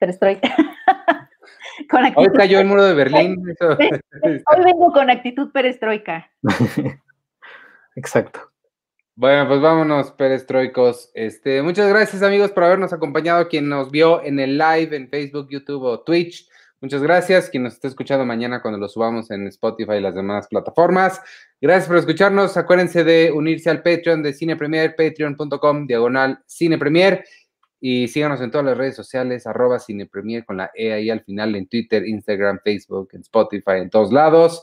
[1.88, 3.42] Con Hoy cayó el muro de Berlín.
[3.60, 4.02] Hoy
[4.64, 6.30] vengo con actitud perestroika.
[7.96, 8.50] Exacto.
[9.16, 11.10] Bueno, pues vámonos, perestroicos.
[11.14, 13.48] Este, muchas gracias, amigos, por habernos acompañado.
[13.48, 16.48] Quien nos vio en el live en Facebook, YouTube o Twitch,
[16.80, 17.50] muchas gracias.
[17.50, 21.20] Quien nos esté escuchando mañana cuando lo subamos en Spotify y las demás plataformas.
[21.60, 22.56] Gracias por escucharnos.
[22.56, 27.24] Acuérdense de unirse al Patreon de Cine Premier, patreon.com, diagonal Cine Premier.
[27.80, 31.22] Y síganos en todas las redes sociales, arroba Cine Premier con la E ahí al
[31.24, 34.62] final, en Twitter, Instagram, Facebook, en Spotify, en todos lados.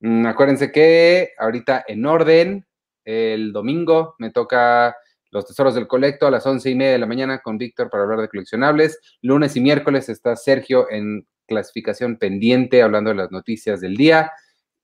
[0.00, 2.66] Mm, acuérdense que ahorita en orden,
[3.04, 4.94] el domingo me toca
[5.30, 8.04] Los Tesoros del Colecto a las once y media de la mañana con Víctor para
[8.04, 9.00] hablar de coleccionables.
[9.22, 14.30] Lunes y miércoles está Sergio en clasificación pendiente hablando de las noticias del día.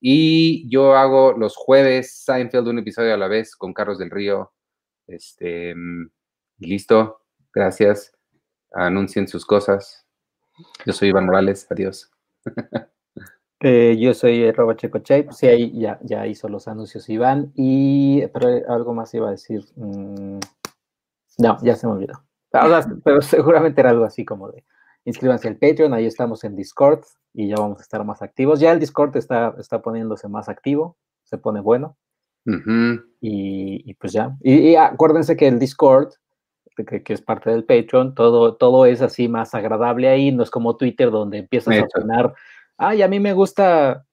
[0.00, 4.52] Y yo hago los jueves Seinfeld un episodio a la vez con Carlos del Río.
[5.06, 6.10] Este, mm,
[6.58, 7.23] listo.
[7.54, 8.12] Gracias.
[8.72, 10.06] Anuncien sus cosas.
[10.84, 11.66] Yo soy Iván Morales.
[11.70, 12.10] Adiós.
[13.66, 18.48] Eh, yo soy Roba Checoche, sí, ahí ya, ya hizo los anuncios Iván, y pero
[18.68, 19.64] algo más iba a decir.
[19.76, 20.38] Mm,
[21.38, 22.12] no, ya se me olvidó.
[23.02, 24.64] pero seguramente era algo así como de
[25.04, 28.60] inscríbanse al Patreon, ahí estamos en Discord y ya vamos a estar más activos.
[28.60, 31.96] Ya el Discord está, está poniéndose más activo, se pone bueno.
[33.20, 34.36] y, pues ya.
[34.40, 36.12] Y, acuérdense que el Discord,
[36.74, 40.50] que, que, es parte del Patreon, todo, todo es así más agradable ahí, no es
[40.50, 42.34] como Twitter donde empiezas a opinar
[42.76, 44.04] Ay, a mí me gusta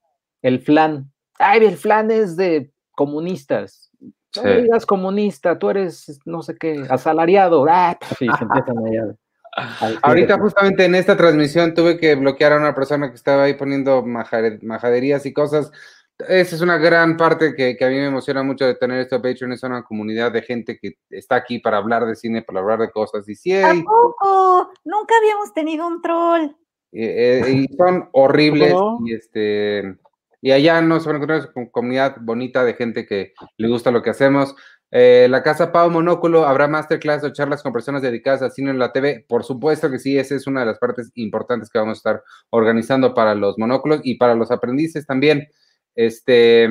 [0.42, 1.12] el flan.
[1.40, 3.90] Ay, el flan es de comunistas.
[4.36, 7.66] No digas comunista, tú eres no sé qué, asalariado.
[7.70, 9.18] Ah, sí, se empiezan
[10.02, 14.04] Ahorita justamente en esta transmisión tuve que bloquear a una persona que estaba ahí poniendo
[14.04, 15.72] majaderías y cosas.
[16.20, 19.54] Esa es una gran parte que, a mí me emociona mucho de tener esto Patreon,
[19.54, 22.92] es una comunidad de gente que está aquí para hablar de cine, para hablar de
[22.92, 23.28] cosas.
[23.28, 24.72] Y sí, poco?
[24.84, 26.50] Nunca habíamos tenido un troll.
[26.92, 28.74] Eh, eh, y son horribles
[29.06, 29.98] y este
[30.42, 34.02] y allá nos van a encontrar una comunidad bonita de gente que le gusta lo
[34.02, 34.56] que hacemos.
[34.90, 38.80] Eh, la Casa Pau Monóculo, habrá masterclass o charlas con personas dedicadas al cine en
[38.80, 39.24] la TV.
[39.30, 42.24] Por supuesto que sí, esa es una de las partes importantes que vamos a estar
[42.50, 45.48] organizando para los monóculos y para los aprendices también.
[45.96, 46.66] Este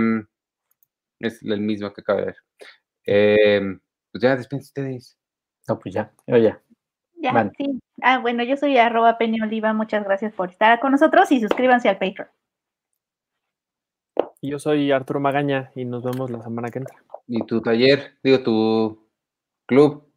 [1.21, 3.81] es el mismo que acaba de ver.
[4.13, 5.19] pues ya, después ustedes.
[5.69, 6.63] No, pues ya, yo ya.
[7.17, 7.79] Ya, sí.
[8.01, 9.73] Ah, bueno, yo soy arroba Oliva.
[9.75, 12.29] Muchas gracias por estar con nosotros y suscríbanse al Patreon.
[14.43, 16.97] Yo soy Arturo Magaña y nos vemos la semana que entra.
[17.27, 18.17] ¿Y tu taller?
[18.23, 19.09] Digo, tu
[19.67, 20.11] club.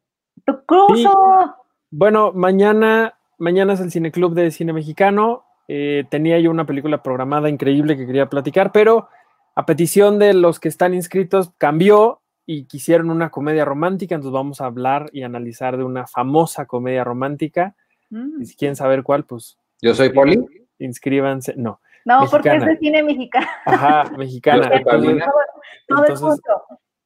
[0.46, 1.54] ¡Tu club!
[1.92, 5.46] Bueno, mañana, mañana es el Cine Club de Cine Mexicano.
[5.68, 9.08] Eh, tenía yo una película programada increíble que quería platicar, pero
[9.56, 14.60] a petición de los que están inscritos cambió y quisieron una comedia romántica, entonces vamos
[14.62, 17.76] a hablar y analizar de una famosa comedia romántica.
[18.10, 18.42] Mm.
[18.42, 19.58] Y si quieren saber cuál, pues.
[19.82, 20.44] Yo soy Poli.
[20.80, 21.54] Inscríbanse.
[21.56, 21.80] No.
[22.06, 23.48] No, porque es de cine mexicano.
[23.66, 24.70] Ajá, mexicana.
[24.76, 26.42] entonces,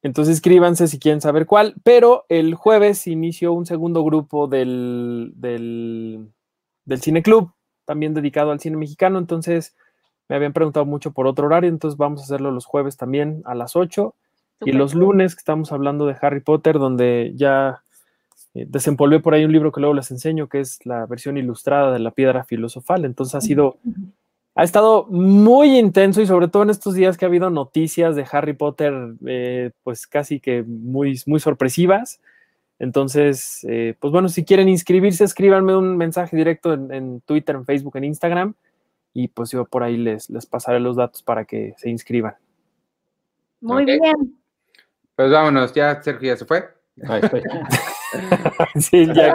[0.02, 1.74] entonces, inscríbanse si quieren saber cuál.
[1.84, 6.32] Pero el jueves inició un segundo grupo del, del,
[6.84, 7.52] del Cine Club,
[7.88, 9.18] también dedicado al cine mexicano.
[9.18, 9.74] Entonces
[10.28, 13.54] me habían preguntado mucho por otro horario, entonces vamos a hacerlo los jueves también a
[13.54, 14.14] las 8
[14.60, 17.82] y los lunes que estamos hablando de Harry Potter, donde ya
[18.52, 21.90] eh, desempolvé por ahí un libro que luego les enseño, que es la versión ilustrada
[21.90, 23.06] de la piedra filosofal.
[23.06, 23.78] Entonces ha sido,
[24.54, 28.26] ha estado muy intenso y sobre todo en estos días que ha habido noticias de
[28.30, 32.20] Harry Potter, eh, pues casi que muy, muy sorpresivas.
[32.78, 37.96] Entonces, eh, pues bueno, si quieren inscribirse, escríbanme un mensaje directo en, Twitter, en Facebook,
[37.96, 38.54] en Instagram
[39.12, 42.36] y pues yo por ahí les, les pasaré los datos para que se inscriban.
[43.60, 44.38] Muy bien.
[45.16, 46.68] Pues vámonos, ya Sergio ya se fue.
[48.76, 49.34] sí, ya,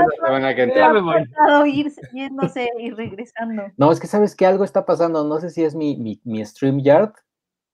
[0.75, 1.23] ya me voy.
[1.69, 3.63] ir yéndose y regresando.
[3.77, 5.23] No, es que sabes que algo está pasando.
[5.23, 7.13] No sé si es mi, mi, mi StreamYard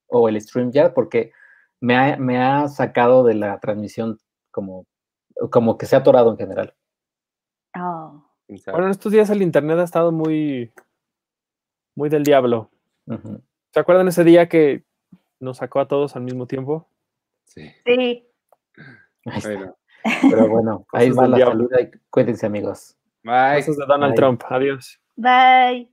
[0.07, 1.31] o el StreamYard, porque
[1.79, 4.19] me ha, me ha sacado de la transmisión
[4.51, 4.85] como,
[5.49, 6.73] como que se ha atorado en general.
[7.77, 8.23] Oh.
[8.47, 10.71] Bueno, en estos días el internet ha estado muy,
[11.95, 12.69] muy del diablo.
[13.71, 14.83] ¿Se acuerdan ese día que
[15.39, 16.87] nos sacó a todos al mismo tiempo?
[17.45, 17.71] Sí.
[17.85, 18.25] Sí.
[20.29, 21.69] Pero bueno, ahí va la salud.
[22.09, 22.97] Cuídense, amigos.
[23.23, 23.55] Bye.
[23.55, 24.43] Besos de Donald Trump.
[24.49, 24.99] Adiós.
[25.15, 25.91] Bye.